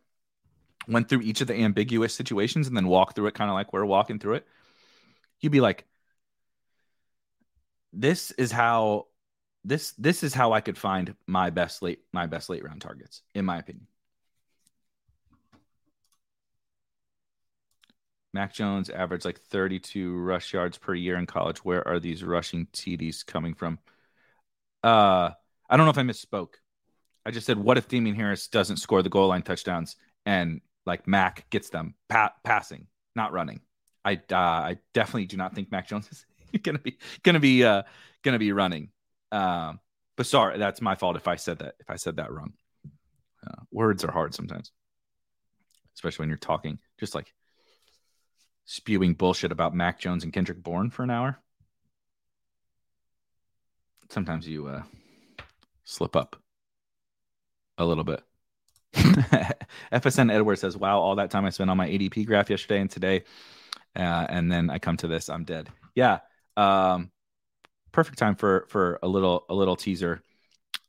went 0.89 1.09
through 1.09 1.23
each 1.23 1.41
of 1.41 1.47
the 1.47 1.55
ambiguous 1.55 2.15
situations 2.15 2.67
and 2.67 2.77
then 2.77 2.87
walked 2.89 3.15
through 3.17 3.27
it 3.29 3.35
kind 3.35 3.51
of 3.51 3.55
like 3.55 3.73
we're 3.73 3.85
walking 3.85 4.19
through 4.19 4.35
it, 4.35 4.47
you'd 5.41 5.53
be 5.53 5.61
like, 5.61 5.87
this 7.93 8.31
is 8.33 8.51
how 8.53 9.07
this 9.65 9.93
this 9.93 10.23
is 10.23 10.35
how 10.35 10.53
I 10.53 10.61
could 10.61 10.79
find 10.79 11.15
my 11.27 11.51
best 11.51 11.83
late 11.83 12.01
my 12.13 12.27
best 12.27 12.49
late 12.51 12.65
round 12.65 12.81
targets, 12.81 13.23
in 13.35 13.45
my 13.45 13.59
opinion. 13.59 13.87
Mac 18.33 18.55
Jones 18.55 18.89
averaged 18.89 19.25
like 19.25 19.41
32 19.41 20.17
rush 20.17 20.53
yards 20.53 20.79
per 20.79 20.95
year 20.95 21.17
in 21.17 21.27
college. 21.27 21.65
Where 21.65 21.87
are 21.87 22.01
these 22.01 22.25
rushing 22.25 22.67
TDs 22.73 23.27
coming 23.27 23.55
from? 23.55 23.79
Uh, 24.83 25.31
I 25.69 25.77
don't 25.77 25.87
know 25.87 25.91
if 25.91 25.99
I 25.99 26.03
misspoke. 26.03 26.55
I 27.25 27.31
just 27.31 27.47
said, 27.47 27.59
what 27.59 27.79
if 27.79 27.89
Damien 27.89 28.17
Harris 28.17 28.49
doesn't 28.49 28.79
score 28.79 29.03
the 29.03 29.09
goal 29.09 29.29
line 29.29 29.43
touchdowns 29.43 29.97
and 30.27 30.61
like 30.87 31.07
Mac 31.07 31.49
gets 31.51 31.71
them 31.71 31.95
pa- 32.09 32.35
passing, 32.43 32.87
not 33.15 33.33
running? 33.33 33.61
I 34.05 34.15
uh, 34.31 34.37
I 34.37 34.79
definitely 34.95 35.27
do 35.27 35.37
not 35.37 35.55
think 35.55 35.71
Mac 35.71 35.87
Jones 35.89 36.09
is 36.11 36.27
gonna 36.63 36.79
be 36.79 36.99
gonna 37.23 37.39
be 37.41 37.65
uh 37.65 37.83
gonna 38.23 38.39
be 38.39 38.53
running. 38.53 38.91
Um, 39.31 39.79
but 40.17 40.27
sorry, 40.27 40.59
that's 40.59 40.81
my 40.81 40.95
fault 40.95 41.17
if 41.17 41.29
I 41.29 41.37
said 41.37 41.61
that 41.61 41.75
if 41.79 41.89
I 41.89 41.97
said 41.97 42.17
that 42.17 42.33
wrong. 42.33 42.55
Uh, 43.47 43.63
words 43.71 44.05
are 44.05 44.11
hard 44.11 44.35
sometimes, 44.35 44.73
especially 45.95 46.25
when 46.25 46.29
you're 46.29 46.39
talking. 46.39 46.79
Just 46.99 47.15
like 47.15 47.33
spewing 48.73 49.13
bullshit 49.13 49.53
about 49.53 49.75
Mac 49.75 50.01
Jones 50.01 50.25
and 50.25 50.33
Kendrick 50.33 50.63
Bourne 50.63 50.89
for 50.89 51.03
an 51.03 51.11
hour. 51.11 51.39
Sometimes 54.09 54.49
you 54.49 54.67
uh, 54.67 54.83
slip 55.85 56.17
up 56.17 56.37
a 57.77 57.85
little 57.85 58.05
bit. 58.05 58.23
FSN 59.93 60.33
Edward 60.33 60.59
says, 60.59 60.75
"Wow, 60.77 61.01
all 61.01 61.17
that 61.17 61.31
time 61.31 61.45
I 61.45 61.51
spent 61.51 61.69
on 61.69 61.77
my 61.77 61.87
ADP 61.87 62.27
graph 62.27 62.49
yesterday 62.49 62.81
and 62.81 62.91
today, 62.91 63.25
uh, 63.95 64.27
and 64.29 64.51
then 64.51 64.71
I 64.71 64.79
come 64.79 64.97
to 64.99 65.07
this, 65.07 65.29
I'm 65.29 65.45
dead." 65.45 65.69
Yeah, 65.95 66.21
um, 66.57 67.11
perfect 67.93 68.19
time 68.19 68.37
for 68.37 68.67
for 68.69 68.99
a 69.03 69.09
little 69.09 69.45
a 69.51 69.55
little 69.55 69.77
teaser. 69.77 70.23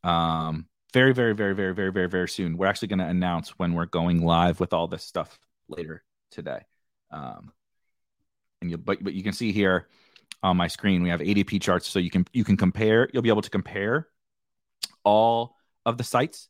Um, 0.05 0.67
very 0.93 1.13
very 1.13 1.34
very 1.34 1.53
very 1.53 1.73
very 1.73 1.91
very 1.91 2.07
very 2.07 2.29
soon. 2.29 2.57
We're 2.57 2.67
actually 2.67 2.89
going 2.89 2.99
to 2.99 3.07
announce 3.07 3.59
when 3.59 3.73
we're 3.73 3.86
going 3.88 4.21
live 4.21 4.61
with 4.61 4.71
all 4.71 4.88
this 4.88 5.03
stuff 5.03 5.38
later 5.67 6.03
today. 6.31 6.61
Um, 7.11 7.51
and 8.64 8.72
you 8.72 8.78
but 8.78 9.03
but 9.03 9.14
you 9.14 9.22
can 9.22 9.34
see 9.34 9.51
here 9.51 9.88
on 10.41 10.57
my 10.57 10.68
screen 10.68 11.03
we 11.03 11.09
have 11.09 11.20
ADP 11.20 11.61
charts, 11.61 11.88
so 11.88 11.99
you 11.99 12.09
can 12.09 12.26
you 12.34 12.43
can 12.43 12.57
compare. 12.57 13.09
You'll 13.14 13.22
be 13.22 13.30
able 13.30 13.43
to 13.43 13.49
compare 13.49 14.07
all 15.03 15.55
of 15.86 15.97
the 15.97 16.03
sites 16.03 16.49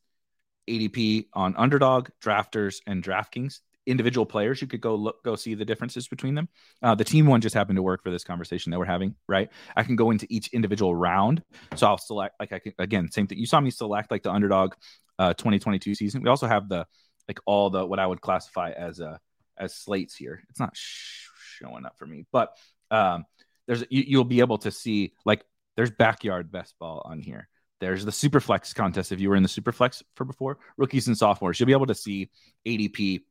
ADP 0.70 1.28
on 1.34 1.56
Underdog, 1.58 2.10
Drafters, 2.24 2.82
and 2.88 3.04
DraftKings. 3.04 3.60
Individual 3.86 4.26
players, 4.26 4.62
you 4.62 4.68
could 4.68 4.80
go 4.80 4.96
look, 4.96 5.22
go 5.26 5.36
see 5.36 5.56
the 5.56 5.66
differences 5.66 6.08
between 6.08 6.36
them. 6.36 6.48
Uh, 6.82 6.96
the 6.96 7.04
team 7.04 7.26
one 7.26 7.42
just 7.42 7.54
happened 7.54 7.76
to 7.76 7.82
work 7.84 8.02
for 8.02 8.12
this 8.12 8.24
conversation 8.24 8.72
that 8.72 8.80
we're 8.80 8.86
having, 8.86 9.14
right? 9.28 9.50
I 9.76 9.84
can 9.84 9.98
go 9.98 10.10
into 10.10 10.26
each 10.30 10.48
individual 10.54 10.96
round, 10.96 11.44
so 11.76 11.88
I'll 11.88 11.98
select 11.98 12.36
like 12.40 12.54
I 12.54 12.60
can 12.60 12.74
again 12.80 13.12
same 13.12 13.28
thing. 13.28 13.40
You 13.40 13.46
saw 13.46 13.60
me 13.60 13.72
select 13.72 14.10
like 14.10 14.24
the 14.24 14.32
Underdog 14.32 14.76
uh, 15.20 15.34
2022 15.34 15.96
season. 15.96 16.22
We 16.22 16.30
also 16.30 16.48
have 16.48 16.70
the 16.70 16.86
like 17.28 17.40
all 17.46 17.70
the 17.70 17.86
what 17.86 18.00
I 18.00 18.08
would 18.08 18.22
classify 18.22 18.72
as 18.72 19.02
uh 19.02 19.18
as 19.58 19.76
slates 19.76 20.16
here. 20.16 20.42
It's 20.50 20.60
not 20.60 20.76
sh- 20.76 21.28
showing 21.54 21.86
up 21.86 21.98
for 21.98 22.06
me, 22.06 22.26
but 22.32 22.56
um, 22.92 23.26
there's 23.68 23.84
you, 23.90 24.04
you'll 24.08 24.24
be 24.24 24.40
able 24.40 24.58
to 24.60 24.72
see 24.72 25.14
like 25.26 25.44
there's 25.76 25.92
backyard 25.92 26.52
best 26.52 26.76
ball 26.80 27.02
on 27.06 27.20
here. 27.20 27.48
There's 27.80 28.06
the 28.06 28.12
Superflex 28.12 28.74
contest. 28.74 29.12
If 29.12 29.20
you 29.20 29.30
were 29.30 29.36
in 29.36 29.44
the 29.44 29.50
Superflex 29.50 30.04
for 30.16 30.26
before, 30.26 30.58
rookies 30.78 31.08
and 31.08 31.18
sophomores, 31.18 31.60
you'll 31.60 31.68
be 31.68 31.74
able 31.74 31.88
to 31.88 31.96
see 31.96 32.30
ADP 32.66 33.24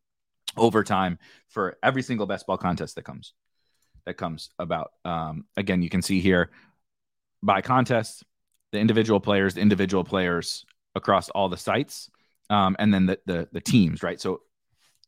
over 0.57 0.85
time 0.85 1.19
for 1.49 1.77
every 1.83 2.03
single 2.03 2.27
best 2.27 2.47
ball 2.47 2.59
contest 2.59 2.97
that 2.97 3.05
comes 3.05 3.33
that 4.05 4.15
comes 4.15 4.51
about. 4.59 4.93
Um, 5.05 5.45
again, 5.57 5.83
you 5.83 5.89
can 5.89 6.03
see 6.03 6.21
here 6.21 6.51
by 7.43 7.61
contest, 7.61 8.25
the 8.73 8.79
individual 8.79 9.21
players, 9.21 9.55
the 9.55 9.61
individual 9.61 10.05
players 10.05 10.65
across 10.95 11.29
all 11.31 11.49
the 11.49 11.57
sites, 11.57 12.11
um, 12.51 12.77
and 12.79 12.93
then 12.93 13.07
the, 13.07 13.19
the 13.27 13.49
the 13.53 13.61
teams, 13.61 14.03
right? 14.03 14.21
So 14.21 14.43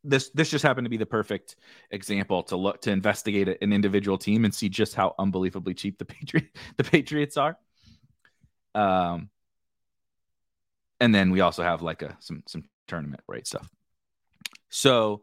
this 0.04 0.30
this 0.30 0.50
just 0.50 0.62
happened 0.62 0.84
to 0.84 0.90
be 0.90 0.96
the 0.96 1.06
perfect 1.06 1.56
example 1.90 2.42
to 2.44 2.56
look 2.56 2.82
to 2.82 2.90
investigate 2.90 3.48
an 3.60 3.72
individual 3.72 4.18
team 4.18 4.44
and 4.44 4.54
see 4.54 4.68
just 4.68 4.94
how 4.94 5.14
unbelievably 5.18 5.74
cheap 5.74 5.98
the 5.98 6.04
Patriot 6.04 6.56
the 6.76 6.84
Patriots 6.84 7.36
are. 7.36 7.56
Um, 8.74 9.30
and 11.00 11.14
then 11.14 11.30
we 11.30 11.40
also 11.40 11.62
have 11.62 11.82
like 11.82 12.02
a 12.02 12.16
some 12.20 12.42
some 12.46 12.64
tournament 12.86 13.22
rate 13.26 13.46
stuff. 13.46 13.68
So, 14.68 15.22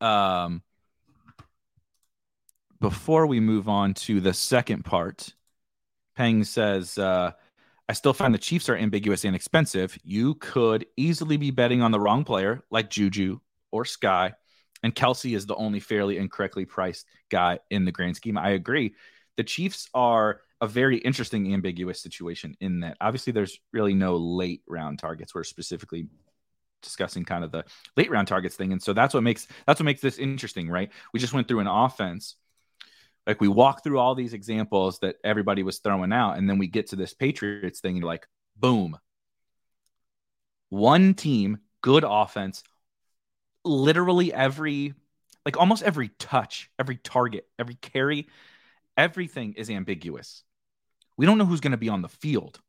um, 0.00 0.62
before 2.80 3.26
we 3.26 3.40
move 3.40 3.68
on 3.68 3.94
to 3.94 4.20
the 4.20 4.32
second 4.32 4.84
part, 4.84 5.34
Peng 6.16 6.44
says, 6.44 6.98
uh, 6.98 7.32
I 7.88 7.92
still 7.92 8.12
find 8.12 8.34
the 8.34 8.38
Chiefs 8.38 8.68
are 8.68 8.76
ambiguous 8.76 9.24
and 9.24 9.36
expensive. 9.36 9.98
You 10.02 10.34
could 10.36 10.86
easily 10.96 11.36
be 11.36 11.50
betting 11.50 11.82
on 11.82 11.90
the 11.90 12.00
wrong 12.00 12.24
player, 12.24 12.62
like 12.70 12.90
Juju 12.90 13.40
or 13.72 13.84
Skyy, 13.84 14.34
and 14.82 14.94
Kelce 14.94 15.34
is 15.34 15.46
the 15.46 15.56
only 15.56 15.80
fairly 15.80 16.18
and 16.18 16.30
correctly 16.30 16.64
priced 16.64 17.06
guy 17.30 17.58
in 17.70 17.84
the 17.84 17.92
grand 17.92 18.16
scheme. 18.16 18.38
I 18.38 18.50
agree. 18.50 18.94
The 19.36 19.44
Chiefs 19.44 19.88
are 19.94 20.40
a 20.60 20.66
very 20.68 20.98
interesting 20.98 21.52
ambiguous 21.52 22.00
situation 22.00 22.56
in 22.60 22.80
that 22.80 22.96
obviously 23.00 23.32
there's 23.32 23.58
really 23.72 23.94
no 23.94 24.16
late 24.16 24.62
round 24.68 24.98
targets. 24.98 25.34
We're 25.34 25.42
specifically 25.42 26.06
discussing 26.82 27.24
kind 27.24 27.44
of 27.44 27.50
the 27.50 27.64
late 27.96 28.10
round 28.10 28.28
targets 28.28 28.56
thing, 28.56 28.72
and 28.72 28.82
so 28.82 28.92
that's 28.92 29.14
what 29.14 29.22
makes 29.22 29.48
that's 29.66 29.80
what 29.80 29.86
makes 29.86 30.00
this 30.00 30.18
interesting, 30.18 30.68
right? 30.68 30.90
We 31.12 31.20
just 31.20 31.32
went 31.32 31.48
through 31.48 31.60
an 31.60 31.66
offense. 31.66 32.36
Like 33.26 33.40
we 33.40 33.48
walk 33.48 33.84
through 33.84 33.98
all 33.98 34.14
these 34.14 34.34
examples 34.34 34.98
that 34.98 35.16
everybody 35.24 35.62
was 35.62 35.78
throwing 35.78 36.12
out, 36.12 36.38
and 36.38 36.48
then 36.48 36.58
we 36.58 36.66
get 36.66 36.88
to 36.88 36.96
this 36.96 37.14
Patriots 37.14 37.80
thing, 37.80 37.92
and 37.92 37.98
you're 37.98 38.08
like, 38.08 38.26
boom. 38.56 38.98
One 40.70 41.14
team, 41.14 41.58
good 41.82 42.04
offense, 42.06 42.62
literally 43.64 44.32
every 44.32 44.94
like 45.44 45.56
almost 45.56 45.82
every 45.82 46.08
touch, 46.08 46.70
every 46.78 46.96
target, 46.96 47.46
every 47.58 47.74
carry, 47.74 48.28
everything 48.96 49.54
is 49.54 49.70
ambiguous. 49.70 50.44
We 51.16 51.26
don't 51.26 51.38
know 51.38 51.46
who's 51.46 51.60
going 51.60 51.72
to 51.72 51.78
be 51.78 51.88
on 51.88 52.02
the 52.02 52.08
field. 52.08 52.60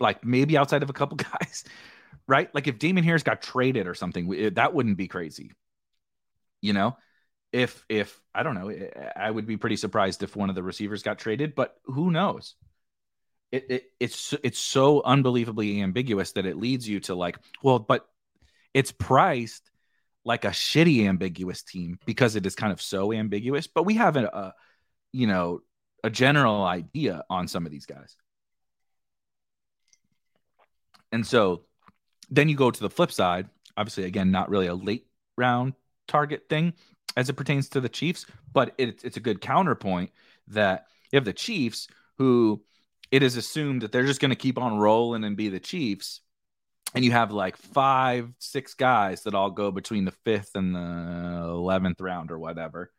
Like 0.00 0.24
maybe 0.24 0.56
outside 0.56 0.82
of 0.82 0.90
a 0.90 0.94
couple 0.94 1.16
guys, 1.40 1.64
right? 2.26 2.52
Like 2.54 2.68
if 2.68 2.78
Damon 2.78 3.04
Harris 3.04 3.22
got 3.22 3.42
traded 3.42 3.86
or 3.86 3.94
something, 3.94 4.32
it, 4.32 4.54
that 4.56 4.74
wouldn't 4.74 4.96
be 4.96 5.08
crazy. 5.08 5.52
You 6.60 6.72
know, 6.72 6.96
if 7.52 7.84
if 7.88 8.20
I 8.34 8.42
don't 8.42 8.54
know, 8.54 8.72
I 9.16 9.30
would 9.30 9.46
be 9.46 9.56
pretty 9.56 9.76
surprised 9.76 10.22
if 10.22 10.36
one 10.36 10.48
of 10.48 10.54
the 10.54 10.62
receivers 10.62 11.02
got 11.02 11.18
traded, 11.18 11.54
but 11.54 11.76
who 11.84 12.10
knows? 12.10 12.54
It, 13.50 13.66
it 13.68 13.84
it's 14.00 14.34
it's 14.44 14.58
so 14.58 15.02
unbelievably 15.02 15.82
ambiguous 15.82 16.32
that 16.32 16.46
it 16.46 16.56
leads 16.56 16.88
you 16.88 17.00
to 17.00 17.14
like, 17.14 17.38
well, 17.62 17.80
but 17.80 18.06
it's 18.72 18.92
priced 18.92 19.71
like 20.24 20.44
a 20.44 20.48
shitty 20.48 21.06
ambiguous 21.06 21.62
team 21.62 21.98
because 22.06 22.36
it 22.36 22.46
is 22.46 22.54
kind 22.54 22.72
of 22.72 22.80
so 22.80 23.12
ambiguous. 23.12 23.66
But 23.66 23.84
we 23.84 23.94
have 23.94 24.16
a, 24.16 24.26
a 24.26 24.54
you 25.12 25.26
know 25.26 25.60
a 26.04 26.10
general 26.10 26.64
idea 26.64 27.24
on 27.30 27.48
some 27.48 27.66
of 27.66 27.72
these 27.72 27.86
guys. 27.86 28.16
And 31.12 31.26
so 31.26 31.62
then 32.30 32.48
you 32.48 32.56
go 32.56 32.70
to 32.70 32.80
the 32.80 32.90
flip 32.90 33.12
side. 33.12 33.48
Obviously, 33.76 34.04
again, 34.04 34.30
not 34.30 34.50
really 34.50 34.66
a 34.66 34.74
late 34.74 35.06
round 35.36 35.74
target 36.08 36.48
thing 36.48 36.72
as 37.16 37.28
it 37.28 37.34
pertains 37.34 37.68
to 37.70 37.80
the 37.80 37.88
Chiefs, 37.88 38.26
but 38.52 38.74
it, 38.78 39.04
it's 39.04 39.16
a 39.16 39.20
good 39.20 39.40
counterpoint 39.40 40.10
that 40.48 40.86
you 41.10 41.16
have 41.16 41.24
the 41.24 41.32
Chiefs 41.32 41.88
who 42.18 42.62
it 43.10 43.22
is 43.22 43.36
assumed 43.36 43.82
that 43.82 43.92
they're 43.92 44.06
just 44.06 44.20
going 44.20 44.30
to 44.30 44.36
keep 44.36 44.58
on 44.58 44.78
rolling 44.78 45.24
and 45.24 45.36
be 45.36 45.48
the 45.48 45.60
Chiefs. 45.60 46.20
And 46.94 47.04
you 47.04 47.12
have 47.12 47.32
like 47.32 47.56
five, 47.56 48.30
six 48.38 48.74
guys 48.74 49.22
that 49.22 49.34
all 49.34 49.50
go 49.50 49.70
between 49.70 50.04
the 50.04 50.14
fifth 50.24 50.50
and 50.54 50.74
the 50.74 50.78
11th 50.78 52.00
round 52.00 52.30
or 52.30 52.38
whatever. 52.38 52.90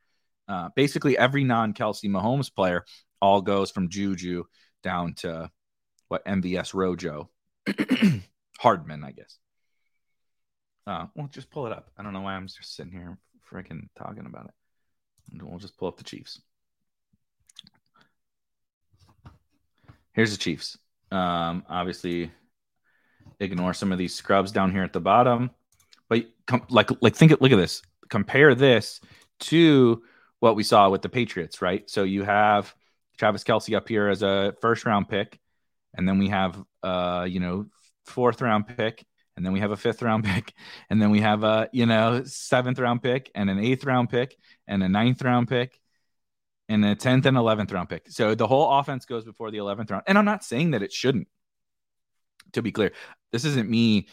Uh, 0.48 0.70
basically, 0.76 1.18
every 1.18 1.44
non 1.44 1.74
Kelce 1.74 2.10
Mahomes 2.10 2.54
player 2.54 2.86
all 3.22 3.42
goes 3.42 3.72
from 3.72 3.90
Juju 3.90 4.44
down 4.82 5.14
to 5.16 5.50
what 6.10 6.26
MVS 6.26 6.74
Rojo 6.74 7.30
Hardman, 8.60 9.04
I 9.04 9.12
guess. 9.12 9.38
Uh, 10.86 11.06
well, 11.16 11.28
just 11.28 11.50
pull 11.50 11.66
it 11.66 11.72
up. 11.72 11.92
I 11.98 12.04
don't 12.04 12.14
know 12.14 12.22
why 12.22 12.34
I'm 12.34 12.48
just 12.48 12.76
sitting 12.76 12.92
here 12.92 13.18
freaking 13.50 13.88
talking 13.96 14.26
about 14.26 14.46
it. 14.46 15.42
We'll 15.42 15.60
just 15.60 15.78
pull 15.78 15.88
up 15.88 15.98
the 15.98 16.04
Chiefs. 16.04 16.42
Here's 20.14 20.32
the 20.32 20.38
Chiefs. 20.38 20.78
Um, 21.12 21.64
obviously, 21.70 22.32
ignore 23.44 23.74
some 23.74 23.92
of 23.92 23.98
these 23.98 24.16
scrubs 24.16 24.52
down 24.52 24.72
here 24.72 24.84
at 24.84 24.94
the 24.94 25.00
bottom, 25.00 25.52
but 26.10 26.26
com- 26.48 26.66
like, 26.70 26.90
like 27.02 27.16
think, 27.16 27.32
look 27.40 27.52
at 27.52 27.58
this. 27.58 27.82
Compare 28.10 28.56
this 28.56 29.02
to 29.40 30.04
what 30.40 30.56
we 30.56 30.64
saw 30.64 30.90
with 30.90 31.02
the 31.02 31.10
Patriots, 31.10 31.62
right? 31.62 31.90
So 31.90 32.04
you 32.04 32.24
have 32.24 32.74
Travis 33.18 33.44
Kelce 33.44 33.76
up 33.76 33.88
here 33.88 34.10
as 34.10 34.24
a 34.24 34.54
first 34.62 34.86
round 34.86 35.08
pick, 35.08 35.40
and 35.96 36.08
then 36.08 36.18
we 36.18 36.30
have 36.30 36.62
uh, 36.84 37.26
you 37.30 37.40
know, 37.40 37.68
fourth 38.06 38.42
round 38.42 38.68
pick, 38.68 39.06
and 39.36 39.46
then 39.46 39.54
we 39.54 39.62
have 39.62 39.72
a 39.72 39.78
fifth 39.78 40.02
round 40.02 40.24
pick, 40.26 40.54
and 40.90 41.02
then 41.02 41.10
we 41.12 41.22
have 41.22 41.44
a 41.44 41.70
you 41.72 41.86
know 41.86 42.24
seventh 42.26 42.80
round 42.80 43.02
pick, 43.02 43.32
and 43.34 43.50
an 43.50 43.60
eighth 43.60 43.86
round 43.86 44.10
pick, 44.10 44.38
and 44.68 44.84
a 44.84 44.90
ninth 44.90 45.22
round 45.22 45.48
pick, 45.48 45.80
and 46.70 46.84
a 46.86 46.96
tenth 46.96 47.26
and 47.26 47.38
eleventh 47.38 47.72
round 47.72 47.90
pick. 47.90 48.10
So 48.10 48.36
the 48.36 48.48
whole 48.48 48.80
offense 48.80 49.06
goes 49.06 49.24
before 49.24 49.52
the 49.52 49.58
eleventh 49.58 49.92
round. 49.92 50.04
And 50.08 50.18
I'm 50.18 50.26
not 50.26 50.44
saying 50.44 50.72
that 50.72 50.84
it 50.84 50.92
shouldn't. 50.92 51.28
To 52.54 52.62
be 52.62 52.72
clear, 52.72 52.92
this 53.34 53.44
isn't 53.44 53.70
me 53.70 54.08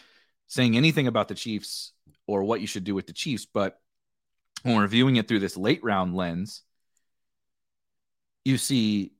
saying 0.49 0.77
anything 0.77 1.07
about 1.07 1.29
the 1.29 1.35
Chiefs 1.35 1.93
or 2.27 2.43
what 2.43 2.61
you 2.61 2.66
should 2.66 2.83
do 2.83 2.95
with 2.95 3.07
the 3.07 3.12
Chiefs, 3.12 3.47
but 3.47 3.79
when 4.64 4.77
we're 4.77 4.89
viewing 4.89 5.16
it 5.16 5.29
through 5.29 5.39
this 5.39 5.57
late 5.57 5.85
round 5.85 6.16
lens, 6.16 6.62
you 8.45 8.59
see 8.59 9.12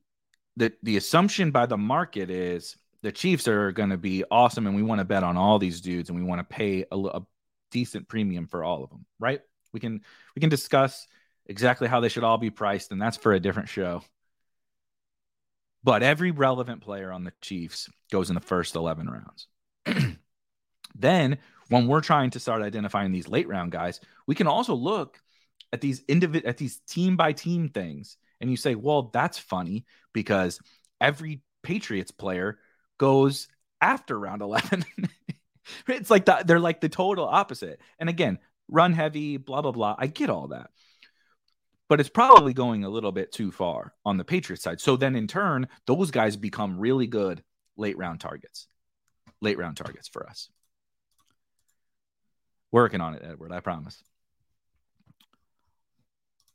that 0.57 0.73
the 0.83 0.97
assumption 0.97 1.51
by 1.51 1.67
the 1.67 1.77
market 1.77 2.31
is 2.31 2.77
the 3.03 3.13
Chiefs 3.13 3.47
are 3.47 3.73
going 3.73 3.91
to 3.91 3.97
be 3.97 4.25
awesome, 4.31 4.67
and 4.67 4.75
we 4.75 4.83
want 4.83 4.99
to 4.99 5.05
bet 5.05 5.23
on 5.23 5.37
all 5.37 5.59
these 5.59 5.81
dudes, 5.81 6.09
and 6.09 6.19
we 6.19 6.25
want 6.25 6.41
to 6.41 6.55
pay 6.55 6.85
a, 6.91 6.97
a, 6.97 7.23
decent 7.71 8.09
premium 8.09 8.49
for 8.49 8.65
all 8.65 8.83
of 8.83 8.91
them, 8.91 9.07
right? 9.21 9.43
We 9.73 9.79
can 9.79 10.01
we 10.35 10.41
can 10.41 10.51
discuss 10.51 11.07
exactly 11.47 11.87
how 11.87 12.01
they 12.01 12.09
should 12.09 12.25
all 12.25 12.37
be 12.37 12.51
priced, 12.51 12.91
and 12.91 13.01
that's 13.01 13.17
for 13.17 13.33
a 13.33 13.39
different 13.39 13.69
show. 13.69 14.03
But 15.85 16.03
every 16.03 16.33
relevant 16.33 16.83
player 16.83 17.13
on 17.13 17.23
the 17.23 17.33
Chiefs 17.41 17.89
goes 18.11 18.29
in 18.29 18.35
the 18.35 18.41
first 18.41 18.75
eleven 18.75 19.09
rounds. 19.09 19.47
then, 20.95 21.39
when 21.69 21.87
we're 21.87 22.01
trying 22.01 22.31
to 22.31 22.41
start 22.41 22.63
identifying 22.63 23.13
these 23.13 23.29
late 23.29 23.49
round 23.49 23.73
guys, 23.73 24.01
we 24.27 24.35
can 24.35 24.47
also 24.47 24.75
look 24.75 25.21
at 25.73 25.81
these 25.81 26.03
individ 26.05 26.47
at 26.47 26.57
these 26.57 26.81
team 26.81 27.17
by 27.17 27.33
team 27.33 27.69
things, 27.69 28.17
and 28.41 28.51
you 28.51 28.57
say, 28.57 28.75
"Well, 28.75 29.11
that's 29.13 29.39
funny 29.39 29.85
because 30.13 30.61
every 31.01 31.43
Patriots 31.63 32.11
player." 32.11 32.59
goes 33.01 33.49
after 33.81 34.17
round 34.17 34.43
11. 34.43 34.85
it's 35.89 36.11
like 36.11 36.27
the, 36.27 36.45
they're 36.47 36.61
like 36.61 36.81
the 36.81 36.89
total 36.89 37.27
opposite. 37.27 37.81
And 37.99 38.09
again, 38.09 38.39
run 38.69 38.93
heavy, 38.93 39.39
blah, 39.39 39.63
blah, 39.63 39.73
blah. 39.73 39.97
I 39.99 40.07
get 40.07 40.31
all 40.31 40.49
that. 40.49 40.71
But 41.89 41.99
it's 41.99 42.11
probably 42.11 42.53
going 42.53 42.85
a 42.85 42.89
little 42.89 43.11
bit 43.11 43.33
too 43.33 43.51
far 43.51 43.95
on 44.05 44.17
the 44.17 44.25
Patriots 44.25 44.63
side. 44.63 44.81
So 44.81 44.97
then 44.97 45.17
in 45.17 45.27
turn, 45.27 45.67
those 45.87 46.13
guys 46.13 46.37
become 46.37 46.79
really 46.79 47.09
good 47.09 47.43
late 47.77 47.99
round 47.99 48.21
targets. 48.21 48.69
Late 49.41 49.59
round 49.59 49.77
targets 49.77 50.09
for 50.09 50.29
us. 50.29 50.49
Working 52.73 53.01
on 53.01 53.15
it, 53.15 53.23
Edward, 53.25 53.53
I 53.53 53.61
promise. 53.61 54.03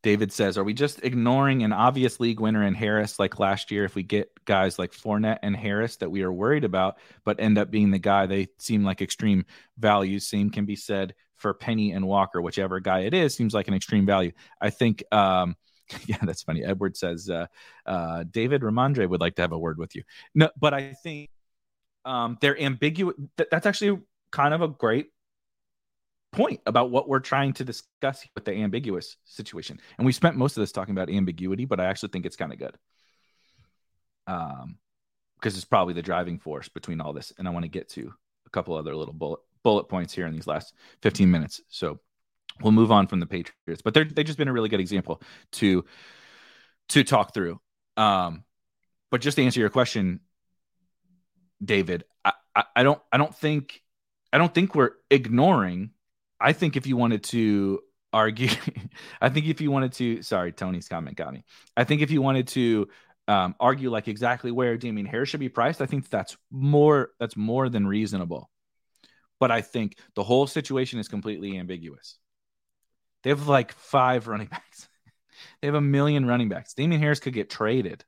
David 0.05 0.31
says, 0.31 0.55
Are 0.55 0.63
we 0.63 0.75
just 0.75 1.03
ignoring 1.03 1.63
an 1.63 1.73
obvious 1.73 2.19
league 2.19 2.39
winner 2.39 2.63
in 2.63 2.75
Harris 2.75 3.17
like 3.17 3.39
last 3.39 3.71
year 3.71 3.85
if 3.85 3.95
we 3.95 4.03
get 4.03 4.29
guys 4.45 4.77
like 4.77 4.91
Fournette 4.91 5.39
and 5.41 5.55
Harris 5.55 5.95
that 5.95 6.11
we 6.11 6.21
are 6.21 6.31
worried 6.31 6.63
about, 6.63 6.99
but 7.23 7.39
end 7.39 7.57
up 7.57 7.71
being 7.71 7.89
the 7.89 7.97
guy 7.97 8.27
they 8.27 8.47
seem 8.59 8.83
like 8.83 9.01
extreme 9.01 9.45
values? 9.79 10.27
Same 10.27 10.51
can 10.51 10.65
be 10.65 10.75
said 10.75 11.15
for 11.37 11.55
Penny 11.55 11.91
and 11.91 12.05
Walker, 12.05 12.39
whichever 12.39 12.79
guy 12.79 12.99
it 12.99 13.15
is, 13.15 13.33
seems 13.33 13.55
like 13.55 13.67
an 13.67 13.73
extreme 13.73 14.05
value. 14.05 14.31
I 14.61 14.69
think, 14.69 15.03
um, 15.11 15.55
yeah, 16.05 16.19
that's 16.21 16.43
funny. 16.43 16.63
Edward 16.63 16.95
says, 16.95 17.27
uh, 17.27 17.47
uh, 17.87 18.25
David 18.29 18.61
Rhamondre 18.61 19.09
would 19.09 19.21
like 19.21 19.35
to 19.37 19.41
have 19.41 19.53
a 19.53 19.57
word 19.57 19.79
with 19.79 19.95
you. 19.95 20.03
No, 20.35 20.51
but 20.59 20.75
I 20.75 20.93
think 20.93 21.31
um, 22.05 22.37
they're 22.39 22.59
ambiguous. 22.59 23.15
Th- 23.37 23.49
that's 23.49 23.65
actually 23.65 23.99
kind 24.31 24.53
of 24.53 24.61
a 24.61 24.67
great 24.67 25.07
point 26.31 26.61
about 26.65 26.91
what 26.91 27.07
we're 27.07 27.19
trying 27.19 27.53
to 27.53 27.63
discuss 27.63 28.25
with 28.35 28.45
the 28.45 28.53
ambiguous 28.53 29.17
situation. 29.23 29.79
And 29.97 30.05
we 30.05 30.11
spent 30.11 30.35
most 30.35 30.57
of 30.57 30.61
this 30.61 30.71
talking 30.71 30.93
about 30.93 31.09
ambiguity, 31.09 31.65
but 31.65 31.79
I 31.79 31.85
actually 31.85 32.09
think 32.09 32.25
it's 32.25 32.35
kind 32.35 32.53
of 32.53 32.59
good. 32.59 32.77
Um, 34.27 34.77
because 35.35 35.55
it's 35.55 35.65
probably 35.65 35.93
the 35.93 36.01
driving 36.01 36.39
force 36.39 36.69
between 36.69 37.01
all 37.01 37.13
this. 37.13 37.31
And 37.37 37.47
I 37.47 37.51
want 37.51 37.63
to 37.63 37.69
get 37.69 37.89
to 37.89 38.13
a 38.45 38.49
couple 38.49 38.75
other 38.75 38.95
little 38.95 39.13
bullet 39.13 39.41
bullet 39.63 39.85
points 39.85 40.13
here 40.13 40.27
in 40.27 40.33
these 40.33 40.47
last 40.47 40.73
15 41.01 41.29
minutes. 41.29 41.61
So 41.69 41.99
we'll 42.61 42.71
move 42.71 42.91
on 42.91 43.07
from 43.07 43.19
the 43.19 43.25
Patriots, 43.25 43.81
but 43.83 43.93
they're 43.93 44.05
they've 44.05 44.25
just 44.25 44.37
been 44.37 44.47
a 44.47 44.53
really 44.53 44.69
good 44.69 44.79
example 44.79 45.21
to 45.53 45.85
to 46.89 47.03
talk 47.03 47.33
through. 47.33 47.59
Um, 47.97 48.43
but 49.11 49.21
just 49.21 49.37
to 49.37 49.43
answer 49.43 49.59
your 49.59 49.69
question, 49.69 50.19
David, 51.65 52.05
I, 52.23 52.63
I, 52.75 52.83
don't 52.83 53.01
I 53.11 53.17
don't 53.17 53.35
think 53.35 53.81
I 54.31 54.37
don't 54.37 54.53
think 54.53 54.75
we're 54.75 54.91
ignoring 55.09 55.91
I 56.39 56.53
think 56.53 56.75
if 56.75 56.85
you 56.87 56.97
wanted 56.97 57.23
to 57.25 57.81
argue, 58.13 58.49
I 59.21 59.29
think 59.29 59.47
if 59.47 59.61
you 59.61 59.71
wanted 59.71 59.93
to, 59.93 60.21
sorry, 60.21 60.51
Tony's 60.51 60.87
comment 60.87 61.17
got 61.17 61.33
me. 61.33 61.43
I 61.75 61.83
think 61.83 62.01
if 62.01 62.11
you 62.11 62.21
wanted 62.21 62.47
to 62.49 62.87
um, 63.27 63.55
argue 63.59 63.89
like 63.89 64.07
exactly 64.07 64.51
where 64.51 64.77
Damien 64.77 65.05
Harris 65.05 65.29
should 65.29 65.39
be 65.39 65.49
priced, 65.49 65.81
I 65.81 65.85
think 65.85 66.09
that's 66.09 66.37
more 66.51 67.09
that's 67.19 67.37
more 67.37 67.69
than 67.69 67.87
reasonable. 67.87 68.49
But 69.39 69.51
I 69.51 69.61
think 69.61 69.97
the 70.15 70.23
whole 70.23 70.47
situation 70.47 70.99
is 70.99 71.07
completely 71.07 71.57
ambiguous. 71.57 72.17
They 73.23 73.31
have 73.31 73.47
like 73.47 73.71
five 73.73 74.27
running 74.27 74.47
backs. 74.51 74.87
they 75.61 75.67
have 75.67 75.75
a 75.75 75.81
million 75.81 76.25
running 76.25 76.49
backs. 76.49 76.73
Damien 76.73 77.01
Harris 77.01 77.19
could 77.19 77.33
get 77.33 77.49
traded. 77.49 78.03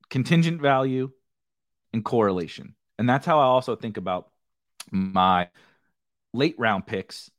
contingent 0.10 0.62
value 0.62 1.12
and 1.94 2.04
correlation. 2.04 2.76
And 2.98 3.08
that's 3.10 3.26
how 3.26 3.40
i 3.40 3.44
also 3.44 3.76
think 3.76 3.98
about 3.98 4.30
my 4.92 5.50
late 6.34 6.56
round 6.58 6.86
picks 6.86 7.32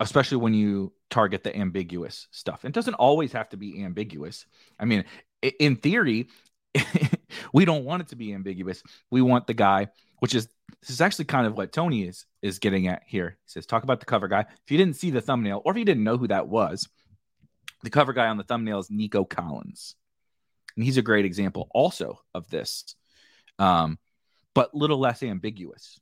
especially 0.00 0.38
when 0.38 0.54
you 0.54 0.92
target 1.10 1.42
the 1.42 1.56
ambiguous 1.56 2.28
stuff 2.30 2.64
it 2.64 2.72
doesn't 2.72 2.94
always 2.94 3.32
have 3.32 3.48
to 3.48 3.56
be 3.56 3.82
ambiguous 3.82 4.46
i 4.78 4.84
mean 4.84 5.04
in 5.58 5.76
theory 5.76 6.28
we 7.52 7.64
don't 7.64 7.84
want 7.84 8.02
it 8.02 8.08
to 8.08 8.16
be 8.16 8.32
ambiguous. 8.32 8.82
We 9.10 9.22
want 9.22 9.46
the 9.46 9.54
guy, 9.54 9.88
which 10.18 10.34
is 10.34 10.48
this 10.80 10.90
is 10.90 11.00
actually 11.00 11.26
kind 11.26 11.46
of 11.46 11.56
what 11.56 11.72
Tony 11.72 12.02
is 12.02 12.26
is 12.42 12.58
getting 12.58 12.88
at 12.88 13.02
here. 13.06 13.38
He 13.44 13.50
says, 13.50 13.66
talk 13.66 13.82
about 13.82 14.00
the 14.00 14.06
cover 14.06 14.28
guy. 14.28 14.40
If 14.40 14.70
you 14.70 14.78
didn't 14.78 14.96
see 14.96 15.10
the 15.10 15.20
thumbnail 15.20 15.62
or 15.64 15.72
if 15.72 15.78
you 15.78 15.84
didn't 15.84 16.04
know 16.04 16.16
who 16.16 16.28
that 16.28 16.48
was, 16.48 16.88
The 17.82 17.90
cover 17.90 18.12
guy 18.12 18.26
on 18.26 18.36
the 18.36 18.44
thumbnail 18.44 18.80
is 18.80 18.90
Nico 18.90 19.24
Collins. 19.24 19.94
And 20.76 20.84
he's 20.84 20.96
a 20.96 21.02
great 21.02 21.24
example 21.24 21.68
also 21.70 22.20
of 22.34 22.48
this, 22.50 22.94
um, 23.58 23.98
but 24.54 24.74
little 24.74 24.98
less 24.98 25.22
ambiguous. 25.22 26.00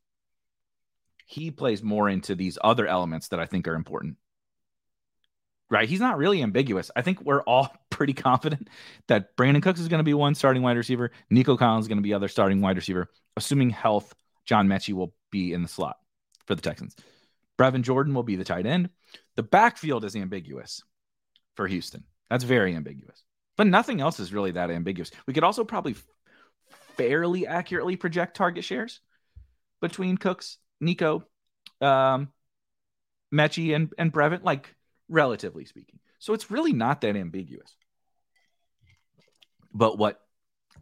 He 1.26 1.50
plays 1.50 1.82
more 1.82 2.08
into 2.08 2.34
these 2.34 2.56
other 2.62 2.86
elements 2.86 3.28
that 3.28 3.40
I 3.40 3.46
think 3.46 3.68
are 3.68 3.74
important. 3.74 4.16
Right. 5.68 5.88
He's 5.88 6.00
not 6.00 6.16
really 6.16 6.42
ambiguous. 6.42 6.92
I 6.94 7.02
think 7.02 7.20
we're 7.22 7.42
all 7.42 7.74
pretty 7.90 8.12
confident 8.12 8.68
that 9.08 9.36
Brandin 9.36 9.62
Cooks 9.62 9.80
is 9.80 9.88
going 9.88 9.98
to 9.98 10.04
be 10.04 10.14
one 10.14 10.36
starting 10.36 10.62
wide 10.62 10.76
receiver. 10.76 11.10
Nico 11.28 11.56
Collins 11.56 11.84
is 11.84 11.88
going 11.88 11.98
to 11.98 12.02
be 12.02 12.14
other 12.14 12.28
starting 12.28 12.60
wide 12.60 12.76
receiver. 12.76 13.08
Assuming 13.36 13.70
health, 13.70 14.14
John 14.44 14.68
Metchie 14.68 14.94
will 14.94 15.12
be 15.30 15.52
in 15.52 15.62
the 15.62 15.68
slot 15.68 15.96
for 16.46 16.54
the 16.54 16.62
Texans. 16.62 16.94
Brevin 17.58 17.82
Jordan 17.82 18.14
will 18.14 18.22
be 18.22 18.36
the 18.36 18.44
tight 18.44 18.66
end. 18.66 18.90
The 19.34 19.42
backfield 19.42 20.04
is 20.04 20.14
ambiguous 20.14 20.82
for 21.56 21.66
Houston. 21.66 22.04
That's 22.30 22.44
very 22.44 22.74
ambiguous. 22.74 23.22
But 23.56 23.66
nothing 23.66 24.00
else 24.00 24.20
is 24.20 24.32
really 24.32 24.52
that 24.52 24.70
ambiguous. 24.70 25.10
We 25.26 25.34
could 25.34 25.44
also 25.44 25.64
probably 25.64 25.96
fairly 26.96 27.46
accurately 27.46 27.96
project 27.96 28.36
target 28.36 28.64
shares 28.64 29.00
between 29.80 30.16
Cooks, 30.16 30.58
Nico, 30.80 31.24
um, 31.80 32.32
Metchie, 33.32 33.74
and, 33.74 33.92
and 33.98 34.12
Brevin, 34.12 34.42
like 34.42 34.74
relatively 35.08 35.64
speaking. 35.64 35.98
So 36.18 36.34
it's 36.34 36.50
really 36.50 36.72
not 36.72 37.02
that 37.02 37.16
ambiguous. 37.16 37.76
But 39.72 39.98
what 39.98 40.20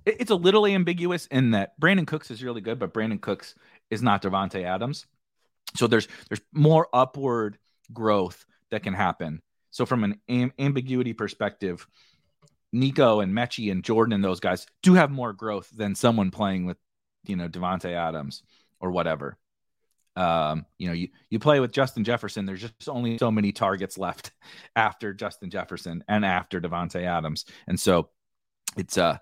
it's 0.06 0.30
a 0.30 0.36
little 0.36 0.66
ambiguous 0.66 1.26
in 1.26 1.52
that 1.52 1.78
Brandin 1.80 2.06
Cooks 2.06 2.30
is 2.30 2.42
really 2.42 2.60
good, 2.60 2.78
but 2.78 2.92
Brandin 2.92 3.20
Cooks 3.20 3.54
is 3.90 4.02
not 4.02 4.22
Davante 4.22 4.62
Adams. 4.62 5.06
So 5.76 5.86
there's 5.86 6.08
there's 6.28 6.42
more 6.52 6.88
upward 6.92 7.58
growth 7.92 8.44
that 8.70 8.82
can 8.82 8.94
happen. 8.94 9.42
So 9.70 9.86
from 9.86 10.04
an 10.04 10.20
am- 10.28 10.52
ambiguity 10.58 11.12
perspective, 11.12 11.86
Nico 12.72 13.20
and 13.20 13.32
Metchie 13.32 13.72
and 13.72 13.82
Jordan 13.82 14.12
and 14.12 14.24
those 14.24 14.40
guys 14.40 14.66
do 14.82 14.94
have 14.94 15.10
more 15.10 15.32
growth 15.32 15.70
than 15.70 15.94
someone 15.94 16.30
playing 16.30 16.66
with, 16.66 16.76
you 17.24 17.36
know, 17.36 17.48
Davante 17.48 17.92
Adams 17.92 18.42
or 18.80 18.90
whatever. 18.90 19.36
Um, 20.16 20.66
you 20.78 20.86
know, 20.86 20.92
you, 20.92 21.08
you 21.28 21.38
play 21.38 21.58
with 21.60 21.72
Justin 21.72 22.04
Jefferson, 22.04 22.46
there's 22.46 22.60
just 22.60 22.88
only 22.88 23.18
so 23.18 23.30
many 23.30 23.52
targets 23.52 23.98
left 23.98 24.30
after 24.76 25.12
Justin 25.12 25.50
Jefferson 25.50 26.04
and 26.08 26.24
after 26.24 26.60
Davante 26.60 27.02
Adams. 27.02 27.44
And 27.66 27.78
so 27.78 28.10
it's 28.76 28.96
a 28.96 29.20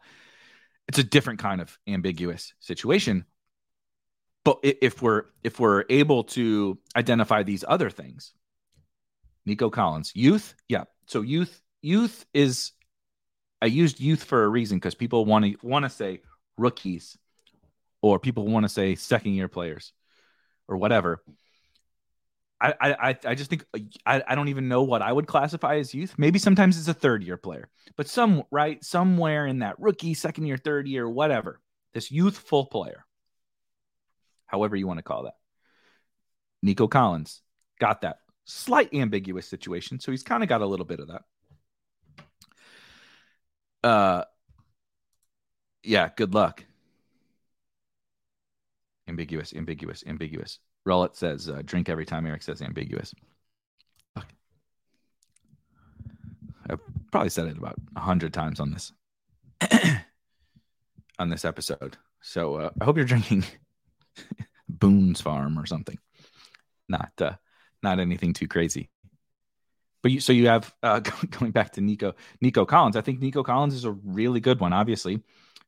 it's 0.88 0.98
a 0.98 1.04
different 1.04 1.38
kind 1.38 1.60
of 1.60 1.78
ambiguous 1.86 2.52
situation. 2.60 3.24
But 4.44 4.58
if 4.62 5.00
we're 5.00 5.24
if 5.42 5.60
we're 5.60 5.84
able 5.88 6.24
to 6.24 6.78
identify 6.96 7.42
these 7.42 7.64
other 7.66 7.90
things, 7.90 8.32
Nico 9.46 9.70
Collins, 9.70 10.12
youth, 10.14 10.54
yeah. 10.68 10.84
So 11.06 11.20
youth 11.20 11.62
youth 11.80 12.26
is 12.34 12.72
I 13.60 13.66
used 13.66 14.00
youth 14.00 14.24
for 14.24 14.44
a 14.44 14.48
reason 14.48 14.78
because 14.78 14.94
people 14.94 15.24
want 15.24 15.44
to 15.44 15.66
want 15.66 15.84
to 15.84 15.90
say 15.90 16.20
rookies 16.58 17.16
or 18.02 18.18
people 18.18 18.46
want 18.46 18.64
to 18.64 18.68
say 18.68 18.96
second 18.96 19.32
year 19.32 19.48
players 19.48 19.92
or 20.68 20.76
whatever. 20.76 21.22
I, 22.62 22.74
I, 22.80 23.18
I 23.24 23.34
just 23.34 23.50
think 23.50 23.64
I, 24.06 24.22
I 24.24 24.34
don't 24.36 24.48
even 24.48 24.68
know 24.68 24.84
what 24.84 25.02
I 25.02 25.12
would 25.12 25.26
classify 25.26 25.78
as 25.78 25.92
youth. 25.92 26.14
Maybe 26.16 26.38
sometimes 26.38 26.78
it's 26.78 26.86
a 26.86 26.94
third 26.94 27.24
year 27.24 27.36
player, 27.36 27.68
but 27.96 28.08
some 28.08 28.44
right 28.52 28.82
somewhere 28.84 29.46
in 29.46 29.58
that 29.60 29.80
rookie, 29.80 30.14
second 30.14 30.46
year, 30.46 30.56
third 30.56 30.86
year, 30.86 31.08
whatever. 31.08 31.60
This 31.92 32.12
youthful 32.12 32.66
player, 32.66 33.04
however 34.46 34.76
you 34.76 34.86
want 34.86 34.98
to 34.98 35.02
call 35.02 35.24
that. 35.24 35.34
Nico 36.62 36.86
Collins 36.86 37.42
got 37.80 38.02
that 38.02 38.18
slight 38.44 38.94
ambiguous 38.94 39.48
situation, 39.48 39.98
so 39.98 40.12
he's 40.12 40.22
kind 40.22 40.44
of 40.44 40.48
got 40.48 40.60
a 40.62 40.66
little 40.66 40.86
bit 40.86 41.00
of 41.00 41.08
that. 41.08 41.22
Uh, 43.82 44.24
yeah. 45.82 46.10
Good 46.14 46.32
luck. 46.32 46.64
Ambiguous, 49.12 49.52
ambiguous, 49.52 50.02
ambiguous. 50.06 50.58
Rowlett 50.86 51.16
says, 51.16 51.50
uh, 51.50 51.60
drink 51.66 51.90
every 51.90 52.06
time 52.06 52.26
Eric 52.26 52.42
says 52.42 52.62
ambiguous. 52.62 53.14
Fuck. 54.14 54.32
I've 56.70 56.80
probably 57.10 57.28
said 57.28 57.48
it 57.48 57.58
about 57.58 57.76
a 57.94 58.00
hundred 58.00 58.32
times 58.32 58.58
on 58.58 58.70
this 58.70 58.90
on 61.18 61.28
this 61.28 61.44
episode. 61.44 61.98
So 62.22 62.54
uh, 62.54 62.70
I 62.80 62.84
hope 62.86 62.96
you're 62.96 63.04
drinking 63.04 63.44
Boone's 64.68 65.20
Farm 65.20 65.58
or 65.58 65.66
something. 65.66 65.98
Not 66.88 67.12
uh, 67.20 67.32
not 67.82 68.00
anything 68.00 68.32
too 68.32 68.48
crazy. 68.48 68.88
But 70.02 70.12
you, 70.12 70.20
so 70.20 70.32
you 70.32 70.48
have 70.48 70.74
uh, 70.82 71.00
going 71.38 71.50
back 71.50 71.72
to 71.72 71.82
Nico 71.82 72.14
Nico 72.40 72.64
Collins. 72.64 72.96
I 72.96 73.02
think 73.02 73.20
Nico 73.20 73.42
Collins 73.42 73.74
is 73.74 73.84
a 73.84 73.92
really 73.92 74.40
good 74.40 74.58
one. 74.58 74.72
Obviously, 74.72 75.20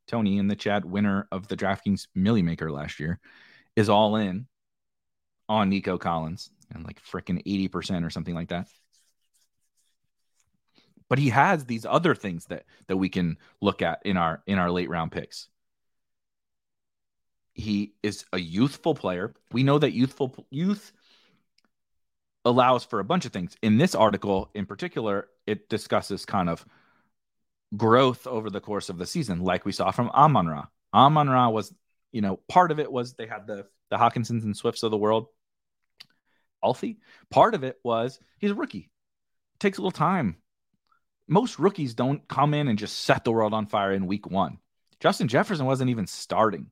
Tony 0.07 0.37
in 0.37 0.47
the 0.47 0.55
chat, 0.55 0.85
winner 0.85 1.27
of 1.31 1.47
the 1.47 1.57
DraftKings 1.57 2.07
Milly 2.15 2.41
Maker 2.41 2.71
last 2.71 2.99
year, 2.99 3.19
is 3.75 3.89
all 3.89 4.15
in 4.15 4.47
on 5.49 5.69
Nico 5.69 5.97
Collins 5.97 6.49
and 6.73 6.83
like 6.83 7.01
freaking 7.03 7.43
80% 7.45 8.05
or 8.05 8.09
something 8.09 8.35
like 8.35 8.49
that. 8.49 8.67
But 11.07 11.19
he 11.19 11.29
has 11.29 11.65
these 11.65 11.85
other 11.85 12.15
things 12.15 12.45
that 12.45 12.65
that 12.87 12.97
we 12.97 13.09
can 13.09 13.37
look 13.61 13.81
at 13.81 13.99
in 14.05 14.17
our 14.17 14.41
in 14.47 14.57
our 14.57 14.71
late 14.71 14.89
round 14.89 15.11
picks. 15.11 15.47
He 17.53 17.93
is 18.01 18.25
a 18.33 18.39
youthful 18.39 18.95
player. 18.95 19.33
We 19.51 19.63
know 19.63 19.79
that 19.79 19.93
youthful 19.93 20.45
youth 20.49 20.91
allows 22.43 22.83
for 22.83 22.99
a 22.99 23.03
bunch 23.03 23.25
of 23.25 23.31
things. 23.31 23.55
In 23.61 23.77
this 23.77 23.95
article 23.95 24.49
in 24.53 24.65
particular, 24.65 25.27
it 25.47 25.69
discusses 25.69 26.25
kind 26.25 26.49
of 26.49 26.65
growth 27.77 28.27
over 28.27 28.49
the 28.49 28.61
course 28.61 28.89
of 28.89 28.97
the 28.97 29.05
season, 29.05 29.39
like 29.43 29.65
we 29.65 29.71
saw 29.71 29.91
from 29.91 30.09
Amon 30.09 30.47
Ra. 30.47 30.65
Amon 30.93 31.29
Ra 31.29 31.49
was, 31.49 31.73
you 32.11 32.21
know, 32.21 32.39
part 32.47 32.71
of 32.71 32.79
it 32.79 32.91
was 32.91 33.13
they 33.13 33.27
had 33.27 33.47
the 33.47 33.65
the 33.89 33.97
Hockensons 33.97 34.43
and 34.43 34.57
Swifts 34.57 34.83
of 34.83 34.91
the 34.91 34.97
world 34.97 35.27
healthy. 36.63 36.97
Part 37.29 37.53
of 37.53 37.63
it 37.63 37.77
was 37.83 38.19
he's 38.39 38.51
a 38.51 38.55
rookie. 38.55 38.89
It 39.55 39.59
takes 39.59 39.77
a 39.77 39.81
little 39.81 39.91
time. 39.91 40.37
Most 41.27 41.59
rookies 41.59 41.93
don't 41.93 42.27
come 42.27 42.53
in 42.53 42.67
and 42.67 42.77
just 42.77 42.99
set 43.01 43.23
the 43.23 43.31
world 43.31 43.53
on 43.53 43.67
fire 43.67 43.91
in 43.91 44.07
week 44.07 44.29
one. 44.29 44.59
Justin 44.99 45.27
Jefferson 45.27 45.65
wasn't 45.65 45.89
even 45.89 46.07
starting 46.07 46.71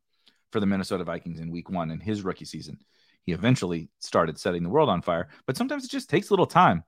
for 0.52 0.60
the 0.60 0.66
Minnesota 0.66 1.04
Vikings 1.04 1.40
in 1.40 1.52
week 1.52 1.70
one 1.70 1.92
in 1.92 2.00
his 2.00 2.22
rookie 2.22 2.46
season. 2.46 2.78
He 3.26 3.32
eventually 3.32 3.90
started 4.00 4.38
setting 4.38 4.64
the 4.64 4.70
world 4.70 4.90
on 4.90 5.02
fire, 5.02 5.30
but 5.46 5.58
sometimes 5.58 5.86
it 5.86 5.92
just 5.92 6.10
takes 6.10 6.30
a 6.30 6.34
little 6.34 6.46
time, 6.46 6.84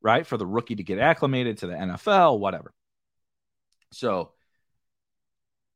right? 0.00 0.26
For 0.26 0.36
the 0.36 0.46
rookie 0.46 0.76
to 0.76 0.82
get 0.82 0.98
acclimated 0.98 1.58
to 1.58 1.66
the 1.66 1.74
NFL, 1.74 2.38
whatever. 2.38 2.72
So 3.92 4.32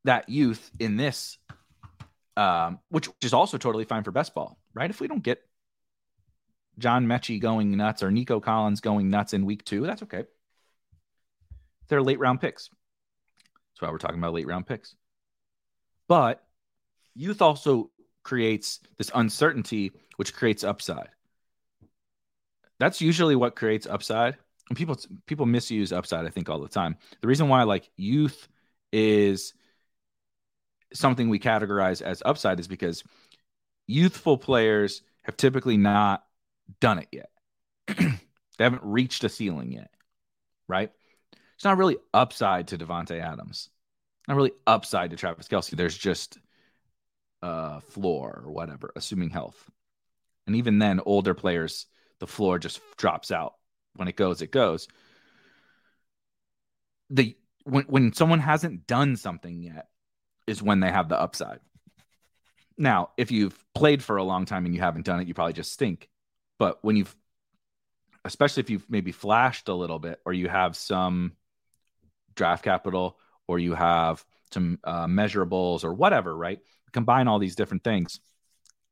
that 0.04 0.28
youth 0.28 0.70
in 0.78 0.96
this, 0.96 1.38
um, 2.36 2.78
which, 2.88 3.08
which 3.08 3.24
is 3.24 3.34
also 3.34 3.58
totally 3.58 3.84
fine 3.84 4.04
for 4.04 4.10
best 4.10 4.34
ball, 4.34 4.58
right? 4.74 4.90
If 4.90 5.00
we 5.00 5.08
don't 5.08 5.22
get 5.22 5.42
John 6.78 7.06
Metchie 7.06 7.40
going 7.40 7.76
nuts 7.76 8.02
or 8.02 8.10
Nico 8.10 8.40
Collins 8.40 8.80
going 8.80 9.10
nuts 9.10 9.34
in 9.34 9.44
week 9.44 9.64
two, 9.64 9.82
that's 9.82 10.02
okay. 10.04 10.24
They're 11.88 12.02
late 12.02 12.18
round 12.18 12.40
picks. 12.40 12.68
That's 12.68 13.82
why 13.82 13.90
we're 13.90 13.98
talking 13.98 14.18
about 14.18 14.34
late 14.34 14.46
round 14.46 14.66
picks. 14.66 14.94
But 16.08 16.42
youth 17.14 17.42
also 17.42 17.90
creates 18.22 18.80
this 18.96 19.10
uncertainty, 19.14 19.92
which 20.16 20.34
creates 20.34 20.64
upside. 20.64 21.08
That's 22.78 23.00
usually 23.00 23.36
what 23.36 23.56
creates 23.56 23.86
upside. 23.86 24.36
And 24.70 24.78
people 24.78 24.96
people 25.26 25.46
misuse 25.46 25.92
upside, 25.92 26.24
I 26.24 26.30
think, 26.30 26.48
all 26.48 26.60
the 26.60 26.68
time. 26.68 26.96
The 27.20 27.28
reason 27.28 27.48
why 27.48 27.64
like 27.64 27.90
youth 27.96 28.48
is 28.92 29.52
something 30.92 31.28
we 31.28 31.38
categorize 31.38 32.00
as 32.00 32.22
upside 32.24 32.60
is 32.60 32.68
because 32.68 33.04
youthful 33.86 34.38
players 34.38 35.02
have 35.24 35.36
typically 35.36 35.76
not 35.76 36.24
done 36.80 37.00
it 37.00 37.08
yet. 37.12 37.30
they 37.98 38.64
haven't 38.64 38.82
reached 38.84 39.24
a 39.24 39.28
ceiling 39.28 39.72
yet, 39.72 39.90
right? 40.68 40.90
It's 41.56 41.64
not 41.64 41.76
really 41.76 41.98
upside 42.14 42.68
to 42.68 42.78
Davante 42.78 43.20
Adams. 43.20 43.68
Not 44.28 44.36
really 44.36 44.52
upside 44.66 45.10
to 45.10 45.16
Travis 45.16 45.48
Kelce 45.48 45.70
There's 45.70 45.98
just 45.98 46.38
a 47.42 47.80
floor 47.80 48.42
or 48.44 48.52
whatever, 48.52 48.92
assuming 48.94 49.30
health. 49.30 49.68
And 50.46 50.56
even 50.56 50.78
then, 50.78 51.00
older 51.04 51.34
players, 51.34 51.86
the 52.18 52.26
floor 52.26 52.58
just 52.58 52.80
drops 52.96 53.30
out. 53.30 53.54
When 53.96 54.08
it 54.08 54.16
goes, 54.16 54.42
it 54.42 54.52
goes. 54.52 54.88
The 57.10 57.36
when 57.64 57.84
when 57.84 58.12
someone 58.12 58.40
hasn't 58.40 58.86
done 58.86 59.16
something 59.16 59.62
yet 59.62 59.88
is 60.46 60.62
when 60.62 60.80
they 60.80 60.90
have 60.90 61.08
the 61.08 61.20
upside. 61.20 61.60
Now, 62.78 63.10
if 63.16 63.30
you've 63.30 63.58
played 63.74 64.02
for 64.02 64.16
a 64.16 64.24
long 64.24 64.46
time 64.46 64.64
and 64.64 64.74
you 64.74 64.80
haven't 64.80 65.04
done 65.04 65.20
it, 65.20 65.28
you 65.28 65.34
probably 65.34 65.52
just 65.52 65.72
stink. 65.72 66.08
But 66.58 66.82
when 66.82 66.96
you've, 66.96 67.14
especially 68.24 68.62
if 68.62 68.70
you've 68.70 68.88
maybe 68.88 69.12
flashed 69.12 69.68
a 69.68 69.74
little 69.74 69.98
bit 69.98 70.20
or 70.24 70.32
you 70.32 70.48
have 70.48 70.76
some 70.76 71.32
draft 72.34 72.64
capital 72.64 73.18
or 73.46 73.58
you 73.58 73.74
have 73.74 74.24
some 74.50 74.78
uh, 74.84 75.06
measurables 75.06 75.84
or 75.84 75.92
whatever, 75.92 76.34
right? 76.34 76.60
Combine 76.92 77.28
all 77.28 77.38
these 77.38 77.56
different 77.56 77.84
things. 77.84 78.18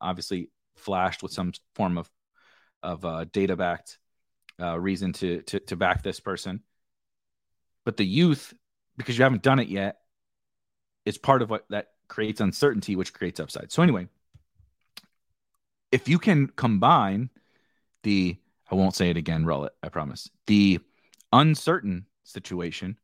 Obviously, 0.01 0.51
flashed 0.77 1.23
with 1.23 1.33
some 1.33 1.53
form 1.75 1.99
of 1.99 2.11
of 2.83 3.05
uh, 3.05 3.25
data 3.33 3.57
backed 3.57 3.99
uh, 4.61 4.79
reason 4.79 5.13
to, 5.15 5.43
to 5.43 5.61
to 5.61 5.77
back 5.77 6.03
this 6.03 6.21
person. 6.21 6.63
But 7.85 7.97
the 7.97 8.07
youth, 8.07 8.55
because 8.97 9.17
you 9.17 9.25
haven't 9.25 9.43
done 9.43 9.59
it 9.59 9.69
yet, 9.69 9.99
is 11.05 11.19
part 11.19 11.43
of 11.43 11.51
what 11.51 11.65
that 11.71 11.89
creates 12.09 12.41
uncertainty, 12.41 12.97
which 12.97 13.13
creates 13.13 13.41
upside. 13.41 13.73
So 13.73 13.83
anyway, 13.83 14.09
if 15.93 16.09
you 16.09 16.19
can 16.19 16.49
combine 16.49 17.31
the 18.03 18.37
I 18.71 18.75
won't 18.75 18.95
say 18.95 19.11
it 19.11 19.17
again, 19.17 19.47
roll 19.47 19.65
it, 19.65 19.73
I 19.83 19.89
promise. 19.89 20.29
The 20.47 20.81
uncertain 21.33 22.07
situation 22.25 22.99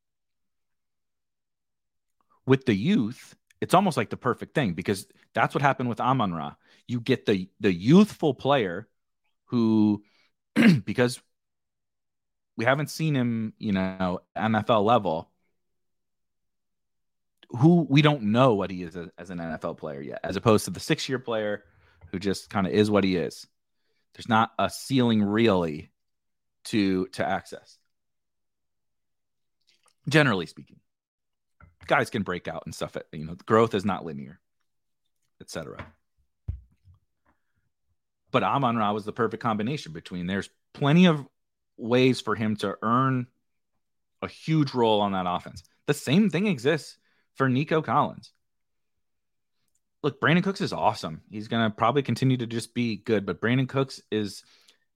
with 2.46 2.66
the 2.66 2.74
youth, 2.74 3.34
it's 3.60 3.74
almost 3.74 3.96
like 3.96 4.10
the 4.10 4.16
perfect 4.16 4.54
thing 4.54 4.74
because 4.74 5.06
that's 5.32 5.54
what 5.54 5.62
happened 5.62 5.88
with 5.88 6.00
Amon 6.00 6.34
Ra. 6.34 6.54
You 6.86 7.00
get 7.00 7.26
the 7.26 7.48
the 7.60 7.72
youthful 7.72 8.34
player 8.34 8.88
who 9.46 10.02
because 10.84 11.20
we 12.56 12.64
haven't 12.64 12.90
seen 12.90 13.14
him, 13.14 13.52
you 13.58 13.72
know, 13.72 14.20
NFL 14.36 14.84
level, 14.84 15.30
who 17.50 17.86
we 17.88 18.02
don't 18.02 18.22
know 18.22 18.54
what 18.54 18.70
he 18.70 18.82
is 18.82 18.96
as, 19.18 19.30
an 19.30 19.38
NFL 19.38 19.78
player 19.78 20.00
yet, 20.00 20.20
as 20.24 20.36
opposed 20.36 20.64
to 20.66 20.70
the 20.70 20.80
six 20.80 21.08
year 21.08 21.18
player 21.18 21.64
who 22.10 22.18
just 22.18 22.50
kind 22.50 22.66
of 22.66 22.72
is 22.72 22.90
what 22.90 23.04
he 23.04 23.16
is. 23.16 23.46
There's 24.14 24.28
not 24.28 24.52
a 24.58 24.70
ceiling 24.70 25.22
really 25.22 25.90
to 26.66 27.06
to 27.08 27.26
access. 27.26 27.78
Generally 30.08 30.46
speaking, 30.46 30.78
guys 31.86 32.10
can 32.10 32.22
break 32.22 32.46
out 32.46 32.62
and 32.66 32.74
stuff. 32.74 32.96
You 33.12 33.26
know, 33.26 33.36
growth 33.46 33.74
is 33.74 33.84
not 33.84 34.04
linear, 34.04 34.38
etc. 35.40 35.84
But 38.30 38.42
Amon 38.42 38.76
Ra 38.76 38.92
was 38.92 39.04
the 39.04 39.12
perfect 39.12 39.42
combination 39.42 39.92
between. 39.92 40.26
There's 40.26 40.50
plenty 40.72 41.06
of 41.06 41.26
ways 41.76 42.20
for 42.20 42.34
him 42.34 42.56
to 42.56 42.76
earn 42.82 43.26
a 44.22 44.28
huge 44.28 44.74
role 44.74 45.00
on 45.00 45.12
that 45.12 45.26
offense. 45.28 45.62
The 45.86 45.94
same 45.94 46.30
thing 46.30 46.46
exists 46.46 46.96
for 47.34 47.48
Nico 47.48 47.82
Collins. 47.82 48.32
Look, 50.02 50.20
Brandin 50.20 50.42
Cooks 50.42 50.60
is 50.60 50.72
awesome. 50.72 51.22
He's 51.30 51.48
going 51.48 51.64
to 51.64 51.74
probably 51.74 52.02
continue 52.02 52.36
to 52.36 52.46
just 52.46 52.74
be 52.74 52.96
good, 52.96 53.24
but 53.24 53.40
Brandin 53.40 53.68
Cooks 53.68 54.00
is 54.10 54.44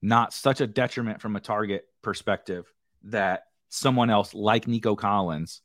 not 0.01 0.33
such 0.33 0.61
a 0.61 0.67
detriment 0.67 1.21
from 1.21 1.35
a 1.35 1.39
target 1.39 1.85
perspective 2.01 2.71
that 3.05 3.43
someone 3.69 4.09
else 4.09 4.33
like 4.33 4.67
Nico 4.67 4.95
Collins 4.95 5.61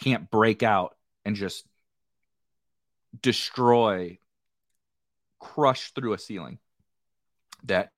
can't 0.00 0.30
break 0.30 0.62
out 0.62 0.96
and 1.24 1.36
just 1.36 1.66
destroy, 3.20 4.18
crush 5.40 5.92
through 5.92 6.12
a 6.12 6.18
ceiling. 6.18 6.58
That 7.64 7.90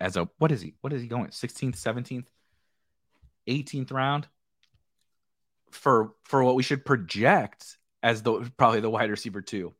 as 0.00 0.16
a 0.16 0.28
what 0.38 0.52
is 0.52 0.60
he? 0.60 0.74
What 0.80 0.92
is 0.92 1.02
he 1.02 1.08
going? 1.08 1.28
16th, 1.28 1.76
17th, 1.76 2.26
18th 3.48 3.92
round 3.92 4.26
for 5.70 6.14
for 6.24 6.42
what 6.42 6.54
we 6.54 6.62
should 6.62 6.84
project 6.84 7.76
as 8.02 8.22
the 8.22 8.50
probably 8.56 8.80
the 8.80 8.90
wide 8.90 9.10
receiver 9.10 9.40
two 9.40 9.74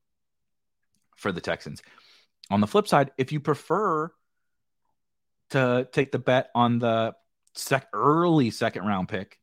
for 1.17 1.33
the 1.33 1.41
Texans. 1.41 1.83
On 2.51 2.61
the 2.61 2.67
flip 2.67 2.89
side, 2.89 3.11
if 3.19 3.33
you 3.33 3.41
prefer 3.41 4.11
to 5.51 5.89
take 5.93 6.13
the 6.13 6.19
bet 6.19 6.51
on 6.55 6.79
the 6.79 7.15
sec- 7.55 7.89
early 7.93 8.51
second 8.51 8.87
round 8.87 9.09
pick 9.09 9.39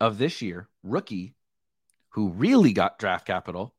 of 0.00 0.18
this 0.18 0.40
year, 0.40 0.68
rookie, 0.82 1.34
who 2.10 2.30
really 2.30 2.72
got 2.72 2.98
draft 2.98 3.26
capital, 3.26 3.74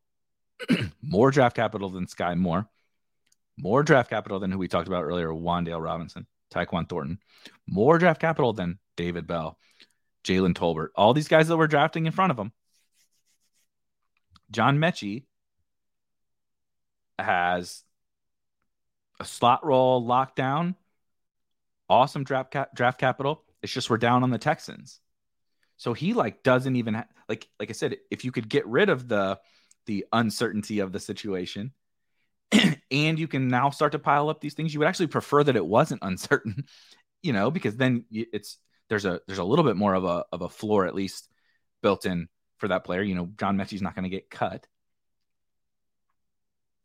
more 1.01 1.31
draft 1.31 1.55
capital 1.55 1.89
than 1.89 2.05
Skyy 2.05 2.37
Moore, 2.37 2.67
more 3.61 3.83
draft 3.83 4.09
capital 4.09 4.39
than 4.39 4.51
who 4.51 4.57
we 4.57 4.67
talked 4.67 4.87
about 4.87 5.03
earlier, 5.03 5.29
Wan'Dale 5.29 5.81
Robinson, 5.81 6.25
Tyquan 6.53 6.89
Thornton, 6.89 7.19
more 7.67 7.97
draft 7.97 8.19
capital 8.19 8.53
than 8.53 8.79
David 8.97 9.27
Bell, 9.27 9.57
Jalen 10.23 10.53
Tolbert, 10.53 10.89
all 10.95 11.13
these 11.13 11.27
guys 11.27 11.47
that 11.47 11.57
were 11.57 11.67
drafting 11.67 12.05
in 12.05 12.11
front 12.11 12.31
of 12.31 12.39
him. 12.39 12.51
John 14.49 14.79
Metchie 14.79 15.25
has 17.17 17.83
a 19.19 19.25
slot 19.25 19.65
role 19.65 20.05
lockdown, 20.05 20.75
awesome 21.87 22.23
draft 22.23 22.51
cap, 22.51 22.75
draft 22.75 22.99
capital. 22.99 23.43
It's 23.61 23.71
just 23.71 23.89
we're 23.89 23.97
down 23.97 24.23
on 24.23 24.31
the 24.31 24.37
Texans. 24.37 24.99
So 25.77 25.93
he 25.93 26.13
like 26.13 26.43
doesn't 26.43 26.75
even 26.75 26.95
ha- 26.95 27.07
like 27.29 27.47
like 27.59 27.69
I 27.69 27.73
said, 27.73 27.97
if 28.09 28.25
you 28.25 28.31
could 28.31 28.49
get 28.49 28.67
rid 28.67 28.89
of 28.89 29.07
the 29.07 29.39
the 29.85 30.05
uncertainty 30.11 30.79
of 30.79 30.91
the 30.91 30.99
situation, 30.99 31.73
and 32.91 33.19
you 33.19 33.27
can 33.27 33.47
now 33.47 33.69
start 33.69 33.93
to 33.93 33.99
pile 33.99 34.29
up 34.29 34.41
these 34.41 34.53
things, 34.53 34.73
you 34.73 34.79
would 34.79 34.87
actually 34.87 35.07
prefer 35.07 35.43
that 35.43 35.55
it 35.55 35.65
wasn't 35.65 36.01
uncertain, 36.03 36.65
you 37.21 37.33
know, 37.33 37.51
because 37.51 37.75
then 37.77 38.05
it's 38.11 38.57
there's 38.89 39.05
a 39.05 39.21
there's 39.27 39.39
a 39.39 39.43
little 39.43 39.65
bit 39.65 39.77
more 39.77 39.93
of 39.93 40.03
a 40.03 40.25
of 40.31 40.41
a 40.41 40.49
floor 40.49 40.85
at 40.85 40.95
least 40.95 41.29
built 41.81 42.05
in 42.05 42.27
for 42.57 42.67
that 42.67 42.83
player. 42.83 43.01
You 43.01 43.15
know, 43.15 43.29
John 43.39 43.57
Metchie's 43.57 43.81
not 43.81 43.95
going 43.95 44.03
to 44.03 44.09
get 44.09 44.29
cut. 44.29 44.67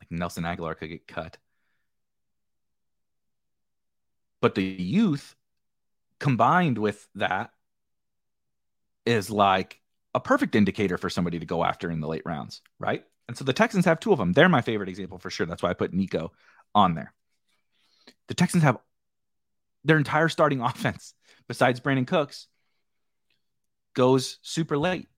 Like 0.01 0.11
Nelson 0.11 0.45
Agholor 0.45 0.77
could 0.77 0.89
get 0.89 1.07
cut. 1.07 1.37
But 4.41 4.55
the 4.55 4.63
youth 4.63 5.35
combined 6.19 6.79
with 6.79 7.09
that 7.17 7.51
is 9.05 9.31
like 9.31 9.81
a 10.15 10.21
perfect 10.21 10.55
indicator 10.55 10.99
for 10.99 11.11
somebody 11.11 11.39
to 11.39 11.47
go 11.47 11.65
after 11.65 11.91
in 11.91 12.01
the 12.01 12.09
late 12.09 12.23
rounds, 12.25 12.63
right? 12.79 13.05
And 13.29 13.37
so 13.37 13.45
the 13.45 13.53
Texans 13.53 13.85
have 13.85 14.01
two 14.01 14.13
of 14.13 14.19
them. 14.19 14.33
They're 14.33 14.49
my 14.49 14.63
favorite 14.63 14.89
example 14.89 15.19
for 15.19 15.31
sure. 15.31 15.47
That's 15.47 15.63
why 15.63 15.71
I 15.71 15.75
put 15.75 15.93
Nico 15.93 16.33
on 16.75 16.95
there. 16.95 17.13
The 18.29 18.35
Texans 18.35 18.63
have 18.63 18.79
their 19.85 19.99
entire 19.99 20.29
starting 20.29 20.61
offense, 20.63 21.15
besides 21.49 21.81
Brandin 21.81 22.07
Cooks, 22.07 22.47
goes 23.95 24.39
super 24.43 24.79
late. 24.79 25.09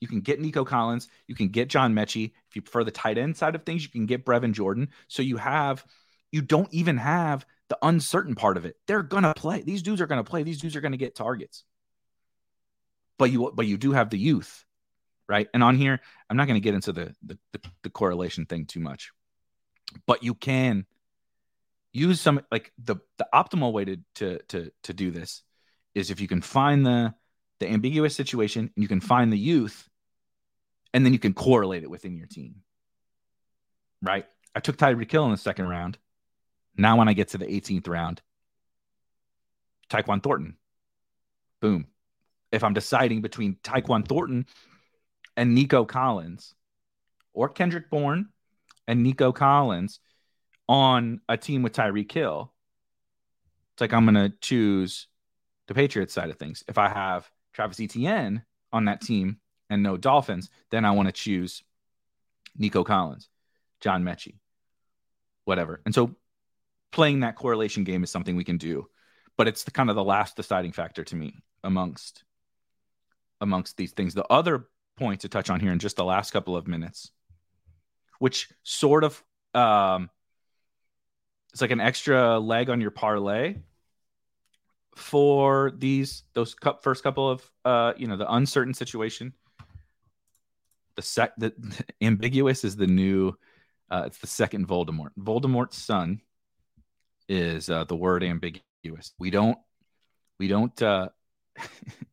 You 0.00 0.08
can 0.08 0.20
get 0.20 0.40
Nico 0.40 0.64
Collins. 0.64 1.08
You 1.26 1.34
can 1.34 1.48
get 1.48 1.68
John 1.68 1.94
Metchie. 1.94 2.32
If 2.48 2.56
you 2.56 2.62
prefer 2.62 2.84
the 2.84 2.90
tight 2.90 3.18
end 3.18 3.36
side 3.36 3.54
of 3.54 3.64
things, 3.64 3.82
you 3.82 3.90
can 3.90 4.06
get 4.06 4.24
Brevin 4.24 4.52
Jordan. 4.52 4.88
So 5.08 5.22
you 5.22 5.36
have, 5.36 5.84
you 6.32 6.40
don't 6.40 6.72
even 6.72 6.96
have 6.96 7.44
the 7.68 7.78
uncertain 7.82 8.34
part 8.34 8.56
of 8.56 8.64
it. 8.64 8.76
They're 8.86 9.02
gonna 9.02 9.34
play. 9.34 9.60
These 9.60 9.82
dudes 9.82 10.00
are 10.00 10.06
gonna 10.06 10.24
play. 10.24 10.42
These 10.42 10.60
dudes 10.60 10.74
are 10.74 10.80
gonna 10.80 10.96
get 10.96 11.14
targets. 11.14 11.64
But 13.18 13.30
you, 13.30 13.52
but 13.54 13.66
you 13.66 13.76
do 13.76 13.92
have 13.92 14.08
the 14.08 14.18
youth, 14.18 14.64
right? 15.30 15.48
And 15.54 15.62
on 15.62 15.76
here, 15.76 16.00
I'm 16.28 16.36
not 16.36 16.48
gonna 16.48 16.60
get 16.60 16.74
into 16.74 16.92
the 16.92 17.14
the, 17.22 17.38
the, 17.52 17.60
the 17.84 17.90
correlation 17.90 18.46
thing 18.46 18.66
too 18.66 18.80
much, 18.80 19.12
but 20.04 20.24
you 20.24 20.34
can 20.34 20.84
use 21.92 22.20
some 22.20 22.40
like 22.50 22.72
the 22.82 22.96
the 23.16 23.28
optimal 23.32 23.72
way 23.72 23.84
to 23.84 23.96
to 24.16 24.38
to 24.48 24.72
to 24.82 24.92
do 24.92 25.12
this 25.12 25.42
is 25.94 26.10
if 26.10 26.20
you 26.20 26.26
can 26.26 26.42
find 26.42 26.84
the 26.84 27.14
the 27.60 27.68
ambiguous 27.68 28.16
situation 28.16 28.70
and 28.74 28.82
you 28.82 28.88
can 28.88 29.00
find 29.00 29.32
the 29.32 29.38
youth 29.38 29.88
and 30.92 31.06
then 31.06 31.12
you 31.12 31.18
can 31.20 31.32
correlate 31.32 31.84
it 31.84 31.90
within 31.90 32.16
your 32.16 32.26
team. 32.26 32.62
Right? 34.02 34.26
I 34.56 34.60
took 34.60 34.76
Tyreek 34.76 35.12
Hill 35.12 35.26
in 35.26 35.30
the 35.30 35.36
second 35.36 35.68
round. 35.68 35.96
Now 36.76 36.96
when 36.96 37.08
I 37.08 37.12
get 37.12 37.28
to 37.28 37.38
the 37.38 37.46
18th 37.46 37.86
round, 37.86 38.20
Tyquan 39.90 40.22
Thornton. 40.22 40.56
Boom. 41.60 41.86
If 42.50 42.64
I'm 42.64 42.74
deciding 42.74 43.20
between 43.20 43.58
Tyquan 43.62 44.08
Thornton 44.08 44.46
and 45.36 45.54
Nico 45.54 45.84
Collins 45.84 46.54
or 47.32 47.48
Kendrick 47.48 47.90
Bourne 47.90 48.28
and 48.86 49.02
Nico 49.02 49.32
Collins, 49.32 50.00
on 50.68 51.20
a 51.28 51.36
team 51.36 51.62
with 51.62 51.72
Tyreek 51.72 52.12
Hill, 52.12 52.52
it's 53.74 53.80
like 53.80 53.92
I'm 53.92 54.04
going 54.04 54.14
to 54.14 54.36
choose 54.40 55.08
the 55.66 55.74
Patriots 55.74 56.14
side 56.14 56.30
of 56.30 56.38
things. 56.38 56.62
If 56.68 56.78
I 56.78 56.88
have 56.88 57.28
Travis 57.52 57.80
Etienne 57.80 58.44
on 58.72 58.84
that 58.84 59.00
team 59.00 59.38
and 59.68 59.82
no 59.82 59.96
Dolphins, 59.96 60.48
then 60.70 60.84
I 60.84 60.92
want 60.92 61.08
to 61.08 61.12
choose 61.12 61.64
Nico 62.56 62.84
Collins, 62.84 63.28
John 63.80 64.04
Metchie, 64.04 64.38
whatever. 65.44 65.80
And 65.84 65.92
so 65.92 66.14
playing 66.92 67.20
that 67.20 67.34
correlation 67.34 67.82
game 67.82 68.04
is 68.04 68.10
something 68.10 68.36
we 68.36 68.44
can 68.44 68.58
do, 68.58 68.86
but 69.36 69.48
it's 69.48 69.64
the 69.64 69.72
kind 69.72 69.90
of 69.90 69.96
the 69.96 70.04
last 70.04 70.36
deciding 70.36 70.70
factor 70.70 71.02
to 71.02 71.16
me 71.16 71.34
amongst 71.64 72.22
amongst 73.40 73.76
these 73.76 73.92
things. 73.92 74.14
The 74.14 74.26
other 74.26 74.68
point 75.00 75.22
to 75.22 75.28
touch 75.28 75.48
on 75.48 75.58
here 75.58 75.72
in 75.72 75.78
just 75.78 75.96
the 75.96 76.04
last 76.04 76.30
couple 76.30 76.54
of 76.54 76.68
minutes, 76.68 77.10
which 78.18 78.50
sort 78.62 79.02
of 79.02 79.24
um, 79.54 80.10
it's 81.52 81.62
like 81.62 81.70
an 81.70 81.80
extra 81.80 82.38
leg 82.38 82.68
on 82.68 82.80
your 82.80 82.90
parlay 82.90 83.56
for 84.94 85.72
these 85.76 86.24
those 86.34 86.54
cup 86.54 86.82
first 86.82 87.02
couple 87.02 87.28
of 87.28 87.50
uh 87.64 87.94
you 87.96 88.06
know 88.06 88.16
the 88.16 88.30
uncertain 88.32 88.74
situation. 88.74 89.32
The 90.96 91.02
sec 91.02 91.32
the, 91.38 91.54
the 91.56 91.84
ambiguous 92.02 92.62
is 92.62 92.76
the 92.76 92.86
new 92.86 93.32
uh 93.90 94.04
it's 94.06 94.18
the 94.18 94.26
second 94.26 94.68
voldemort. 94.68 95.10
Voldemort's 95.18 95.78
son 95.78 96.20
is 97.28 97.70
uh 97.70 97.84
the 97.84 97.96
word 97.96 98.22
ambiguous. 98.22 99.14
We 99.18 99.30
don't 99.30 99.58
we 100.38 100.46
don't 100.46 100.80
uh 100.82 101.08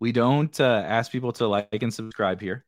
we 0.00 0.12
don't 0.12 0.60
uh 0.60 0.82
ask 0.86 1.10
people 1.10 1.32
to 1.32 1.46
like 1.46 1.82
and 1.82 1.92
subscribe 1.92 2.40
here 2.40 2.64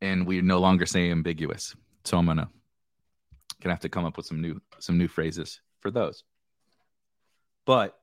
and 0.00 0.26
we 0.26 0.40
no 0.40 0.58
longer 0.58 0.86
say 0.86 1.10
ambiguous 1.10 1.74
so 2.04 2.18
I'm 2.18 2.26
gonna 2.26 2.48
gonna 3.64 3.74
have 3.74 3.80
to 3.80 3.88
come 3.88 4.04
up 4.04 4.16
with 4.16 4.26
some 4.26 4.40
new 4.40 4.60
some 4.78 4.98
new 4.98 5.08
phrases 5.08 5.60
for 5.80 5.90
those. 5.90 6.22
But 7.64 7.98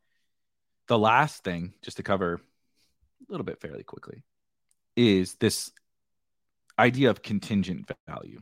the 0.88 0.98
last 0.98 1.44
thing, 1.44 1.74
just 1.82 1.98
to 1.98 2.04
cover 2.04 2.34
a 2.34 3.32
little 3.32 3.46
bit 3.46 3.62
fairly 3.62 3.84
quickly, 3.84 4.24
is 4.96 5.36
this 5.36 5.72
idea 6.78 7.12
of 7.12 7.22
contingent 7.22 7.90
value. 8.08 8.42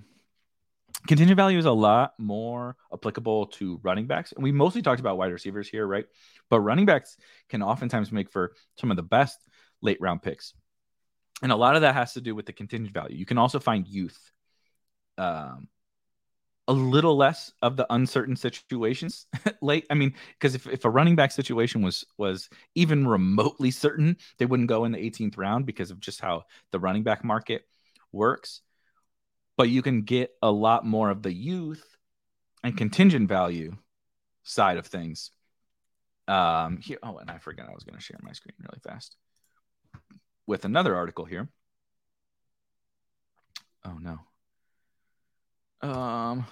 Contingent 1.08 1.38
value 1.38 1.58
is 1.58 1.66
a 1.66 1.72
lot 1.72 2.14
more 2.18 2.76
applicable 2.93 3.47
to 3.47 3.80
running 3.84 4.08
backs. 4.08 4.32
And 4.32 4.43
we 4.43 4.52
mostly 4.52 4.82
talked 4.82 5.00
about 5.00 5.18
wide 5.18 5.32
receivers 5.32 5.68
here, 5.68 5.88
right? 5.88 6.06
But 6.50 6.62
running 6.62 6.86
backs 6.86 7.18
can 7.50 7.62
oftentimes 7.62 8.12
make 8.12 8.30
for 8.30 8.54
some 8.78 8.91
of 8.91 8.97
the 8.97 9.04
best 9.04 9.39
late 9.82 10.00
round 10.02 10.22
picks. 10.22 10.54
And 11.41 11.52
a 11.52 11.56
lot 11.56 11.76
of 11.76 11.82
that 11.82 11.95
has 11.95 12.14
to 12.14 12.22
do 12.22 12.36
with 12.36 12.45
the 12.45 12.54
contingent 12.54 12.93
value. 12.93 13.18
You 13.18 13.26
can 13.26 13.38
also 13.38 13.60
find 13.60 13.88
youth 13.88 14.20
um, 15.18 15.70
a 16.68 16.74
little 16.74 17.18
less 17.18 17.52
of 17.62 17.78
the 17.78 17.88
uncertain 17.91 18.36
situations 18.36 19.26
late. 19.62 19.86
I 19.89 19.95
mean, 19.95 20.14
because 20.34 20.54
if, 20.54 20.68
if 20.68 20.86
a 20.86 20.89
running 20.89 21.16
back 21.16 21.32
situation 21.32 21.82
was 21.82 22.06
was 22.18 22.50
even 22.76 23.08
remotely 23.08 23.72
certain, 23.72 24.18
they 24.38 24.45
wouldn't 24.45 24.70
go 24.70 24.86
in 24.86 24.91
the 24.91 25.00
18th 25.00 25.38
round 25.38 25.66
because 25.66 25.91
of 25.91 26.00
just 26.00 26.22
how 26.22 26.43
the 26.72 26.80
running 26.80 27.04
back 27.04 27.24
market 27.24 27.64
works. 28.12 28.62
But 29.60 29.68
you 29.68 29.82
can 29.82 30.03
get 30.03 30.32
a 30.41 30.49
lot 30.49 30.86
more 30.86 31.10
of 31.10 31.22
the 31.22 31.34
youth 31.34 31.84
and 32.64 32.78
contingent 32.78 33.28
value 33.28 33.76
side 34.41 34.78
of 34.78 34.88
things. 34.88 35.32
Um, 36.30 36.78
here, 36.78 36.97
oh, 37.03 37.18
and 37.18 37.30
I 37.30 37.39
forgot 37.39 37.68
I 37.68 37.74
was 37.74 37.84
going 37.84 37.97
to 37.97 38.01
share 38.01 38.18
my 38.22 38.32
screen 38.32 38.53
really 38.57 38.80
fast 38.82 39.18
with 40.47 40.64
another 40.64 40.95
article 40.95 41.26
here. 41.26 41.49
Oh 43.84 43.97
no. 43.99 44.20
Um, 45.89 46.45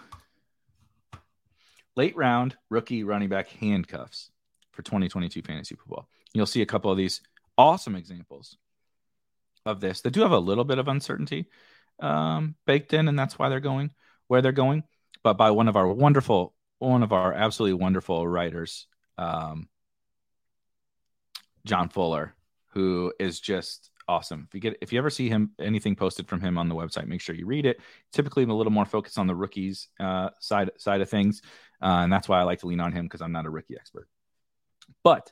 late 1.95 2.17
round 2.17 2.57
rookie 2.69 3.05
running 3.05 3.29
back 3.29 3.47
handcuffs 3.47 4.31
for 4.73 4.81
2022 4.81 5.43
fantasy 5.43 5.75
football. 5.75 6.09
You'll 6.33 6.45
see 6.45 6.61
a 6.61 6.65
couple 6.65 6.91
of 6.91 6.97
these 6.97 7.21
awesome 7.57 7.95
examples 7.95 8.57
of 9.65 9.79
this 9.79 10.01
that 10.01 10.11
do 10.11 10.23
have 10.23 10.31
a 10.31 10.39
little 10.39 10.65
bit 10.65 10.77
of 10.77 10.89
uncertainty 10.89 11.47
um, 11.99 12.55
baked 12.65 12.93
in, 12.93 13.07
and 13.07 13.17
that's 13.17 13.37
why 13.37 13.49
they're 13.49 13.59
going 13.59 13.91
where 14.27 14.41
they're 14.41 14.51
going. 14.51 14.83
But 15.23 15.33
by 15.33 15.51
one 15.51 15.67
of 15.67 15.75
our 15.75 15.87
wonderful, 15.87 16.53
one 16.79 17.03
of 17.03 17.11
our 17.11 17.33
absolutely 17.33 17.73
wonderful 17.73 18.27
writers, 18.27 18.87
um, 19.17 19.67
John 21.65 21.89
Fuller, 21.89 22.35
who 22.73 23.13
is 23.19 23.39
just 23.39 23.89
awesome. 24.07 24.45
If 24.47 24.53
you 24.53 24.61
get 24.61 24.77
if 24.81 24.93
you 24.93 24.99
ever 24.99 25.09
see 25.09 25.27
him 25.27 25.51
anything 25.59 25.95
posted 25.95 26.27
from 26.27 26.39
him 26.39 26.57
on 26.57 26.69
the 26.69 26.75
website, 26.75 27.07
make 27.07 27.21
sure 27.21 27.35
you 27.35 27.45
read 27.45 27.65
it. 27.65 27.79
Typically, 28.13 28.43
I'm 28.43 28.51
a 28.51 28.55
little 28.55 28.71
more 28.71 28.85
focused 28.85 29.17
on 29.17 29.27
the 29.27 29.35
rookies 29.35 29.89
uh, 29.99 30.29
side 30.39 30.71
side 30.77 31.01
of 31.01 31.09
things, 31.09 31.41
uh, 31.81 32.03
and 32.03 32.13
that's 32.13 32.29
why 32.29 32.39
I 32.39 32.43
like 32.43 32.59
to 32.59 32.67
lean 32.67 32.79
on 32.79 32.93
him 32.93 33.05
because 33.05 33.21
I'm 33.21 33.31
not 33.31 33.45
a 33.45 33.49
rookie 33.49 33.75
expert. 33.75 34.07
But 35.03 35.31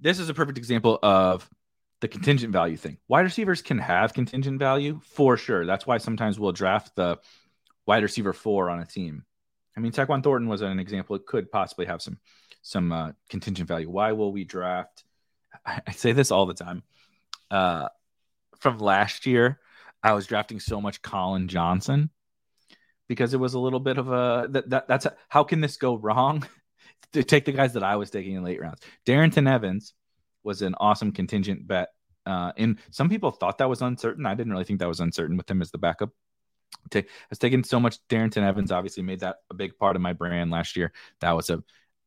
this 0.00 0.18
is 0.18 0.28
a 0.28 0.34
perfect 0.34 0.58
example 0.58 0.98
of 1.02 1.48
the 2.00 2.08
contingent 2.08 2.52
value 2.52 2.76
thing. 2.76 2.98
Wide 3.08 3.22
receivers 3.22 3.62
can 3.62 3.78
have 3.78 4.12
contingent 4.12 4.58
value 4.58 5.00
for 5.04 5.36
sure. 5.36 5.64
That's 5.64 5.86
why 5.86 5.98
sometimes 5.98 6.38
we'll 6.38 6.52
draft 6.52 6.94
the 6.94 7.18
wide 7.86 8.02
receiver 8.02 8.32
four 8.32 8.68
on 8.70 8.80
a 8.80 8.86
team. 8.86 9.24
I 9.76 9.80
mean, 9.80 9.92
Tyquan 9.92 10.22
Thornton 10.22 10.48
was 10.48 10.62
an 10.62 10.78
example. 10.78 11.16
It 11.16 11.26
could 11.26 11.50
possibly 11.50 11.86
have 11.86 12.02
some 12.02 12.18
some 12.62 12.92
uh, 12.92 13.12
contingent 13.30 13.68
value. 13.68 13.88
Why 13.88 14.12
will 14.12 14.32
we 14.32 14.44
draft? 14.44 15.04
I 15.64 15.92
say 15.92 16.12
this 16.12 16.30
all 16.30 16.46
the 16.46 16.54
time 16.54 16.82
uh, 17.50 17.88
from 18.58 18.78
last 18.78 19.26
year, 19.26 19.60
I 20.02 20.12
was 20.12 20.26
drafting 20.26 20.60
so 20.60 20.80
much 20.80 21.02
Collin 21.02 21.48
Johnson 21.48 22.10
because 23.08 23.34
it 23.34 23.40
was 23.40 23.54
a 23.54 23.58
little 23.58 23.80
bit 23.80 23.98
of 23.98 24.08
a 24.08 24.46
that, 24.50 24.70
that 24.70 24.88
that's 24.88 25.06
a, 25.06 25.16
how 25.28 25.44
can 25.44 25.60
this 25.60 25.76
go 25.76 25.96
wrong? 25.96 26.46
to 27.12 27.22
take 27.24 27.44
the 27.44 27.52
guys 27.52 27.74
that 27.74 27.82
I 27.82 27.96
was 27.96 28.10
taking 28.10 28.34
in 28.34 28.44
late 28.44 28.60
rounds. 28.60 28.80
Darrynton 29.06 29.50
Evans 29.50 29.94
was 30.46 30.62
an 30.62 30.74
awesome 30.80 31.12
contingent 31.12 31.66
bet. 31.66 31.88
Uh, 32.24 32.52
and 32.56 32.78
some 32.90 33.08
people 33.08 33.30
thought 33.30 33.58
that 33.58 33.68
was 33.68 33.82
uncertain. 33.82 34.24
I 34.24 34.34
didn't 34.34 34.52
really 34.52 34.64
think 34.64 34.80
that 34.80 34.88
was 34.88 35.00
uncertain 35.00 35.36
with 35.36 35.50
him 35.50 35.60
as 35.60 35.70
the 35.70 35.78
backup. 35.78 36.10
I 36.94 37.04
was 37.30 37.38
taking 37.38 37.64
so 37.64 37.78
much 37.78 37.98
Darrynton 38.08 38.42
Evans, 38.42 38.72
obviously 38.72 39.02
made 39.02 39.20
that 39.20 39.36
a 39.50 39.54
big 39.54 39.76
part 39.76 39.96
of 39.96 40.02
my 40.02 40.12
brand 40.12 40.50
last 40.50 40.76
year. 40.76 40.92
That 41.20 41.32
was 41.32 41.50
a, 41.50 41.62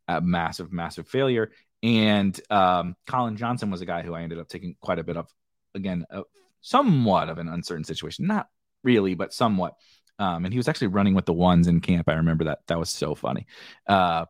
a 0.07 0.21
massive, 0.21 0.71
massive 0.71 1.07
failure. 1.07 1.51
And 1.83 2.39
um, 2.49 2.95
Collin 3.05 3.37
Johnson 3.37 3.71
was 3.71 3.81
a 3.81 3.85
guy 3.85 4.01
who 4.01 4.13
I 4.13 4.21
ended 4.21 4.39
up 4.39 4.49
taking 4.49 4.75
quite 4.81 4.99
a 4.99 5.03
bit 5.03 5.17
of, 5.17 5.27
again, 5.75 6.05
a, 6.09 6.23
somewhat 6.61 7.29
of 7.29 7.37
an 7.37 7.47
uncertain 7.47 7.85
situation. 7.85 8.27
Not 8.27 8.47
really, 8.83 9.15
but 9.15 9.33
somewhat. 9.33 9.75
Um, 10.17 10.43
and 10.43 10.53
he 10.53 10.57
was 10.57 10.67
actually 10.67 10.87
running 10.87 11.13
with 11.13 11.25
the 11.25 11.33
ones 11.33 11.67
in 11.67 11.79
camp. 11.79 12.09
I 12.09 12.13
remember 12.13 12.45
that. 12.45 12.59
That 12.67 12.79
was 12.79 12.89
so 12.89 13.15
funny. 13.15 13.47
Uh, 13.87 14.25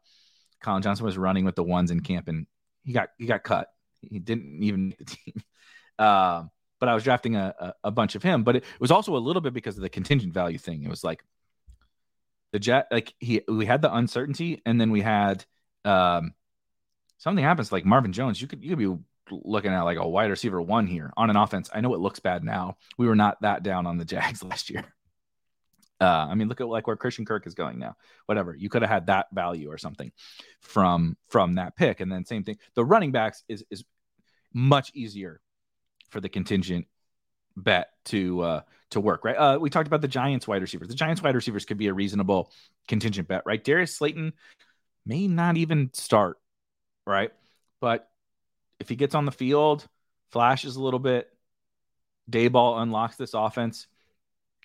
Collin 0.62 0.84
Johnson 0.84 1.06
was 1.06 1.18
running 1.18 1.46
with 1.46 1.56
the 1.56 1.64
ones 1.64 1.90
in 1.90 2.02
camp, 2.02 2.28
and 2.28 2.46
he 2.84 2.94
got 2.94 3.10
he 3.18 3.26
got 3.26 3.44
cut. 3.44 3.70
He 4.02 4.20
didn't 4.20 4.64
even 4.64 4.90
make 4.90 4.98
the 4.98 5.06
team. 5.06 5.44
Uh, 5.98 6.44
but 6.80 6.90
I 6.90 6.94
was 6.94 7.04
drafting 7.04 7.36
a, 7.36 7.54
a, 7.60 7.74
a 7.86 7.92
bunch 7.92 8.16
of 8.16 8.24
him. 8.24 8.44
But 8.44 8.58
it, 8.58 8.64
was 8.80 8.92
also 8.92 9.16
a 9.16 9.20
little 9.20 9.42
bit 9.42 9.54
because 9.54 9.76
of 9.76 9.82
the 9.82 9.90
contingent 9.90 10.34
value 10.34 10.58
thing. 10.58 10.84
It 10.84 10.90
was 10.90 11.04
like 11.04 11.24
the 12.54 12.60
jet, 12.60 12.88
like 12.92 13.14
he 13.20 13.42
we 13.48 13.66
had 13.66 13.82
the 13.82 13.94
uncertainty, 13.94 14.62
and 14.66 14.80
then 14.80 14.92
we 14.92 15.02
had 15.02 15.46
um, 15.86 16.34
something 17.18 17.44
happens 17.44 17.72
like 17.72 17.86
Marvin 17.86 18.14
Jones, 18.14 18.42
you 18.42 18.48
could 18.48 18.64
you 18.64 18.70
could 18.70 18.80
be 18.80 18.98
looking 19.32 19.72
at 19.72 19.82
like 19.84 19.98
a 19.98 20.08
wide 20.08 20.32
receiver 20.32 20.62
one 20.62 20.88
here 20.88 21.14
on 21.16 21.30
an 21.30 21.36
offense. 21.36 21.70
I 21.74 21.82
know 21.82 21.94
it 21.94 22.00
looks 22.00 22.20
bad 22.20 22.44
now. 22.44 22.78
We 22.98 23.08
were 23.08 23.16
not 23.16 23.42
that 23.42 23.64
down 23.64 23.86
on 23.86 23.98
the 23.98 24.06
Jags 24.06 24.44
last 24.44 24.70
year. 24.70 24.86
Uh, 26.02 26.28
I 26.30 26.36
mean, 26.36 26.48
look 26.48 26.62
at 26.62 26.68
like 26.68 26.88
where 26.88 26.96
Christian 26.96 27.26
Kirk 27.26 27.46
is 27.46 27.54
going 27.54 27.80
now. 27.80 27.96
Whatever 28.26 28.56
you 28.56 28.70
could 28.70 28.82
have 28.82 28.92
had 28.92 29.08
that 29.08 29.28
value 29.34 29.72
or 29.72 29.78
something 29.78 30.12
from 30.62 31.18
from 31.28 31.56
that 31.56 31.76
pick, 31.76 32.00
and 32.00 32.12
then 32.12 32.26
same 32.26 32.44
thing. 32.44 32.58
The 32.76 32.86
running 32.86 33.12
backs 33.12 33.44
is 33.48 33.64
is 33.70 33.84
much 34.54 34.92
easier 34.94 35.42
for 36.10 36.22
the 36.22 36.30
contingent 36.30 36.88
bet 37.56 37.90
to 38.06 38.42
uh 38.42 38.62
to 38.92 39.02
work, 39.02 39.24
right? 39.26 39.36
Uh, 39.36 39.60
we 39.60 39.70
talked 39.70 39.88
about 39.88 40.02
the 40.02 40.08
Giants 40.08 40.48
wide 40.48 40.62
receivers. 40.62 40.88
The 40.88 40.96
Giants 40.96 41.22
wide 41.22 41.36
receivers 41.36 41.66
could 41.66 41.78
be 41.78 41.88
a 41.88 41.94
reasonable 41.94 42.52
contingent 42.88 43.28
bet, 43.28 43.44
right? 43.46 43.64
Darius 43.64 43.96
Slayton 43.96 44.34
may 45.06 45.28
not 45.28 45.58
even 45.58 45.92
start 45.94 46.38
right? 47.10 47.32
But 47.82 48.08
if 48.80 48.88
he 48.88 48.96
gets 48.96 49.16
on 49.16 49.26
the 49.26 49.32
field, 49.32 49.86
flashes 50.32 50.76
a 50.76 50.82
little 50.82 51.00
bit, 51.00 51.28
Daboll 52.30 52.82
unlocks 52.82 53.18
this 53.18 53.34
offense, 53.34 53.88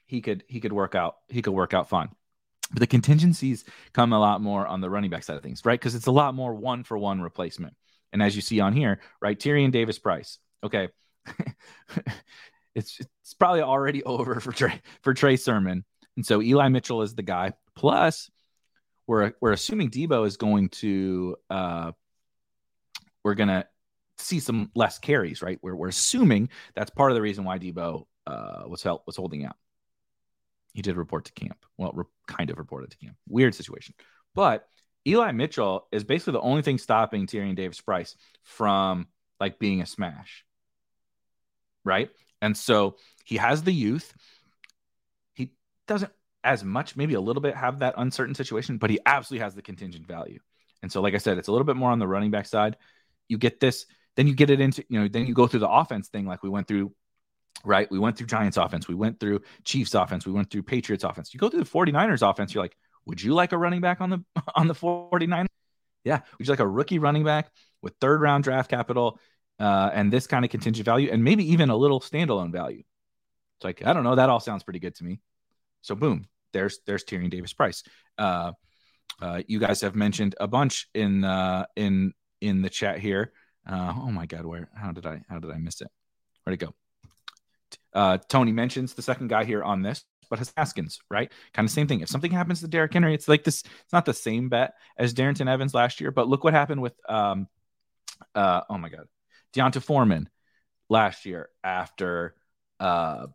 he 0.06 0.20
could 0.20 0.44
he 0.48 0.60
could 0.60 0.72
work 0.72 0.94
out 0.94 1.16
he 1.28 1.42
could 1.42 1.54
work 1.54 1.74
out 1.74 1.88
fine. 1.88 2.10
But 2.70 2.80
the 2.80 2.86
contingencies 2.86 3.64
come 3.92 4.12
a 4.12 4.18
lot 4.18 4.40
more 4.40 4.66
on 4.66 4.80
the 4.80 4.90
running 4.90 5.10
back 5.10 5.22
side 5.22 5.36
of 5.36 5.42
things, 5.42 5.64
right? 5.64 5.78
Because 5.78 5.94
it's 5.94 6.06
a 6.06 6.12
lot 6.12 6.34
more 6.34 6.54
one 6.54 6.82
for 6.82 6.96
one 6.96 7.20
replacement. 7.20 7.74
And 8.12 8.22
as 8.22 8.34
you 8.34 8.42
see 8.42 8.60
on 8.60 8.72
here, 8.72 9.00
right, 9.20 9.38
Tyrion 9.38 9.70
Davis 9.70 9.98
Price. 9.98 10.38
Okay. 10.62 10.88
it's 12.74 12.98
it's 13.22 13.34
probably 13.34 13.62
already 13.62 14.02
over 14.04 14.40
for 14.40 14.52
Trey 14.52 14.80
for 15.02 15.14
Trey 15.14 15.36
Sermon. 15.36 15.84
And 16.16 16.24
so 16.24 16.40
Eli 16.40 16.68
Mitchell 16.68 17.02
is 17.02 17.14
the 17.14 17.22
guy. 17.22 17.52
Plus, 17.74 18.30
we're 19.06 19.32
we're 19.40 19.52
assuming 19.52 19.90
Deebo 19.90 20.26
is 20.26 20.36
going 20.36 20.68
to 20.70 21.36
uh, 21.50 21.92
we're 23.24 23.34
to 23.34 23.66
see 24.18 24.40
some 24.40 24.70
less 24.74 24.98
carries, 24.98 25.42
right? 25.42 25.58
We're, 25.62 25.74
we're 25.74 25.88
assuming 25.88 26.50
that's 26.74 26.90
part 26.90 27.10
of 27.10 27.16
the 27.16 27.22
reason 27.22 27.44
why 27.44 27.58
Deebo 27.58 28.06
uh, 28.26 28.62
was 28.66 28.82
held, 28.82 29.00
was 29.06 29.16
holding 29.16 29.44
out. 29.44 29.56
He 30.74 30.82
did 30.82 30.96
report 30.96 31.24
to 31.26 31.32
camp. 31.32 31.64
Well, 31.78 31.92
re- 31.94 32.04
kind 32.26 32.50
of 32.50 32.58
reported 32.58 32.90
to 32.90 32.98
camp. 32.98 33.16
Weird 33.28 33.54
situation. 33.54 33.94
But 34.34 34.68
Eli 35.06 35.32
Mitchell 35.32 35.86
is 35.92 36.04
basically 36.04 36.34
the 36.34 36.40
only 36.40 36.62
thing 36.62 36.78
stopping 36.78 37.26
Tyrion 37.26 37.56
Davis 37.56 37.80
Price 37.80 38.16
from 38.42 39.06
like 39.40 39.58
being 39.58 39.80
a 39.80 39.86
smash. 39.86 40.44
Right. 41.84 42.10
And 42.42 42.56
so 42.56 42.96
he 43.24 43.36
has 43.36 43.62
the 43.62 43.72
youth. 43.72 44.12
He 45.34 45.52
doesn't 45.86 46.12
as 46.42 46.62
much, 46.62 46.96
maybe 46.96 47.14
a 47.14 47.20
little 47.20 47.40
bit 47.40 47.56
have 47.56 47.78
that 47.78 47.94
uncertain 47.96 48.34
situation, 48.34 48.76
but 48.76 48.90
he 48.90 48.98
absolutely 49.06 49.44
has 49.44 49.54
the 49.54 49.62
contingent 49.62 50.06
value. 50.06 50.40
And 50.82 50.92
so, 50.92 51.00
like 51.00 51.14
I 51.14 51.18
said, 51.18 51.38
it's 51.38 51.48
a 51.48 51.52
little 51.52 51.64
bit 51.64 51.76
more 51.76 51.90
on 51.90 51.98
the 51.98 52.06
running 52.06 52.30
back 52.30 52.44
side 52.44 52.76
you 53.28 53.38
get 53.38 53.60
this, 53.60 53.86
then 54.16 54.26
you 54.26 54.34
get 54.34 54.50
it 54.50 54.60
into, 54.60 54.84
you 54.88 55.00
know, 55.00 55.08
then 55.08 55.26
you 55.26 55.34
go 55.34 55.46
through 55.46 55.60
the 55.60 55.68
offense 55.68 56.08
thing 56.08 56.26
like 56.26 56.42
we 56.42 56.48
went 56.48 56.68
through, 56.68 56.92
right? 57.64 57.90
We 57.90 57.98
went 57.98 58.16
through 58.16 58.26
Giants 58.26 58.56
offense, 58.56 58.88
we 58.88 58.94
went 58.94 59.20
through 59.20 59.40
Chiefs 59.64 59.94
offense, 59.94 60.26
we 60.26 60.32
went 60.32 60.50
through 60.50 60.62
Patriots 60.62 61.04
offense. 61.04 61.32
You 61.32 61.40
go 61.40 61.48
through 61.48 61.64
the 61.64 61.70
49ers 61.70 62.28
offense, 62.28 62.54
you're 62.54 62.64
like, 62.64 62.76
would 63.06 63.22
you 63.22 63.34
like 63.34 63.52
a 63.52 63.58
running 63.58 63.80
back 63.80 64.00
on 64.00 64.10
the 64.10 64.24
on 64.54 64.68
the 64.68 64.74
49ers? 64.74 65.46
Yeah. 66.04 66.20
Would 66.38 66.46
you 66.46 66.52
like 66.52 66.60
a 66.60 66.68
rookie 66.68 66.98
running 66.98 67.24
back 67.24 67.50
with 67.82 67.94
third 68.00 68.20
round 68.20 68.44
draft 68.44 68.70
capital 68.70 69.18
uh, 69.58 69.90
and 69.92 70.12
this 70.12 70.26
kind 70.26 70.44
of 70.44 70.50
contingent 70.50 70.84
value 70.84 71.10
and 71.10 71.24
maybe 71.24 71.52
even 71.52 71.70
a 71.70 71.76
little 71.76 72.00
standalone 72.00 72.52
value? 72.52 72.82
It's 73.58 73.64
like, 73.64 73.86
I 73.86 73.92
don't 73.92 74.04
know. 74.04 74.14
That 74.14 74.28
all 74.28 74.40
sounds 74.40 74.64
pretty 74.64 74.80
good 74.80 74.94
to 74.96 75.04
me. 75.04 75.20
So 75.82 75.94
boom, 75.94 76.26
there's 76.52 76.80
there's 76.86 77.04
Tyrion 77.04 77.30
Davis 77.30 77.52
Price. 77.52 77.82
Uh, 78.18 78.52
uh, 79.20 79.42
you 79.46 79.58
guys 79.58 79.80
have 79.82 79.94
mentioned 79.94 80.34
a 80.40 80.48
bunch 80.48 80.88
in 80.94 81.24
uh, 81.24 81.66
in 81.76 82.12
in 82.40 82.62
the 82.62 82.70
chat 82.70 82.98
here. 82.98 83.32
Uh, 83.66 83.92
oh 83.96 84.10
my 84.10 84.26
God, 84.26 84.44
where? 84.44 84.68
How 84.74 84.92
did 84.92 85.06
I? 85.06 85.22
How 85.28 85.38
did 85.38 85.50
I 85.50 85.58
miss 85.58 85.80
it? 85.80 85.88
Where'd 86.44 86.60
it 86.60 86.64
go? 86.64 86.74
Uh, 87.92 88.18
Tony 88.28 88.52
mentions 88.52 88.94
the 88.94 89.02
second 89.02 89.28
guy 89.28 89.44
here 89.44 89.62
on 89.62 89.82
this, 89.82 90.04
but 90.30 90.38
has 90.38 90.52
Haskins, 90.56 90.98
right? 91.10 91.30
Kind 91.52 91.66
of 91.66 91.72
same 91.72 91.86
thing. 91.86 92.00
If 92.00 92.08
something 92.08 92.32
happens 92.32 92.60
to 92.60 92.68
Derrick 92.68 92.92
Henry, 92.92 93.14
it's 93.14 93.28
like 93.28 93.44
this. 93.44 93.62
It's 93.62 93.92
not 93.92 94.04
the 94.04 94.14
same 94.14 94.48
bet 94.48 94.74
as 94.96 95.14
Darrynton 95.14 95.48
Evans 95.48 95.74
last 95.74 96.00
year, 96.00 96.10
but 96.10 96.28
look 96.28 96.44
what 96.44 96.54
happened 96.54 96.82
with 96.82 96.94
um, 97.08 97.48
Uh, 98.34 98.62
oh 98.68 98.78
my 98.78 98.88
God, 98.88 99.06
D'Onta 99.52 99.80
Foreman 99.80 100.28
last 100.88 101.26
year 101.26 101.48
after 101.62 102.34
uh, 102.80 103.26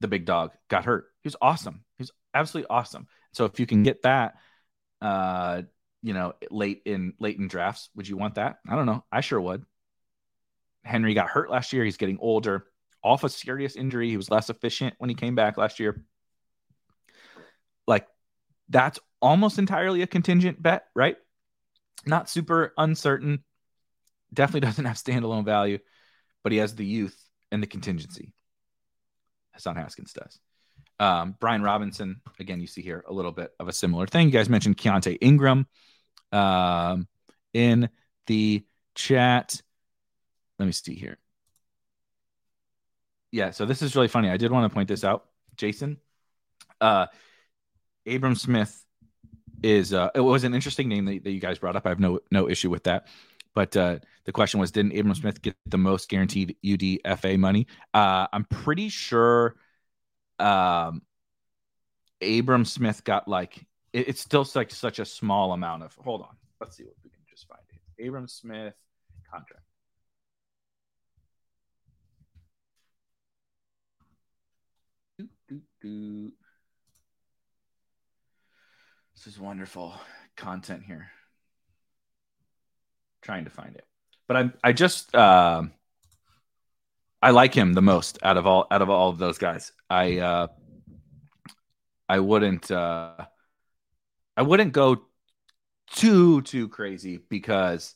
the 0.00 0.08
big 0.08 0.24
dog 0.24 0.52
got 0.68 0.84
hurt. 0.84 1.06
He 1.22 1.28
was 1.28 1.36
awesome. 1.40 1.84
He 1.96 2.02
was 2.02 2.12
absolutely 2.32 2.68
awesome. 2.68 3.06
So 3.32 3.44
if 3.46 3.58
you 3.58 3.66
can 3.66 3.82
get 3.82 4.02
that, 4.02 4.34
uh, 5.00 5.62
you 6.02 6.14
know, 6.14 6.34
late 6.50 6.82
in 6.84 7.14
late 7.18 7.38
in 7.38 7.48
drafts, 7.48 7.90
would 7.94 8.08
you 8.08 8.16
want 8.16 8.34
that? 8.36 8.58
I 8.68 8.76
don't 8.76 8.86
know. 8.86 9.04
I 9.10 9.20
sure 9.20 9.40
would. 9.40 9.64
Henry 10.84 11.14
got 11.14 11.28
hurt 11.28 11.50
last 11.50 11.72
year. 11.72 11.84
He's 11.84 11.96
getting 11.96 12.18
older, 12.20 12.66
off 13.04 13.22
a 13.22 13.28
serious 13.28 13.76
injury. 13.76 14.08
He 14.08 14.16
was 14.16 14.30
less 14.30 14.50
efficient 14.50 14.94
when 14.98 15.10
he 15.10 15.14
came 15.14 15.34
back 15.34 15.56
last 15.56 15.78
year. 15.78 16.02
Like 17.86 18.06
that's 18.68 18.98
almost 19.20 19.58
entirely 19.58 20.02
a 20.02 20.06
contingent 20.06 20.60
bet, 20.62 20.86
right? 20.94 21.16
Not 22.06 22.30
super 22.30 22.72
uncertain. 22.76 23.44
Definitely 24.32 24.60
doesn't 24.68 24.84
have 24.86 24.96
standalone 24.96 25.44
value, 25.44 25.78
but 26.42 26.52
he 26.52 26.58
has 26.58 26.74
the 26.74 26.86
youth 26.86 27.16
and 27.52 27.62
the 27.62 27.66
contingency. 27.66 28.32
Hassan 29.52 29.76
Haskins 29.76 30.12
does. 30.12 30.40
Um, 30.98 31.36
Brian 31.40 31.62
Robinson, 31.62 32.20
again, 32.38 32.60
you 32.60 32.66
see 32.66 32.82
here 32.82 33.04
a 33.06 33.12
little 33.12 33.32
bit 33.32 33.52
of 33.60 33.68
a 33.68 33.72
similar 33.72 34.06
thing. 34.06 34.26
You 34.26 34.32
guys 34.32 34.48
mentioned 34.48 34.76
Keaontay 34.76 35.18
Ingram 35.20 35.66
um, 36.32 37.08
in 37.52 37.88
the 38.26 38.64
chat. 38.94 39.60
Let 40.58 40.66
me 40.66 40.72
see 40.72 40.94
here. 40.94 41.18
Yeah, 43.34 43.50
so 43.50 43.66
this 43.66 43.82
is 43.82 43.96
really 43.96 44.06
funny. 44.06 44.30
I 44.30 44.36
did 44.36 44.52
want 44.52 44.70
to 44.70 44.72
point 44.72 44.86
this 44.86 45.02
out, 45.02 45.24
Jason. 45.56 45.96
Uh, 46.80 47.06
Abram 48.06 48.36
Smith 48.36 48.86
is 49.60 49.92
uh, 49.92 50.10
it 50.14 50.20
was 50.20 50.44
an 50.44 50.54
interesting 50.54 50.88
name 50.88 51.06
that, 51.06 51.24
that, 51.24 51.32
you 51.32 51.40
guys 51.40 51.58
brought 51.58 51.74
up. 51.74 51.84
I 51.84 51.88
have 51.88 51.98
no 51.98 52.20
no 52.30 52.48
issue 52.48 52.70
with 52.70 52.84
that. 52.84 53.08
But 53.52 53.76
uh, 53.76 53.98
the 54.24 54.30
question 54.30 54.60
was, 54.60 54.70
didn't 54.70 54.96
Abram 54.96 55.16
Smith 55.16 55.42
get 55.42 55.56
the 55.66 55.78
most 55.78 56.08
guaranteed 56.08 56.54
UDFA 56.64 57.36
money? 57.36 57.66
Uh, 57.92 58.28
I'm 58.32 58.44
pretty 58.44 58.88
sure 58.88 59.56
um, 60.38 61.02
Abram 62.22 62.64
Smith 62.64 63.02
got 63.02 63.26
like 63.26 63.66
it, 63.92 64.10
it's 64.10 64.20
still 64.20 64.46
like 64.54 64.70
such 64.70 65.00
a 65.00 65.04
small 65.04 65.52
amount 65.54 65.82
of. 65.82 65.92
Hold 65.96 66.22
on, 66.22 66.36
let's 66.60 66.76
see 66.76 66.84
what 66.84 66.94
we 67.02 67.10
can 67.10 67.22
just 67.28 67.48
find. 67.48 67.62
Here. 67.98 68.06
Abram 68.06 68.28
Smith 68.28 68.74
contract. 69.28 69.64
Do, 75.54 75.60
do. 75.82 76.32
This 79.14 79.26
is 79.28 79.38
wonderful 79.38 79.94
content 80.36 80.82
here. 80.84 81.10
Trying 83.22 83.44
to 83.44 83.50
find 83.50 83.76
it, 83.76 83.86
but 84.26 84.36
I 84.36 84.50
I 84.64 84.72
just 84.72 85.14
uh, 85.14 85.62
I 87.22 87.30
like 87.30 87.54
him 87.54 87.72
the 87.72 87.82
most 87.82 88.18
out 88.22 88.36
of 88.36 88.46
all 88.46 88.66
out 88.70 88.82
of 88.82 88.90
all 88.90 89.10
of 89.10 89.18
those 89.18 89.38
guys. 89.38 89.72
I 89.88 90.18
uh, 90.18 90.46
I 92.08 92.18
wouldn't 92.18 92.70
uh, 92.70 93.26
I 94.36 94.42
wouldn't 94.42 94.72
go 94.72 95.06
too 95.92 96.42
too 96.42 96.68
crazy 96.68 97.18
because 97.28 97.94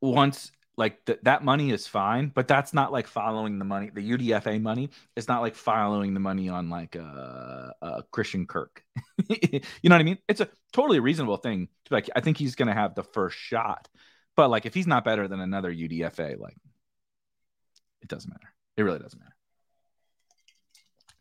once 0.00 0.50
like 0.76 1.04
th- 1.04 1.18
that 1.22 1.44
money 1.44 1.70
is 1.70 1.86
fine, 1.86 2.32
but 2.34 2.48
that's 2.48 2.72
not 2.72 2.92
like 2.92 3.06
following 3.06 3.58
the 3.58 3.64
money. 3.64 3.90
The 3.92 4.10
UDFA 4.10 4.60
money 4.60 4.90
is 5.16 5.28
not 5.28 5.42
like 5.42 5.54
following 5.54 6.14
the 6.14 6.20
money 6.20 6.48
on 6.48 6.70
like 6.70 6.94
a, 6.94 7.74
uh, 7.82 7.86
a 7.86 8.02
Christian 8.10 8.46
Kirk. 8.46 8.82
you 9.28 9.60
know 9.84 9.94
what 9.94 10.00
I 10.00 10.04
mean? 10.04 10.18
It's 10.28 10.40
a 10.40 10.48
totally 10.72 11.00
reasonable 11.00 11.36
thing. 11.36 11.68
To 11.86 11.94
like, 11.94 12.08
I 12.16 12.20
think 12.20 12.38
he's 12.38 12.54
going 12.54 12.68
to 12.68 12.74
have 12.74 12.94
the 12.94 13.02
first 13.02 13.36
shot, 13.36 13.88
but 14.34 14.48
like 14.48 14.64
if 14.64 14.72
he's 14.72 14.86
not 14.86 15.04
better 15.04 15.28
than 15.28 15.40
another 15.40 15.72
UDFA, 15.72 16.38
like 16.38 16.56
it 18.00 18.08
doesn't 18.08 18.30
matter. 18.30 18.52
It 18.76 18.82
really 18.82 18.98
doesn't 18.98 19.18
matter. 19.18 19.36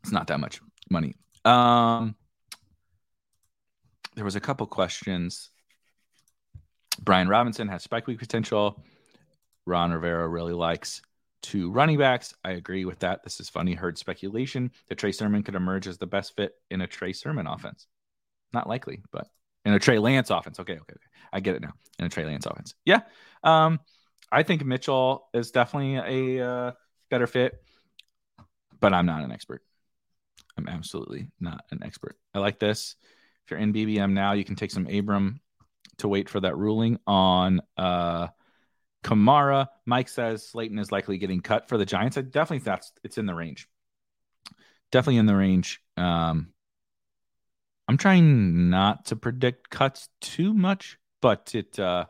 It's 0.04 0.12
not 0.12 0.28
that 0.28 0.40
much 0.40 0.62
money. 0.90 1.16
Um, 1.44 2.16
there 4.16 4.26
was 4.26 4.36
a 4.36 4.40
couple 4.40 4.66
questions. 4.66 5.50
Brian 7.02 7.28
Robinson 7.28 7.68
has 7.68 7.84
spike 7.84 8.08
week 8.08 8.20
potential. 8.20 8.84
Ron 9.66 9.92
Rivera 9.92 10.28
really 10.28 10.54
likes 10.54 11.02
two 11.42 11.72
running 11.72 11.98
backs. 11.98 12.34
I 12.44 12.52
agree 12.52 12.86
with 12.86 13.00
that. 13.00 13.24
This 13.24 13.40
is 13.40 13.50
funny. 13.50 13.74
Heard 13.74 13.98
speculation 13.98 14.72
that 14.88 14.98
Trey 14.98 15.12
Sermon 15.12 15.44
could 15.44 15.56
emerge 15.56 15.88
as 15.88 15.98
the 15.98 16.08
best 16.08 16.36
fit 16.36 16.54
in 16.70 16.82
a 16.82 16.88
Trey 16.88 17.14
Sermon 17.14 17.48
offense. 17.48 17.88
Not 18.54 18.68
likely, 18.68 19.02
but 19.12 19.28
in 19.66 19.74
a 19.74 19.80
Trey 19.80 20.00
Lance 20.00 20.30
offense. 20.30 20.60
Okay, 20.60 20.74
okay, 20.74 20.82
okay. 20.94 21.08
I 21.34 21.40
get 21.40 21.56
it 21.56 21.62
now. 21.62 21.74
In 22.00 22.06
a 22.06 22.10
Trey 22.10 22.26
Lance 22.26 22.46
offense. 22.46 22.76
Yeah. 22.86 23.02
Um, 23.44 23.80
I 24.32 24.44
think 24.44 24.64
Mitchell 24.64 25.28
is 25.34 25.52
definitely 25.52 26.38
a 26.38 26.48
uh, 26.48 26.72
better 27.10 27.28
fit, 27.28 27.62
but 28.80 28.94
I'm 28.94 29.06
not 29.06 29.24
an 29.24 29.32
expert. 29.32 29.62
I'm 30.58 30.68
absolutely 30.68 31.28
not 31.40 31.66
an 31.72 31.84
expert. 31.84 32.18
I 32.34 32.40
like 32.40 32.60
this. 32.60 32.96
If 33.46 33.52
you're 33.52 33.60
in 33.60 33.74
BBM 33.74 34.12
now, 34.12 34.34
you 34.34 34.44
can 34.44 34.56
take 34.56 34.72
some 34.72 34.88
Abram 34.88 35.42
to 35.98 36.08
wait 36.08 36.30
for 36.30 36.40
that 36.40 36.58
ruling 36.58 36.98
on 37.08 37.62
uh, 37.78 38.28
Kamara. 39.04 39.68
Mike 39.86 40.10
says 40.10 40.48
Slayton 40.48 40.80
is 40.80 40.92
likely 40.92 41.18
getting 41.18 41.42
cut 41.42 41.68
for 41.68 41.78
the 41.78 41.86
Giants. 41.86 42.18
I 42.18 42.22
definitely 42.22 42.60
think 42.60 42.66
that's 42.66 42.92
it's 43.04 43.18
in 43.18 43.26
the 43.26 43.36
range. 43.36 43.68
Definitely 44.92 45.18
in 45.18 45.26
the 45.26 45.36
range. 45.36 45.82
Um, 45.98 46.54
I'm 47.88 47.98
trying 47.98 48.70
not 48.70 49.06
to 49.06 49.16
predict 49.16 49.70
cuts 49.70 50.10
too 50.20 50.54
much, 50.54 50.98
but 51.22 51.54
it 51.56 51.80
uh, 51.80 52.06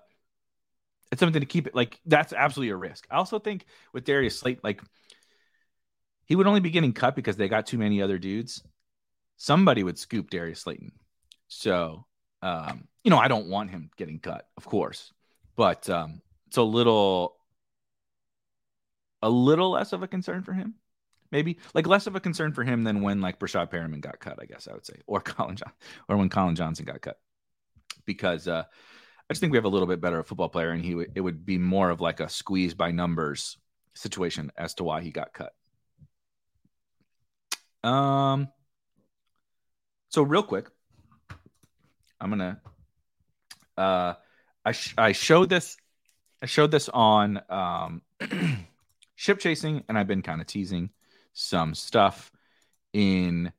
it's 1.11 1.19
something 1.19 1.39
to 1.39 1.45
keep 1.45 1.67
it 1.67 1.75
like 1.75 1.99
that's 2.05 2.33
absolutely 2.33 2.71
a 2.71 2.75
risk. 2.75 3.07
I 3.09 3.15
also 3.15 3.39
think 3.39 3.65
with 3.93 4.03
Darius 4.03 4.39
Slate, 4.39 4.63
like 4.63 4.81
he 6.25 6.35
would 6.35 6.47
only 6.47 6.59
be 6.59 6.71
getting 6.71 6.93
cut 6.93 7.15
because 7.15 7.37
they 7.37 7.47
got 7.47 7.65
too 7.65 7.77
many 7.77 8.01
other 8.01 8.17
dudes. 8.17 8.63
Somebody 9.37 9.83
would 9.83 9.97
scoop 9.97 10.29
Darius 10.29 10.61
Slayton. 10.61 10.91
So 11.47 12.05
um, 12.41 12.87
you 13.03 13.11
know, 13.11 13.17
I 13.17 13.27
don't 13.27 13.47
want 13.47 13.69
him 13.69 13.89
getting 13.97 14.19
cut, 14.19 14.47
of 14.57 14.65
course, 14.65 15.13
but 15.55 15.89
um, 15.89 16.21
it's 16.52 16.58
a 16.58 16.64
little 16.64 17.38
a 19.22 19.30
little 19.30 19.72
less 19.72 19.93
of 19.93 20.04
a 20.04 20.08
concern 20.08 20.43
for 20.43 20.52
him. 20.52 20.76
Maybe 21.32 21.60
like 21.74 21.88
less 21.88 22.08
of 22.08 22.18
a 22.18 22.20
concern 22.20 22.52
for 22.52 22.66
him 22.66 22.84
than 22.84 23.02
when 23.02 23.22
like 23.22 23.39
Breshad 23.39 23.72
Perriman 23.72 24.02
got 24.02 24.20
cut, 24.20 24.38
I 24.41 24.43
guess 24.43 24.68
I 24.70 24.74
would 24.74 24.86
say, 24.86 24.95
or 25.08 25.22
Collin 25.22 25.56
John, 25.56 25.72
or 26.10 26.18
when 26.18 26.28
Collin 26.28 26.58
Johnson 26.58 26.84
got 26.84 26.99
cut, 26.99 27.18
because 28.04 28.49
uh, 28.49 28.64
I 28.68 29.34
just 29.34 29.39
think 29.39 29.52
we 29.54 29.58
have 29.58 29.64
a 29.64 29.70
little 29.70 29.88
bit 29.88 30.02
better 30.02 30.22
football 30.24 30.49
player, 30.49 30.72
and 30.72 30.84
he 30.84 30.91
w- 30.91 31.10
it 31.16 31.22
would 31.22 31.45
be 31.45 31.58
more 31.58 31.89
of 31.89 32.02
like 32.02 32.20
a 32.20 32.28
squeeze 32.28 32.74
by 32.74 32.91
numbers 32.91 33.56
situation 33.93 34.52
as 34.58 34.73
to 34.73 34.84
why 34.84 34.99
he 34.99 35.11
got 35.11 35.32
cut. 35.34 35.53
Um. 37.90 38.49
So 40.10 40.22
real 40.22 40.44
quick, 40.44 40.68
I'm 42.19 42.30
gonna. 42.30 42.60
Uh, 43.78 44.15
I 44.65 44.73
sh- 44.73 44.95
I 44.98 45.14
showed 45.14 45.48
this 45.48 45.78
I 46.41 46.47
showed 46.47 46.72
this 46.72 46.89
on 46.89 47.41
um, 47.49 48.01
ship 49.15 49.39
chasing, 49.39 49.84
and 49.88 49.97
I've 49.97 50.07
been 50.07 50.23
kind 50.23 50.41
of 50.41 50.47
teasing 50.47 50.89
some 51.34 51.76
stuff 51.76 52.31
in 52.93 53.51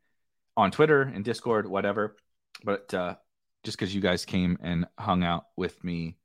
on 0.57 0.71
Twitter 0.71 1.03
and 1.03 1.25
Discord, 1.25 1.67
whatever. 1.67 2.17
But 2.65 2.93
uh, 2.93 3.15
just 3.63 3.79
because 3.79 3.95
you 3.95 4.01
guys 4.01 4.25
came 4.25 4.59
and 4.63 4.87
hung 4.99 5.23
out 5.23 5.47
with 5.57 5.83
me 5.85 6.17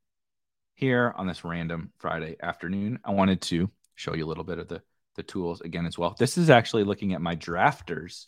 here 0.74 1.14
on 1.16 1.26
this 1.26 1.44
random 1.44 1.92
Friday 1.98 2.36
afternoon, 2.42 2.98
I 3.04 3.12
wanted 3.12 3.40
to 3.42 3.70
show 3.94 4.14
you 4.14 4.24
a 4.24 4.28
little 4.28 4.44
bit 4.44 4.58
of 4.58 4.68
the 4.68 4.82
the 5.14 5.22
tools 5.22 5.60
again 5.60 5.86
as 5.86 5.98
well. 5.98 6.14
This 6.18 6.38
is 6.38 6.50
actually 6.50 6.84
looking 6.84 7.12
at 7.12 7.20
my 7.20 7.34
drafters, 7.36 8.26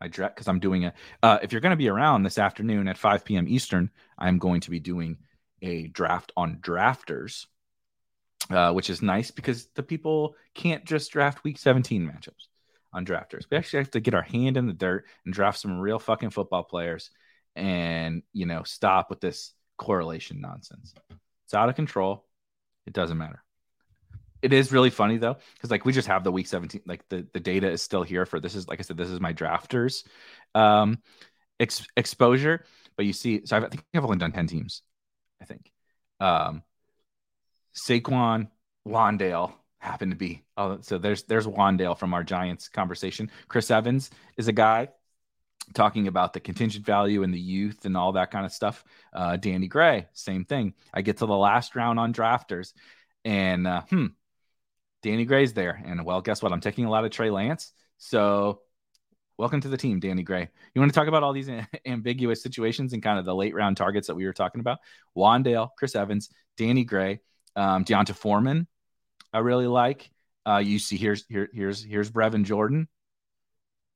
my 0.00 0.08
draft 0.08 0.34
because 0.34 0.48
I'm 0.48 0.60
doing 0.60 0.86
a. 0.86 0.94
Uh, 1.22 1.38
if 1.42 1.52
you're 1.52 1.60
going 1.60 1.70
to 1.70 1.76
be 1.76 1.88
around 1.88 2.24
this 2.24 2.38
afternoon 2.38 2.88
at 2.88 2.98
5 2.98 3.24
p.m. 3.24 3.46
Eastern, 3.48 3.90
I'm 4.18 4.38
going 4.38 4.60
to 4.62 4.70
be 4.70 4.80
doing 4.80 5.18
a 5.62 5.86
draft 5.86 6.32
on 6.36 6.56
drafters 6.56 7.46
uh, 8.50 8.72
which 8.72 8.90
is 8.90 9.02
nice 9.02 9.30
because 9.30 9.66
the 9.74 9.82
people 9.82 10.34
can't 10.54 10.84
just 10.84 11.12
draft 11.12 11.44
week 11.44 11.58
17 11.58 12.04
matchups 12.06 12.48
on 12.92 13.04
drafters. 13.04 13.44
We 13.50 13.56
actually 13.56 13.80
have 13.80 13.90
to 13.92 14.00
get 14.00 14.14
our 14.14 14.22
hand 14.22 14.56
in 14.56 14.66
the 14.66 14.72
dirt 14.72 15.06
and 15.24 15.32
draft 15.32 15.58
some 15.58 15.78
real 15.78 15.98
fucking 15.98 16.30
football 16.30 16.64
players 16.64 17.10
and, 17.54 18.22
you 18.32 18.46
know, 18.46 18.62
stop 18.64 19.10
with 19.10 19.20
this 19.20 19.52
correlation 19.78 20.40
nonsense. 20.40 20.94
It's 21.44 21.54
out 21.54 21.68
of 21.68 21.76
control. 21.76 22.26
It 22.86 22.92
doesn't 22.92 23.18
matter. 23.18 23.42
It 24.42 24.52
is 24.52 24.72
really 24.72 24.90
funny 24.90 25.18
though, 25.18 25.36
because 25.54 25.70
like 25.70 25.84
we 25.84 25.92
just 25.92 26.08
have 26.08 26.24
the 26.24 26.32
week 26.32 26.46
17, 26.46 26.82
like 26.86 27.06
the, 27.08 27.26
the 27.34 27.40
data 27.40 27.70
is 27.70 27.82
still 27.82 28.02
here 28.02 28.24
for 28.24 28.40
this 28.40 28.54
is 28.54 28.66
like 28.66 28.80
I 28.80 28.82
said, 28.82 28.96
this 28.96 29.10
is 29.10 29.20
my 29.20 29.34
drafters 29.34 30.04
um 30.54 30.98
ex- 31.60 31.86
exposure. 31.96 32.64
But 32.96 33.06
you 33.06 33.12
see, 33.12 33.42
so 33.44 33.56
I've, 33.56 33.64
I 33.64 33.68
think 33.68 33.84
I've 33.94 34.04
only 34.04 34.18
done 34.18 34.32
10 34.32 34.46
teams, 34.46 34.82
I 35.40 35.44
think. 35.44 35.70
Um, 36.18 36.62
Saquon, 37.74 38.48
Wan'Dale 38.86 39.52
happened 39.78 40.12
to 40.12 40.16
be. 40.16 40.42
Oh, 40.56 40.78
so 40.82 40.98
there's 40.98 41.24
there's 41.24 41.46
Wan'Dale 41.46 41.98
from 41.98 42.14
our 42.14 42.24
Giants 42.24 42.68
conversation. 42.68 43.30
Chris 43.48 43.70
Evans 43.70 44.10
is 44.36 44.48
a 44.48 44.52
guy 44.52 44.88
talking 45.74 46.08
about 46.08 46.32
the 46.32 46.40
contingent 46.40 46.84
value 46.84 47.22
and 47.22 47.32
the 47.32 47.40
youth 47.40 47.84
and 47.84 47.96
all 47.96 48.12
that 48.12 48.30
kind 48.30 48.44
of 48.44 48.52
stuff. 48.52 48.84
Uh, 49.12 49.36
Danny 49.36 49.68
Gray, 49.68 50.06
same 50.12 50.44
thing. 50.44 50.74
I 50.92 51.02
get 51.02 51.18
to 51.18 51.26
the 51.26 51.36
last 51.36 51.76
round 51.76 51.98
on 51.98 52.12
drafters, 52.12 52.72
and 53.24 53.66
uh, 53.66 53.82
hmm, 53.82 54.06
Danny 55.02 55.24
Gray's 55.24 55.52
there. 55.52 55.80
And 55.84 56.04
well, 56.04 56.20
guess 56.20 56.42
what? 56.42 56.52
I'm 56.52 56.60
taking 56.60 56.84
a 56.84 56.90
lot 56.90 57.04
of 57.04 57.10
Trey 57.10 57.30
Lance. 57.30 57.72
So 57.98 58.60
welcome 59.38 59.60
to 59.62 59.68
the 59.68 59.76
team, 59.76 60.00
Danny 60.00 60.22
Gray. 60.22 60.48
You 60.74 60.80
want 60.80 60.92
to 60.92 60.98
talk 60.98 61.08
about 61.08 61.22
all 61.22 61.32
these 61.32 61.50
ambiguous 61.86 62.42
situations 62.42 62.92
and 62.92 63.02
kind 63.02 63.18
of 63.18 63.24
the 63.24 63.34
late 63.34 63.54
round 63.54 63.76
targets 63.76 64.08
that 64.08 64.14
we 64.14 64.26
were 64.26 64.32
talking 64.32 64.60
about? 64.60 64.78
Wan'Dale, 65.16 65.70
Chris 65.78 65.96
Evans, 65.96 66.28
Danny 66.56 66.84
Gray, 66.84 67.20
um, 67.56 67.84
D'Onta 67.84 68.14
Foreman. 68.14 68.66
I 69.32 69.38
really 69.38 69.66
like. 69.66 70.10
Uh, 70.46 70.58
you 70.58 70.78
see, 70.78 70.96
here's 70.96 71.26
here, 71.26 71.48
here's 71.52 71.82
here's 71.82 72.10
Brevin 72.10 72.44
Jordan. 72.44 72.88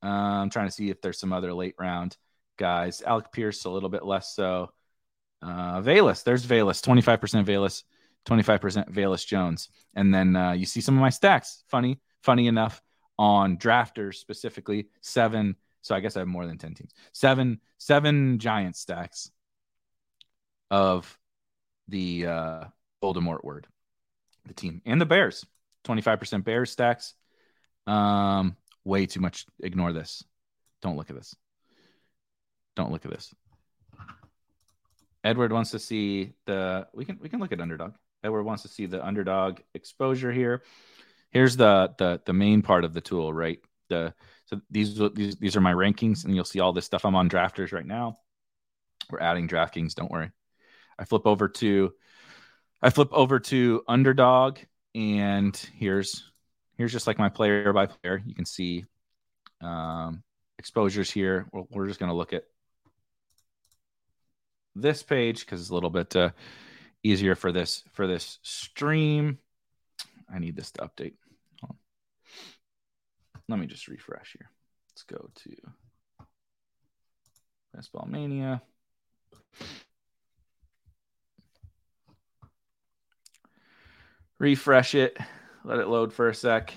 Uh, 0.03 0.09
I'm 0.43 0.51
trying 0.51 0.67
to 0.67 0.73
see 0.73 0.91
if 0.91 1.01
there's 1.01 1.19
some 1.19 1.33
other 1.33 1.53
late 1.55 1.75
round 1.79 2.17
guys. 2.59 3.03
Alec 3.03 3.33
Pierce 3.33 3.65
a 3.65 3.71
little 3.71 3.89
bit 3.89 4.05
less 4.05 4.35
so. 4.35 4.71
Uh, 5.43 5.81
Velus, 5.81 6.25
there's 6.25 6.47
Velus, 6.47 6.83
25% 6.83 7.45
Velus, 7.45 7.83
25% 8.27 8.91
Velus 8.91 9.27
Jones. 9.27 9.69
And 9.95 10.15
then 10.15 10.37
uh, 10.37 10.53
you 10.53 10.67
see 10.67 10.81
some 10.81 10.95
of 10.95 11.01
my 11.01 11.11
stacks. 11.11 11.65
Funny, 11.69 12.01
funny 12.23 12.47
enough, 12.47 12.81
on 13.19 13.59
drafters 13.59 14.15
specifically, 14.15 14.89
seven. 15.01 15.57
So 15.83 15.95
I 15.95 16.01
guess 16.01 16.17
I 16.17 16.21
have 16.21 16.29
more 16.29 16.47
than 16.47 16.57
10 16.57 16.75
teams. 16.75 16.93
Seven, 17.13 17.61
seven 17.79 18.39
giant 18.39 18.77
stacks 18.77 19.31
of 20.71 21.19
the 21.89 22.27
uh, 22.27 22.65
Voldemort 23.05 23.45
word, 23.45 23.67
the 24.47 24.55
team, 24.55 24.81
and 24.87 25.01
the 25.01 25.07
Bears. 25.07 25.45
25% 25.85 26.45
Bears 26.45 26.71
stacks. 26.71 27.13
Um, 27.87 28.57
way 28.85 29.05
too 29.05 29.21
much. 29.21 29.45
Ignore 29.61 29.93
this. 29.93 30.25
Don't 30.81 30.97
look 30.97 31.11
at 31.11 31.17
this. 31.17 31.37
Don't 32.77 32.91
look 32.91 33.05
at 33.05 33.11
this. 33.11 33.35
Edward 35.23 35.53
wants 35.53 35.71
to 35.71 35.79
see 35.79 36.33
the 36.47 36.87
we 36.95 37.05
can 37.05 37.19
we 37.21 37.29
can 37.29 37.41
look 37.41 37.53
at 37.53 37.61
underdog. 37.61 37.95
Edward 38.23 38.45
wants 38.45 38.63
to 38.63 38.69
see 38.69 38.87
the 38.87 39.05
underdog 39.05 39.61
exposure 39.75 40.33
here. 40.33 40.63
Here's 41.31 41.57
the 41.57 41.95
the 41.99 42.21
the 42.25 42.33
main 42.33 42.63
part 42.63 42.85
of 42.85 42.95
the 42.95 43.01
tool, 43.01 43.33
right? 43.33 43.59
The 43.89 44.15
so 44.47 44.61
these 44.71 44.99
these 45.15 45.37
these 45.37 45.57
are 45.57 45.61
my 45.61 45.73
rankings, 45.73 46.25
and 46.25 46.35
you'll 46.35 46.45
see 46.45 46.61
all 46.61 46.73
this 46.73 46.85
stuff. 46.85 47.05
I'm 47.05 47.17
on 47.17 47.31
drafters 47.31 47.73
right 47.73 47.87
now. 47.87 48.17
We're 49.11 49.21
adding 49.21 49.49
DraftKings. 49.49 49.95
Don't 49.95 50.11
worry. 50.11 50.31
I 50.99 51.05
flip 51.05 51.27
over 51.27 51.49
to 51.49 51.93
I 52.85 52.91
flip 52.91 53.09
over 53.13 53.41
to 53.41 53.83
underdog, 53.89 54.59
and 54.95 55.57
here's 55.75 56.31
here's 56.77 56.93
just 56.93 57.07
like 57.07 57.19
my 57.19 57.31
player 57.31 57.73
by 57.73 57.87
player. 57.87 58.23
You 58.27 58.35
can 58.35 58.45
see 58.45 58.85
um, 59.63 60.23
exposures 60.59 61.11
here. 61.11 61.47
We're, 61.51 61.63
we're 61.71 61.87
just 61.89 61.99
going 61.99 62.11
to 62.11 62.15
look 62.15 62.35
at 62.35 62.45
this 64.75 65.03
page 65.03 65.41
because 65.41 65.63
it's 65.63 65.71
a 65.71 65.75
little 65.75 65.89
bit 65.89 66.15
uh, 66.15 66.31
easier 67.03 67.35
for 67.35 67.53
this 67.53 67.85
for 67.95 68.07
this 68.07 68.39
stream. 68.43 69.39
I 70.31 70.39
need 70.39 70.55
this 70.55 70.71
to 70.73 70.83
update. 70.83 71.15
Let 73.49 73.59
me 73.59 73.67
just 73.67 73.89
refresh 73.89 74.37
here. 74.37 74.51
Let's 74.91 75.05
go 75.05 75.31
to 75.35 75.57
Best 77.73 77.93
Ball 77.93 78.07
Mania. 78.11 78.61
Refresh 84.45 84.95
it. 84.95 85.17
Let 85.65 85.79
it 85.79 85.89
load 85.89 86.13
for 86.13 86.29
a 86.29 86.35
sec. 86.35 86.75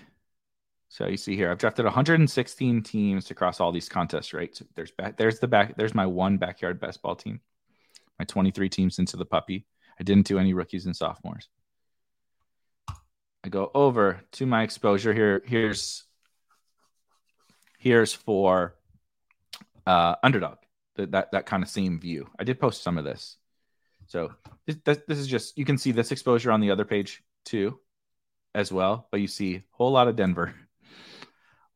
So 0.88 1.06
you 1.06 1.18
see 1.18 1.35
here, 1.35 1.52
I've 1.52 1.57
drafted 1.57 1.84
116 1.84 2.81
teams 2.81 3.30
across 3.30 3.60
all 3.60 3.73
these 3.73 3.89
contests, 3.89 4.34
right? 4.34 4.56
So 4.56 4.64
there's 4.76 4.91
back, 4.91 5.18
there's 5.18 5.39
the 5.39 5.49
back, 5.49 5.76
there's 5.76 5.94
my 5.94 6.06
one 6.06 6.38
backyard 6.38 6.80
best 6.80 7.02
ball 7.02 7.18
team, 7.18 7.41
my 8.19 8.23
23 8.23 8.69
teams 8.69 8.99
into 8.99 9.18
the 9.18 9.26
puppy. 9.26 9.65
I 9.99 10.03
didn't 10.03 10.27
do 10.27 10.39
any 10.39 10.53
rookies 10.53 10.85
and 10.85 10.95
sophomores. 10.95 11.49
I 13.44 13.49
go 13.49 13.69
over 13.76 14.22
to 14.31 14.45
my 14.45 14.64
exposure 14.64 15.14
here. 15.14 15.41
Here's 15.45 16.06
here's 17.80 18.14
for 18.14 18.76
uh, 19.85 20.15
underdog. 20.23 20.60
That, 20.95 21.11
that 21.11 21.31
that 21.34 21.45
kind 21.45 21.64
of 21.64 21.69
same 21.69 21.99
view. 21.99 22.30
I 22.39 22.45
did 22.45 22.61
post 22.61 22.81
some 22.81 22.98
of 22.98 23.03
this. 23.03 23.35
So 24.06 24.31
this, 24.65 24.77
this 25.06 25.19
is 25.19 25.27
just 25.27 25.57
you 25.57 25.65
can 25.65 25.77
see 25.77 25.91
this 25.91 26.14
exposure 26.14 26.53
on 26.53 26.61
the 26.61 26.72
other 26.72 26.85
page 26.85 27.23
too 27.48 27.80
as 28.53 28.72
well, 28.72 29.07
but 29.11 29.22
you 29.22 29.28
see 29.28 29.56
a 29.56 29.64
whole 29.72 29.91
lot 29.91 30.07
of 30.07 30.15
Denver. 30.15 30.53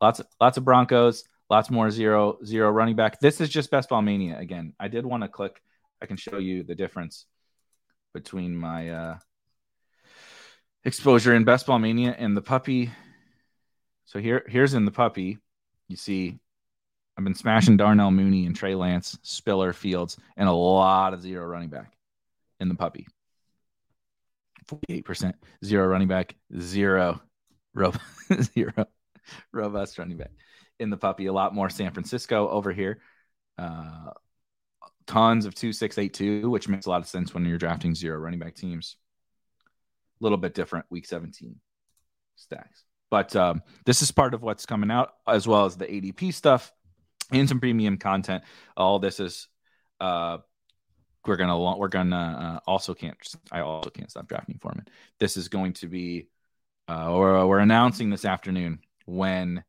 Lots 0.02 0.22
lots 0.40 0.58
of 0.58 0.66
Broncos, 0.66 1.24
lots 1.50 1.70
more 1.70 1.92
zero 1.92 2.38
zero 2.44 2.70
running 2.72 2.96
back. 2.96 3.20
This 3.20 3.40
is 3.40 3.50
just 3.50 3.72
best 3.72 3.90
ball 3.90 4.02
mania 4.02 4.38
again. 4.38 4.74
I 4.80 4.88
did 4.88 5.06
want 5.06 5.24
to 5.24 5.30
click. 5.30 5.62
I 6.02 6.08
can 6.08 6.18
show 6.18 6.38
you 6.38 6.64
the 6.64 6.76
difference 6.76 7.26
between 8.14 8.56
my 8.56 8.90
uh, 8.90 9.18
exposure 10.84 11.36
in 11.36 11.44
best 11.44 11.68
ball 11.68 11.80
mania 11.80 12.16
and 12.18 12.36
the 12.36 12.42
puppy. 12.42 12.92
So 14.06 14.20
here 14.20 14.44
here's 14.48 14.74
in 14.74 14.86
the 14.86 14.92
puppy. 14.92 15.38
You 15.88 15.96
see 15.96 16.40
I've 17.18 17.24
been 17.24 17.36
smashing 17.36 17.78
Darnell 17.78 18.12
Mooney 18.12 18.48
and 18.48 18.56
Trey 18.56 18.74
Lance, 18.74 19.18
Spiller, 19.22 19.74
Fields, 19.74 20.18
and 20.38 20.50
a 20.50 20.52
lot 20.52 21.14
of 21.14 21.22
zero 21.22 21.46
running 21.46 21.70
back 21.70 21.94
in 22.60 22.70
the 22.70 22.76
puppy. 22.76 23.08
48%, 24.68 25.34
zero 25.64 25.88
running 25.88 26.08
back, 26.08 26.36
zero, 26.60 27.22
ro- 27.74 27.94
zero 28.42 28.86
robust 29.52 29.98
running 29.98 30.18
back 30.18 30.32
in 30.80 30.90
the 30.90 30.98
puppy. 30.98 31.28
A 31.28 31.34
lot 31.34 31.54
more 31.54 31.70
San 31.70 31.92
Francisco 31.92 32.50
over 32.50 32.72
here. 32.72 33.02
Uh, 33.58 34.12
tons 35.08 35.46
of 35.46 35.56
2682, 35.56 36.50
which 36.50 36.68
makes 36.68 36.86
a 36.86 36.90
lot 36.90 37.02
of 37.02 37.08
sense 37.08 37.34
when 37.34 37.46
you're 37.46 37.58
drafting 37.58 37.96
zero 37.96 38.18
running 38.18 38.40
back 38.40 38.56
teams. 38.56 38.98
A 40.20 40.24
little 40.24 40.38
bit 40.38 40.54
different 40.54 40.86
week 40.90 41.06
17 41.06 41.56
stacks. 42.36 42.84
But 43.10 43.36
um, 43.36 43.62
this 43.86 44.02
is 44.02 44.12
part 44.12 44.34
of 44.34 44.42
what's 44.42 44.66
coming 44.66 44.90
out, 44.90 45.14
as 45.28 45.48
well 45.48 45.66
as 45.66 45.76
the 45.76 45.86
ADP 45.86 46.34
stuff 46.34 46.72
and 47.32 47.48
some 47.48 47.60
premium 47.60 47.98
content. 47.98 48.44
All 48.78 49.00
this 49.00 49.20
is 49.20 49.48
uh, 50.00 50.38
we're 51.26 51.36
gonna 51.36 51.78
we're 51.78 51.88
gonna 51.88 52.62
uh, 52.66 52.70
also 52.70 52.94
can't 52.94 53.18
I 53.52 53.62
also 53.62 53.90
can't 53.90 54.10
stop 54.10 54.28
drafting 54.28 54.58
Foreman. 54.60 54.88
This 55.20 55.38
is 55.38 55.48
going 55.48 55.74
to 55.74 55.88
be 55.88 56.28
uh, 56.88 57.14
we're, 57.14 57.46
we're 57.46 57.60
announcing 57.60 58.10
this 58.10 58.26
afternoon 58.26 58.80
when 59.06 59.64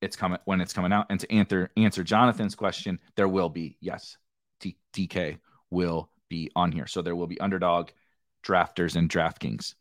it's 0.00 0.16
coming 0.16 0.38
when 0.44 0.60
it's 0.60 0.72
coming 0.72 0.92
out. 0.92 1.06
And 1.10 1.20
to 1.20 1.32
answer 1.32 1.70
answer 1.76 2.04
Jonathan's 2.04 2.54
question, 2.54 3.00
there 3.16 3.28
will 3.28 3.48
be 3.48 3.76
yes, 3.80 4.16
D- 4.60 4.76
DK 4.92 5.38
will 5.70 6.10
be 6.28 6.50
on 6.54 6.72
here. 6.72 6.86
So 6.86 7.02
there 7.02 7.16
will 7.16 7.26
be 7.26 7.40
underdog 7.40 7.90
drafters 8.44 8.96
and 8.96 9.08
DraftKings. 9.08 9.74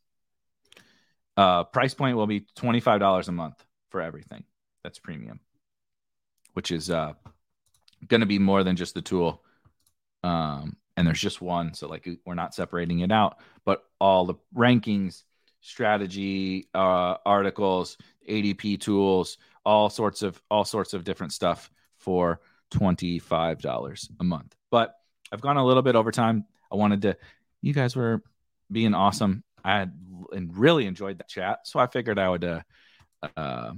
Uh, 1.38 1.64
price 1.66 1.94
point 1.94 2.18
will 2.18 2.28
be 2.28 2.46
twenty 2.56 2.80
five 2.80 3.00
dollars 3.00 3.28
a 3.28 3.32
month 3.34 3.64
for 3.90 4.02
everything. 4.02 4.44
That's 4.84 5.00
premium, 5.00 5.42
which 6.54 6.72
is 6.72 6.90
uh, 6.90 7.14
going 8.08 8.22
to 8.22 8.28
be 8.28 8.40
more 8.40 8.64
than 8.64 8.78
just 8.78 8.94
the 8.94 9.02
tool 9.02 9.44
um, 10.24 10.76
and 10.98 11.08
there's 11.08 11.22
just 11.22 11.42
one, 11.42 11.74
so 11.74 11.88
like 11.88 12.08
we're 12.26 12.36
not 12.36 12.54
separating 12.54 13.00
it 13.00 13.12
out, 13.12 13.38
but 13.66 13.84
all 14.00 14.26
the 14.26 14.36
rankings, 14.56 15.24
strategy, 15.62 16.68
uh, 16.74 17.16
articles, 17.26 17.98
ADP 18.30 18.82
tools, 18.82 19.38
all 19.66 19.90
sorts 19.90 20.24
of 20.24 20.42
all 20.52 20.66
sorts 20.66 20.94
of 20.94 21.04
different 21.04 21.32
stuff 21.32 21.72
for 21.98 22.42
twenty 22.70 23.20
five 23.20 23.62
dollars 23.62 24.10
a 24.20 24.24
month. 24.24 24.56
But 24.72 24.96
I've 25.32 25.42
gone 25.42 25.58
a 25.58 25.66
little 25.66 25.84
bit 25.84 25.96
over 25.96 26.12
time. 26.12 26.46
I 26.72 26.76
wanted 26.76 27.02
to. 27.04 27.18
You 27.62 27.74
guys 27.74 27.96
were 27.96 28.22
being 28.72 28.94
awesome. 28.94 29.44
I 29.64 29.80
had 29.80 29.94
and 30.32 30.56
really 30.58 30.86
enjoyed 30.86 31.18
the 31.18 31.26
chat, 31.28 31.60
so 31.66 31.80
I 31.80 31.88
figured 31.88 32.20
I 32.20 32.30
would 32.30 32.44
uh, 32.44 32.62
uh, 33.38 33.72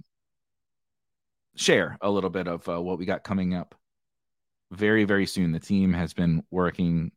share 1.56 1.98
a 2.02 2.10
little 2.10 2.30
bit 2.30 2.48
of 2.48 2.68
uh, 2.68 2.82
what 2.82 2.98
we 2.98 3.06
got 3.06 3.24
coming 3.24 3.54
up 3.54 3.76
very, 4.72 5.04
very 5.04 5.26
soon. 5.26 5.52
The 5.52 5.60
team 5.60 5.94
has 5.94 6.14
been 6.14 6.44
working. 6.50 7.12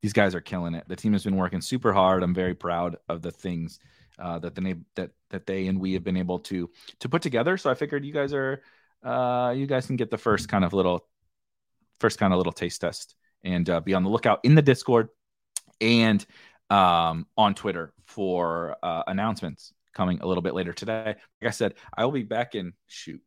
These 0.00 0.12
guys 0.12 0.34
are 0.34 0.40
killing 0.40 0.74
it. 0.74 0.84
The 0.88 0.96
team 0.96 1.12
has 1.12 1.24
been 1.24 1.36
working 1.36 1.60
super 1.60 1.92
hard. 1.92 2.22
I'm 2.22 2.34
very 2.34 2.54
proud 2.54 2.96
of 3.08 3.22
the 3.22 3.30
things 3.30 3.78
uh, 4.18 4.38
that 4.38 4.54
the 4.54 4.78
that 4.94 5.10
that 5.30 5.46
they 5.46 5.66
and 5.66 5.80
we 5.80 5.92
have 5.94 6.04
been 6.04 6.16
able 6.16 6.38
to 6.40 6.70
to 7.00 7.08
put 7.08 7.22
together. 7.22 7.56
So 7.56 7.70
I 7.70 7.74
figured 7.74 8.04
you 8.04 8.12
guys 8.12 8.32
are 8.32 8.62
uh, 9.02 9.52
you 9.56 9.66
guys 9.66 9.86
can 9.86 9.96
get 9.96 10.10
the 10.10 10.18
first 10.18 10.48
kind 10.48 10.64
of 10.64 10.72
little 10.72 11.06
first 12.00 12.18
kind 12.18 12.32
of 12.32 12.38
little 12.38 12.52
taste 12.52 12.80
test 12.80 13.14
and 13.44 13.68
uh, 13.68 13.80
be 13.80 13.94
on 13.94 14.04
the 14.04 14.10
lookout 14.10 14.40
in 14.44 14.54
the 14.54 14.62
Discord 14.62 15.08
and 15.80 16.24
um, 16.70 17.26
on 17.36 17.54
Twitter 17.54 17.92
for 18.06 18.76
uh, 18.82 19.02
announcements 19.06 19.72
coming 19.92 20.20
a 20.20 20.26
little 20.26 20.42
bit 20.42 20.54
later 20.54 20.72
today. 20.72 21.16
Like 21.40 21.48
I 21.48 21.50
said, 21.50 21.74
I 21.96 22.04
will 22.04 22.12
be 22.12 22.22
back 22.22 22.54
in 22.54 22.72
shoot, 22.86 23.20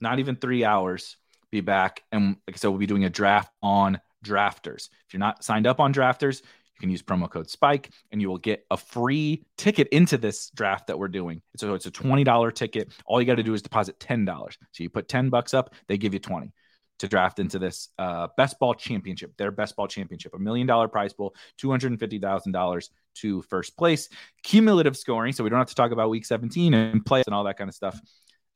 not 0.00 0.18
even 0.18 0.36
three 0.36 0.64
hours 0.64 1.16
be 1.50 1.60
back. 1.60 2.02
And 2.12 2.36
like 2.46 2.54
I 2.54 2.58
said, 2.58 2.68
we'll 2.68 2.78
be 2.78 2.86
doing 2.86 3.04
a 3.04 3.10
draft 3.10 3.52
on 3.62 4.00
drafters. 4.24 4.88
If 5.06 5.12
you're 5.12 5.20
not 5.20 5.44
signed 5.44 5.66
up 5.66 5.80
on 5.80 5.92
drafters, 5.92 6.42
You 6.74 6.80
can 6.80 6.90
use 6.90 7.02
promo 7.02 7.28
code 7.28 7.50
SPIKE 7.50 7.90
and 8.12 8.20
you 8.20 8.28
will 8.28 8.38
get 8.38 8.64
a 8.70 8.76
free 8.76 9.44
ticket 9.56 9.88
into 9.88 10.16
this 10.16 10.50
draft 10.50 10.86
that 10.86 10.98
we're 10.98 11.08
doing. 11.08 11.42
So 11.56 11.74
it's 11.74 11.86
a 11.86 11.90
$20 11.90 12.54
ticket. 12.54 12.92
All 13.04 13.20
you 13.20 13.26
got 13.26 13.36
to 13.36 13.42
do 13.42 13.54
is 13.54 13.62
deposit 13.62 13.98
$10. 13.98 14.56
So 14.72 14.82
you 14.82 14.90
put 14.90 15.08
10 15.08 15.28
bucks 15.28 15.54
up, 15.54 15.74
they 15.88 15.98
give 15.98 16.14
you 16.14 16.20
20 16.20 16.52
to 17.00 17.08
draft 17.08 17.38
into 17.38 17.58
this 17.58 17.88
uh, 17.98 18.28
best 18.36 18.58
ball 18.58 18.74
championship, 18.74 19.36
their 19.36 19.50
best 19.50 19.76
ball 19.76 19.86
championship, 19.88 20.34
a 20.34 20.38
million 20.38 20.66
dollar 20.66 20.88
prize 20.88 21.12
pool, 21.12 21.34
$250,000 21.62 22.88
to 23.16 23.42
first 23.42 23.76
place, 23.76 24.08
cumulative 24.42 24.96
scoring. 24.96 25.32
So 25.32 25.44
we 25.44 25.50
don't 25.50 25.58
have 25.58 25.68
to 25.68 25.74
talk 25.74 25.90
about 25.92 26.10
week 26.10 26.26
17 26.26 26.74
and 26.74 27.04
play 27.04 27.22
and 27.26 27.34
all 27.34 27.44
that 27.44 27.56
kind 27.56 27.68
of 27.68 27.74
stuff. 27.74 28.00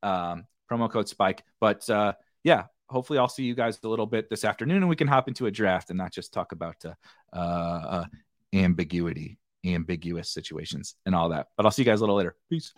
Um, 0.03 0.45
promo 0.71 0.91
code 0.91 1.09
spike. 1.09 1.43
But 1.61 1.89
uh, 1.91 2.15
yeah, 2.45 2.65
hopefully 2.93 3.19
I'll 3.19 3.29
see 3.29 3.45
you 3.45 3.55
guys 3.55 3.79
a 3.83 3.89
little 3.89 4.07
bit 4.07 4.31
this 4.31 4.45
afternoon 4.45 4.79
and 4.79 4.89
we 4.89 4.97
can 4.97 5.09
hop 5.09 5.27
into 5.27 5.47
a 5.47 5.51
draft 5.51 5.91
and 5.91 5.99
not 5.99 6.13
just 6.13 6.33
talk 6.33 6.53
about 6.53 6.77
uh, 6.85 7.37
uh, 7.37 8.05
ambiguity, 8.53 9.39
ambiguous 9.65 10.31
situations 10.31 10.95
and 11.07 11.15
all 11.15 11.31
that. 11.31 11.49
But 11.57 11.67
I'll 11.67 11.73
see 11.73 11.83
you 11.83 11.87
guys 11.87 12.01
a 12.01 12.03
little 12.03 12.17
later. 12.17 12.37
Peace. 12.49 12.73